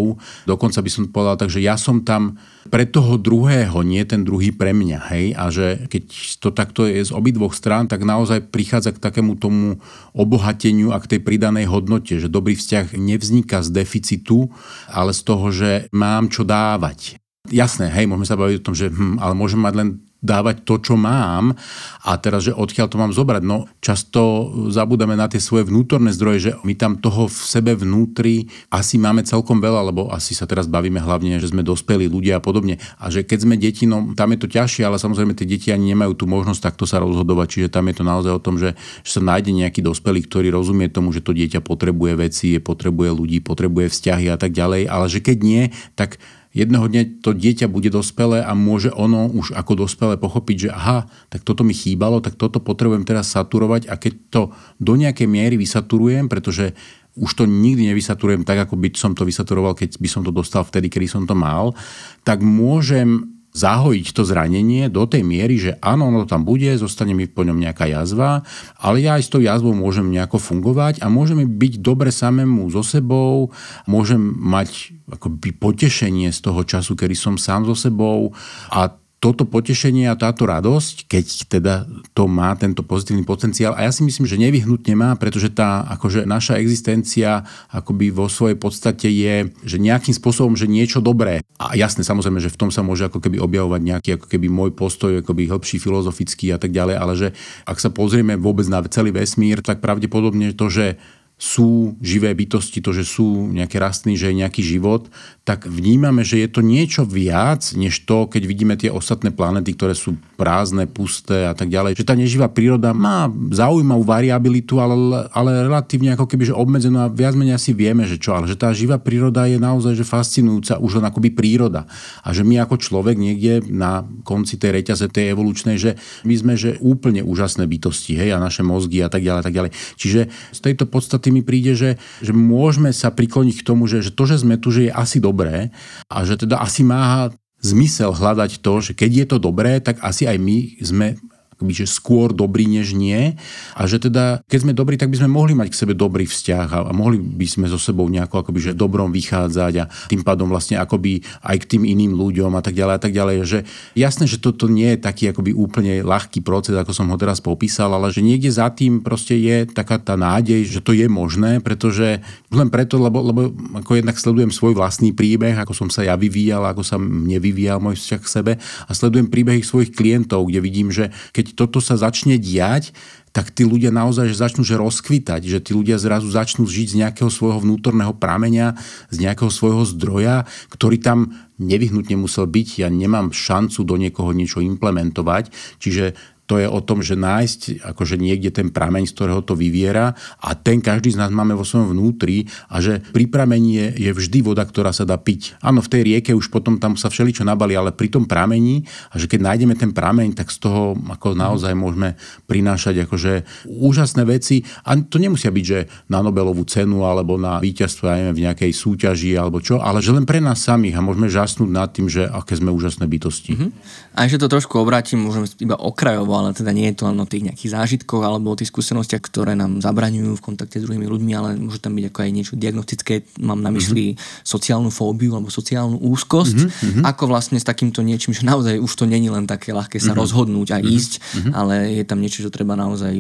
[0.48, 2.40] dokonca by som povedal tak, že ja som tam
[2.72, 6.04] pre toho druhého, nie ten druhý pre mňa, hej, a že keď
[6.42, 9.78] to takto je z obidvoch strán, tak naozaj prichádza k takému tomu
[10.18, 14.50] obohateniu a k tej pridanej hodnote, že dobrý vzťah nevzniká z deficitu,
[14.90, 17.22] ale z toho, že mám čo dávať.
[17.54, 19.90] Jasné, hej, môžeme sa baviť o tom, že hm, ale môžem mať len
[20.26, 21.54] dávať to, čo mám
[22.02, 23.46] a teraz, že odkiaľ to mám zobrať.
[23.46, 28.50] No často zabúdame na tie svoje vnútorné zdroje, že my tam toho v sebe vnútri
[28.74, 32.44] asi máme celkom veľa, lebo asi sa teraz bavíme hlavne, že sme dospelí ľudia a
[32.44, 32.82] podobne.
[32.98, 35.94] A že keď sme deti, no tam je to ťažšie, ale samozrejme tie deti ani
[35.94, 38.74] nemajú tú možnosť takto sa rozhodovať, čiže tam je to naozaj o tom, že,
[39.06, 43.38] že sa nájde nejaký dospelý, ktorý rozumie tomu, že to dieťa potrebuje veci, potrebuje ľudí,
[43.46, 46.18] potrebuje vzťahy a tak ďalej, ale že keď nie, tak
[46.56, 51.12] jedného dňa to dieťa bude dospelé a môže ono už ako dospelé pochopiť, že aha,
[51.28, 54.42] tak toto mi chýbalo, tak toto potrebujem teraz saturovať a keď to
[54.80, 56.72] do nejakej miery vysaturujem, pretože
[57.16, 60.64] už to nikdy nevysaturujem tak, ako by som to vysaturoval, keď by som to dostal
[60.64, 61.76] vtedy, kedy som to mal,
[62.24, 67.24] tak môžem zahojiť to zranenie do tej miery, že áno, ono tam bude, zostane mi
[67.24, 68.44] po ňom nejaká jazva,
[68.76, 72.84] ale ja aj s tou jazvou môžem nejako fungovať a môžem byť dobre samému so
[72.84, 73.56] sebou,
[73.88, 78.36] môžem mať akoby potešenie z toho času, kedy som sám so sebou
[78.68, 78.92] a
[79.26, 81.74] toto potešenie a táto radosť, keď teda
[82.14, 86.30] to má tento pozitívny potenciál, a ja si myslím, že nevyhnutne má, pretože tá akože
[86.30, 87.42] naša existencia
[87.74, 91.42] akoby vo svojej podstate je, že nejakým spôsobom, že niečo dobré.
[91.58, 94.78] A jasne, samozrejme, že v tom sa môže ako keby objavovať nejaký ako keby môj
[94.78, 97.28] postoj, akoby hĺbší filozofický a tak ďalej, ale že
[97.66, 101.02] ak sa pozrieme vôbec na celý vesmír, tak pravdepodobne to, že
[101.36, 105.12] sú živé bytosti, to, že sú nejaké rastliny, že je nejaký život,
[105.44, 109.94] tak vnímame, že je to niečo viac, než to, keď vidíme tie ostatné planety, ktoré
[109.94, 112.00] sú prázdne, pusté a tak ďalej.
[112.00, 117.12] Že tá neživá príroda má zaujímavú variabilitu, ale, ale relatívne ako keby že obmedzenú a
[117.12, 118.34] viac menej asi vieme, že čo.
[118.34, 121.86] Ale že tá živá príroda je naozaj že fascinujúca už len akoby príroda.
[122.24, 126.54] A že my ako človek niekde na konci tej reťaze, tej evolučnej, že my sme
[126.56, 129.72] že úplne úžasné bytosti, hej, a naše mozgy a tak ďalej, a tak ďalej.
[130.00, 134.06] Čiže z tejto podstaty podstaty mi príde, že, že môžeme sa prikloniť k tomu, že,
[134.06, 135.74] že to, že sme tu, že je asi dobré
[136.06, 137.34] a že teda asi má
[137.66, 141.08] zmysel hľadať to, že keď je to dobré, tak asi aj my sme
[141.56, 143.40] akoby, že skôr dobrý než nie.
[143.80, 146.68] A že teda, keď sme dobrí, tak by sme mohli mať k sebe dobrý vzťah
[146.68, 150.52] a, a mohli by sme so sebou nejako akoby, že dobrom vychádzať a tým pádom
[150.52, 153.36] vlastne akoby aj k tým iným ľuďom a tak ďalej a tak ďalej.
[153.48, 153.60] Že
[153.96, 157.96] jasné, že toto nie je taký akoby úplne ľahký proces, ako som ho teraz popísal,
[157.96, 162.20] ale že niekde za tým proste je taká tá nádej, že to je možné, pretože
[162.52, 163.42] len preto, lebo, lebo
[163.80, 167.80] ako jednak sledujem svoj vlastný príbeh, ako som sa ja vyvíjal, ako sa mne vyvíjal
[167.80, 171.78] môj vzťah k sebe a sledujem príbehy svojich klientov, kde vidím, že keď keď toto
[171.78, 172.92] sa začne diať,
[173.36, 177.00] tak tí ľudia naozaj že začnú že rozkvitať, že tí ľudia zrazu začnú žiť z
[177.04, 178.80] nejakého svojho vnútorného prameňa,
[179.12, 182.84] z nejakého svojho zdroja, ktorý tam nevyhnutne musel byť.
[182.84, 185.52] Ja nemám šancu do niekoho niečo implementovať.
[185.84, 186.16] Čiže
[186.46, 190.54] to je o tom, že nájsť akože niekde ten prameň, z ktorého to vyviera a
[190.54, 194.46] ten každý z nás máme vo svojom vnútri a že pri pramení je, je vždy
[194.46, 195.58] voda, ktorá sa dá piť.
[195.66, 199.18] Áno, v tej rieke už potom tam sa všeličo nabali, ale pri tom pramení a
[199.18, 202.14] že keď nájdeme ten prameň, tak z toho ako naozaj môžeme
[202.46, 205.80] prinášať akože úžasné veci a to nemusia byť, že
[206.14, 210.30] na Nobelovú cenu alebo na víťazstvo ja v nejakej súťaži alebo čo, ale že len
[210.30, 213.52] pre nás samých a môžeme žasnúť nad tým, že aké sme úžasné bytosti.
[213.58, 213.70] Mm-hmm.
[214.16, 217.28] A ešte to trošku obrátim, môžeme iba okrajovo, ale teda nie je to len o
[217.28, 221.32] tých nejakých zážitkoch alebo o tých skúsenostiach, ktoré nám zabraňujú v kontakte s druhými ľuďmi,
[221.36, 223.14] ale môže tam byť ako aj niečo diagnostické.
[223.40, 224.44] Mám na mysli mm-hmm.
[224.44, 226.58] sociálnu fóbiu alebo sociálnu úzkosť.
[226.68, 227.04] Mm-hmm.
[227.08, 230.20] Ako vlastne s takýmto niečím, že naozaj už to není len také ľahké sa mm-hmm.
[230.20, 230.96] rozhodnúť a mm-hmm.
[231.00, 231.54] ísť, mm-hmm.
[231.56, 233.14] ale je tam niečo, čo treba naozaj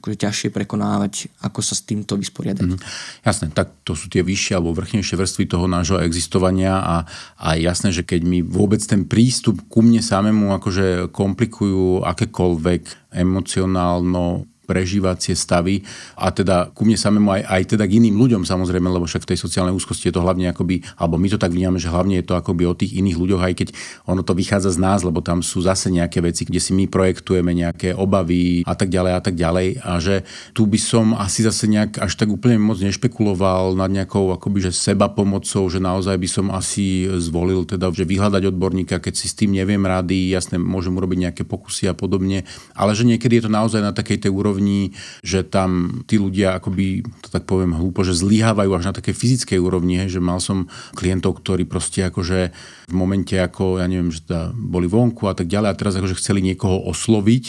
[0.00, 2.68] akože ťažšie prekonávať, ako sa s týmto vysporiadať.
[2.68, 3.26] Mm-hmm.
[3.26, 6.96] Jasné, tak to sú tie vyššie alebo vrchnejšie vrstvy toho nášho existovania a,
[7.36, 12.61] a jasné, že keď mi vôbec ten prístup ku mne samému akože komplikujú akékoľvek
[13.10, 15.84] emocionálno prežívacie stavy
[16.16, 19.36] a teda ku mne samému aj, aj teda k iným ľuďom samozrejme, lebo však v
[19.36, 22.24] tej sociálnej úzkosti je to hlavne akoby, alebo my to tak vnímame, že hlavne je
[22.24, 23.68] to akoby o tých iných ľuďoch, aj keď
[24.08, 27.52] ono to vychádza z nás, lebo tam sú zase nejaké veci, kde si my projektujeme
[27.52, 29.66] nejaké obavy a tak ďalej a tak ďalej.
[29.82, 30.24] A že
[30.56, 34.72] tu by som asi zase nejak až tak úplne moc nešpekuloval nad nejakou akoby, že
[34.72, 39.34] seba pomocou, že naozaj by som asi zvolil teda, že vyhľadať odborníka, keď si s
[39.34, 42.46] tým neviem rady, jasne môžem urobiť nejaké pokusy a podobne,
[42.78, 44.94] ale že niekedy je to naozaj na takej tej úrovni úrovni,
[45.26, 49.58] že tam tí ľudia akoby, to tak poviem hlúpo, že zlyhávajú až na takej fyzickej
[49.58, 52.54] úrovni, že mal som klientov, ktorí proste akože
[52.92, 56.20] v momente ako, ja neviem, že teda boli vonku a tak ďalej a teraz akože
[56.20, 57.44] chceli niekoho osloviť,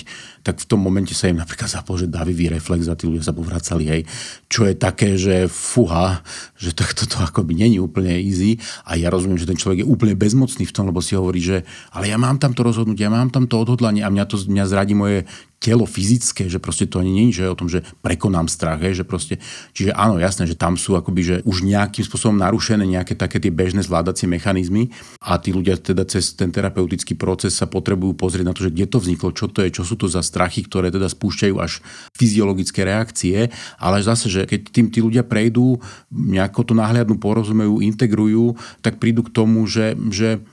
[0.47, 3.35] tak v tom momente sa im napríklad zapol, že davivý reflex a tí ľudia sa
[3.35, 4.01] povracali, hej,
[4.47, 6.23] čo je také, že fuha,
[6.55, 8.55] že tak toto akoby není úplne easy
[8.87, 11.67] a ja rozumiem, že ten človek je úplne bezmocný v tom, lebo si hovorí, že
[11.91, 14.65] ale ja mám tam to rozhodnutie, ja mám tam to odhodlanie a mňa to mňa
[14.71, 15.27] zradí moje
[15.63, 19.39] telo fyzické, že proste to ani nie je o tom, že prekonám strach, že proste,
[19.71, 23.47] čiže áno, jasné, že tam sú akoby, že už nejakým spôsobom narušené nejaké také tie
[23.47, 24.91] bežné zvládacie mechanizmy
[25.23, 28.85] a tí ľudia teda cez ten terapeutický proces sa potrebujú pozrieť na to, že kde
[28.89, 31.79] to vzniklo, čo to je, čo sú to za strachy, ktoré teda spúšťajú až
[32.17, 33.49] fyziologické reakcie,
[33.79, 35.79] ale zase, že keď tým tí ľudia prejdú,
[36.11, 40.43] nejako to náhľadnú porozumejú, integrujú, tak prídu k tomu, že, že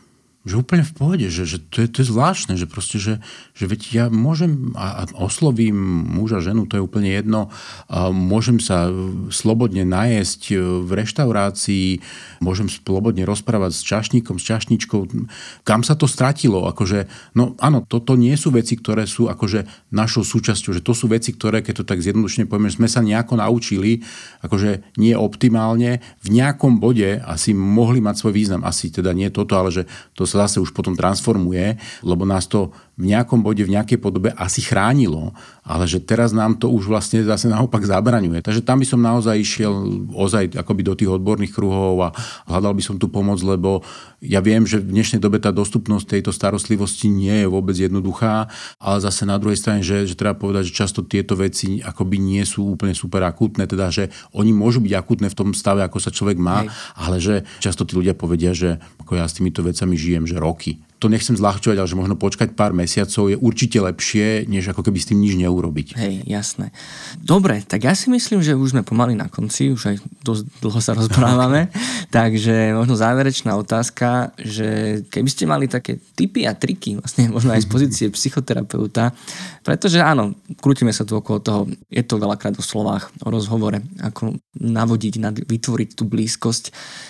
[0.41, 3.21] že úplne v pohode, že, že to, je, to je zvláštne, že proste, že,
[3.53, 5.77] že veď ja môžem a, a oslovím
[6.17, 7.53] muža, ženu, to je úplne jedno,
[7.93, 8.89] a môžem sa
[9.29, 12.01] slobodne najesť v reštaurácii,
[12.41, 15.29] môžem slobodne rozprávať s čašníkom, s čašničkou,
[15.69, 17.05] kam sa to stratilo, akože,
[17.37, 21.37] no áno, toto nie sú veci, ktoré sú akože našou súčasťou, že to sú veci,
[21.37, 24.01] ktoré, keď to tak zjednodušene povieme, sme sa nejako naučili,
[24.41, 29.53] akože nie optimálne, v nejakom bode asi mohli mať svoj význam, asi teda nie toto,
[29.61, 29.85] ale že
[30.17, 31.75] to sa zase už potom transformuje,
[32.07, 32.71] lebo nás to
[33.01, 35.33] v nejakom bode, v nejakej podobe asi chránilo,
[35.65, 38.45] ale že teraz nám to už vlastne zase naopak zabraňuje.
[38.45, 39.73] Takže tam by som naozaj išiel
[40.13, 42.09] ozaj akoby do tých odborných kruhov a
[42.45, 43.81] hľadal by som tu pomoc, lebo
[44.21, 48.97] ja viem, že v dnešnej dobe tá dostupnosť tejto starostlivosti nie je vôbec jednoduchá, ale
[49.01, 52.77] zase na druhej strane, že, že treba povedať, že často tieto veci akoby nie sú
[52.77, 56.37] úplne super akútne, teda že oni môžu byť akútne v tom stave, ako sa človek
[56.37, 56.71] má, Hej.
[57.01, 60.77] ale že často tí ľudia povedia, že ako ja s týmito vecami žijem, že roky
[61.01, 65.01] to nechcem zľahčovať, ale že možno počkať pár mesiacov je určite lepšie, než ako keby
[65.01, 65.97] s tým nič neurobiť.
[65.97, 66.77] Hej, jasné.
[67.17, 70.81] Dobre, tak ja si myslím, že už sme pomaly na konci, už aj dosť dlho
[70.85, 71.73] sa rozprávame,
[72.17, 77.65] takže možno záverečná otázka, že keby ste mali také tipy a triky, vlastne možno aj
[77.65, 79.17] z pozície psychoterapeuta,
[79.65, 84.37] pretože áno, krútime sa tu okolo toho, je to veľakrát o slovách, o rozhovore, ako
[84.61, 85.17] navodiť,
[85.49, 86.65] vytvoriť tú blízkosť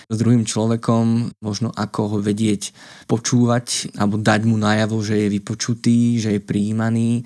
[0.07, 2.71] s druhým človekom, možno ako ho vedieť
[3.11, 7.25] počúvať, alebo dať mu najavo, že je vypočutý, že je prijímaný,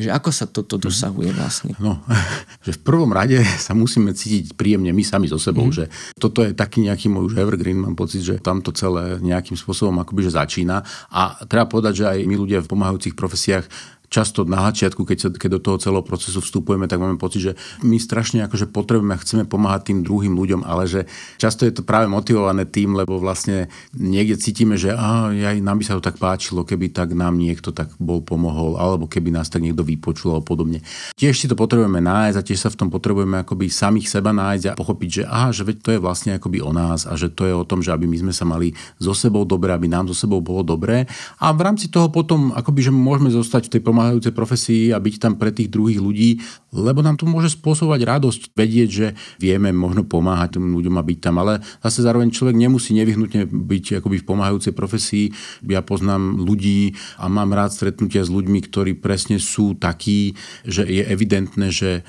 [0.00, 0.82] že ako sa toto mhm.
[0.88, 1.72] dosahuje vlastne?
[1.76, 2.00] No,
[2.66, 5.74] že v prvom rade sa musíme cítiť príjemne my sami so sebou, mm.
[5.76, 5.84] že
[6.16, 10.00] toto je taký nejaký môj už evergreen, mám pocit, že tam to celé nejakým spôsobom
[10.00, 10.80] akoby že začína
[11.12, 13.68] a treba povedať, že aj my ľudia v pomáhajúcich profesiách
[14.10, 17.52] často na začiatku, keď, sa, keď do toho celého procesu vstupujeme, tak máme pocit, že
[17.86, 21.06] my strašne akože potrebujeme a chceme pomáhať tým druhým ľuďom, ale že
[21.38, 25.84] často je to práve motivované tým, lebo vlastne niekde cítime, že á, aj nám by
[25.86, 29.62] sa to tak páčilo, keby tak nám niekto tak bol pomohol, alebo keby nás tak
[29.62, 30.82] niekto vypočul alebo podobne.
[31.14, 34.74] Tiež si to potrebujeme nájsť a tiež sa v tom potrebujeme akoby samých seba nájsť
[34.74, 37.46] a pochopiť, že aha, že veď to je vlastne akoby o nás a že to
[37.46, 40.16] je o tom, že aby my sme sa mali so sebou dobre, aby nám so
[40.18, 41.06] sebou bolo dobré
[41.38, 45.14] a v rámci toho potom akoby, že môžeme zostať v tej pomáhajúcej profesii a byť
[45.20, 46.40] tam pre tých druhých ľudí,
[46.72, 49.06] lebo nám to môže spôsobovať radosť vedieť, že
[49.36, 54.00] vieme možno pomáhať tým ľuďom a byť tam, ale zase zároveň človek nemusí nevyhnutne byť
[54.00, 55.36] akoby v pomáhajúcej profesii.
[55.68, 60.32] Ja poznám ľudí a mám rád stretnutia s ľuďmi, ktorí presne sú takí,
[60.64, 62.00] že je evidentné, že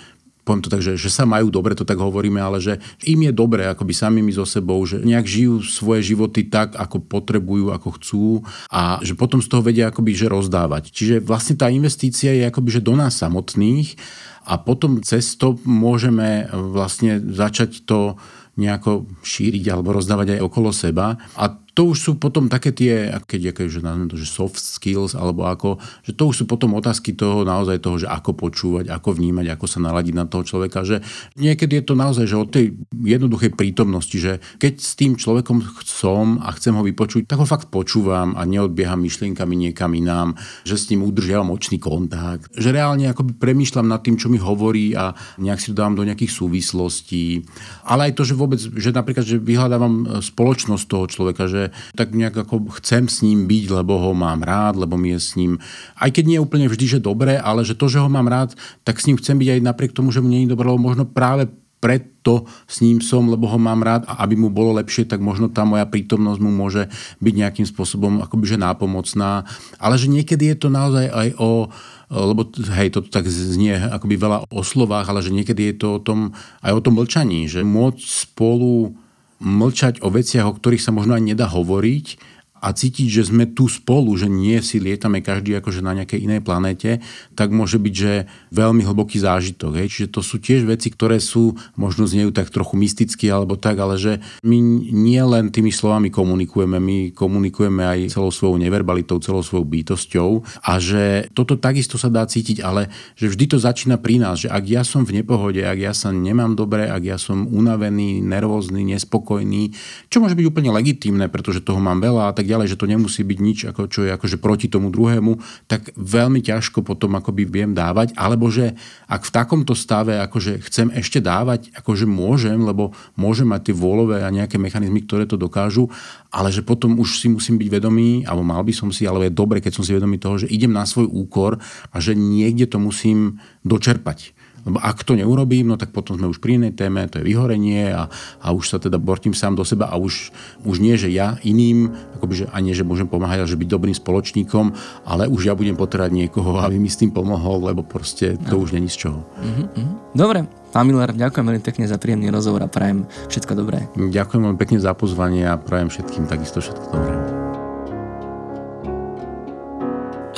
[0.52, 3.32] poviem to tak, že, že sa majú dobre, to tak hovoríme, ale že im je
[3.32, 8.44] dobre akoby samými so sebou, že nejak žijú svoje životy tak, ako potrebujú, ako chcú
[8.68, 10.91] a že potom z toho vedia akoby že rozdávať.
[10.91, 13.95] Čiže vlastne tá investícia je akoby že do nás samotných
[14.44, 18.19] a potom cez to môžeme vlastne začať to
[18.60, 21.15] nejako šíriť alebo rozdávať aj okolo seba.
[21.40, 25.48] A to už sú potom také tie, keď aké, že to, že soft skills, alebo
[25.48, 29.56] ako, že to už sú potom otázky toho naozaj toho, že ako počúvať, ako vnímať,
[29.56, 30.99] ako sa naladiť na toho človeka, že
[31.39, 36.43] niekedy je to naozaj, že od tej jednoduchej prítomnosti, že keď s tým človekom som
[36.43, 40.35] a chcem ho vypočuť, tak ho fakt počúvam a neodbieham myšlienkami niekam inám,
[40.68, 44.91] že s ním udržiavam očný kontakt, že reálne akoby premýšľam nad tým, čo mi hovorí
[44.91, 47.48] a nejak si to dám do nejakých súvislostí.
[47.88, 51.61] Ale aj to, že vôbec, že napríklad, že vyhľadávam spoločnosť toho človeka, že
[51.94, 55.38] tak nejak ako chcem s ním byť, lebo ho mám rád, lebo mi je s
[55.38, 55.62] ním,
[56.02, 58.58] aj keď nie je úplne vždy, že dobre, ale že to, že ho mám rád,
[58.82, 61.06] tak s ním chcem byť aj napriek tomu, že mu nie je dobre, lebo možno
[61.06, 61.52] práve
[61.82, 65.50] preto s ním som, lebo ho mám rád a aby mu bolo lepšie, tak možno
[65.50, 66.86] tá moja prítomnosť mu môže
[67.18, 69.50] byť nejakým spôsobom akoby že nápomocná.
[69.82, 71.74] Ale že niekedy je to naozaj aj o
[72.12, 72.44] lebo
[72.76, 76.36] hej, to tak znie akoby veľa o slovách, ale že niekedy je to o tom,
[76.60, 79.00] aj o tom mlčaní, že môcť spolu
[79.42, 82.31] mlčať o veciach, o ktorých sa možno aj nedá hovoriť
[82.62, 86.42] a cítiť, že sme tu spolu, že nie si lietame každý akože na nejakej inej
[86.46, 87.02] planéte,
[87.34, 89.82] tak môže byť, že veľmi hlboký zážitok.
[89.82, 89.88] Hej.
[89.90, 93.98] Čiže to sú tiež veci, ktoré sú, možno znejú tak trochu mysticky alebo tak, ale
[93.98, 94.58] že my
[94.94, 100.30] nie len tými slovami komunikujeme, my komunikujeme aj celou svojou neverbalitou, celou svojou bytosťou
[100.62, 104.54] a že toto takisto sa dá cítiť, ale že vždy to začína pri nás, že
[104.54, 108.86] ak ja som v nepohode, ak ja sa nemám dobre, ak ja som unavený, nervózny,
[108.86, 109.74] nespokojný,
[110.14, 113.23] čo môže byť úplne legitímne, pretože toho mám veľa a tak ďalej, že to nemusí
[113.23, 115.40] byť nič, ako, čo je akože proti tomu druhému,
[115.72, 118.76] tak veľmi ťažko potom akoby viem dávať, alebo že
[119.07, 124.28] ak v takomto stave akože chcem ešte dávať, akože môžem, lebo môžem mať tie vôľové
[124.28, 125.88] a nejaké mechanizmy, ktoré to dokážu,
[126.28, 129.40] ale že potom už si musím byť vedomý, alebo mal by som si, ale je
[129.40, 131.57] dobre, keď som si vedomý toho, že idem na svoj úkor
[131.91, 134.36] a že niekde to musím dočerpať.
[134.66, 137.90] Lebo ak to neurobím, no tak potom sme už pri inej téme, to je vyhorenie
[137.90, 138.08] a,
[138.42, 140.30] a už sa teda bortím sám do seba a už,
[140.66, 143.70] už nie, že ja iným, akoby, že, a nie, že môžem pomáhať, ale že byť
[143.70, 144.66] dobrým spoločníkom,
[145.06, 148.64] ale už ja budem potrebať niekoho, aby mi s tým pomohol, lebo proste to no.
[148.64, 149.26] už není z čoho.
[149.42, 150.14] Mm-hmm.
[150.14, 153.92] Dobre, Pán Miller, ďakujem veľmi pekne za príjemný rozhovor a prajem všetko dobré.
[154.00, 157.41] Ďakujem veľmi pekne za pozvanie a prajem všetkým takisto všetko dobré.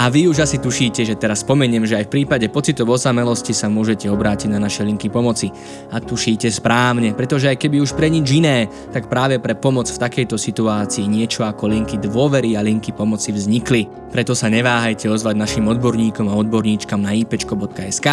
[0.04, 3.72] A vy už asi tušíte, že teraz spomeniem, že aj v prípade pocitov osamelosti sa
[3.72, 5.48] môžete obrátiť na naše linky pomoci.
[5.96, 9.96] A tušíte správne, pretože aj keby už pre nič iné, tak práve pre pomoc v
[10.04, 13.88] takejto situácii niečo ako linky dôvery a linky pomoci vznikli.
[14.12, 18.08] Preto sa neváhajte ozvať našim odborníkom a odborníčkam na ipečko.sk,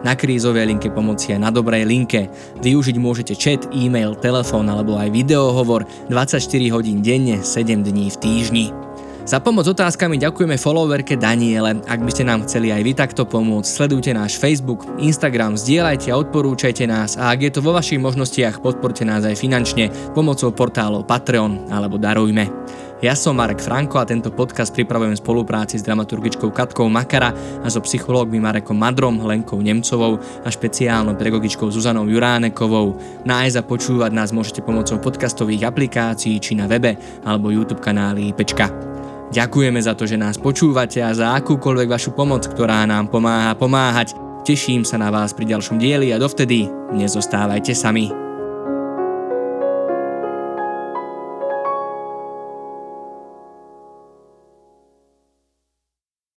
[0.00, 2.32] na krízové linke pomoci a na dobrej linke.
[2.64, 6.40] Využiť môžete chat, e-mail, telefón alebo aj videohovor 24
[6.72, 8.83] hodín denne, 7 dní v týždni.
[9.24, 11.80] Za pomoc otázkami ďakujeme followerke Daniele.
[11.88, 16.20] Ak by ste nám chceli aj vy takto pomôcť, sledujte náš Facebook, Instagram, zdieľajte a
[16.20, 21.08] odporúčajte nás a ak je to vo vašich možnostiach, podporte nás aj finančne pomocou portálov
[21.08, 22.52] Patreon alebo Darujme.
[23.00, 27.32] Ja som Marek Franko a tento podcast pripravujem v spolupráci s dramaturgičkou Katkou Makara
[27.64, 33.00] a so psychológmi Marekom Madrom, Lenkou Nemcovou a špeciálnou pedagogičkou Zuzanou Juránekovou.
[33.24, 36.92] Nájsť a počúvať nás môžete pomocou podcastových aplikácií či na webe
[37.24, 38.93] alebo YouTube kanály Pečka.
[39.32, 44.16] Ďakujeme za to, že nás počúvate a za akúkoľvek vašu pomoc, ktorá nám pomáha pomáhať.
[44.44, 48.23] Teším sa na vás pri ďalšom dieli a dovtedy nezostávajte sami.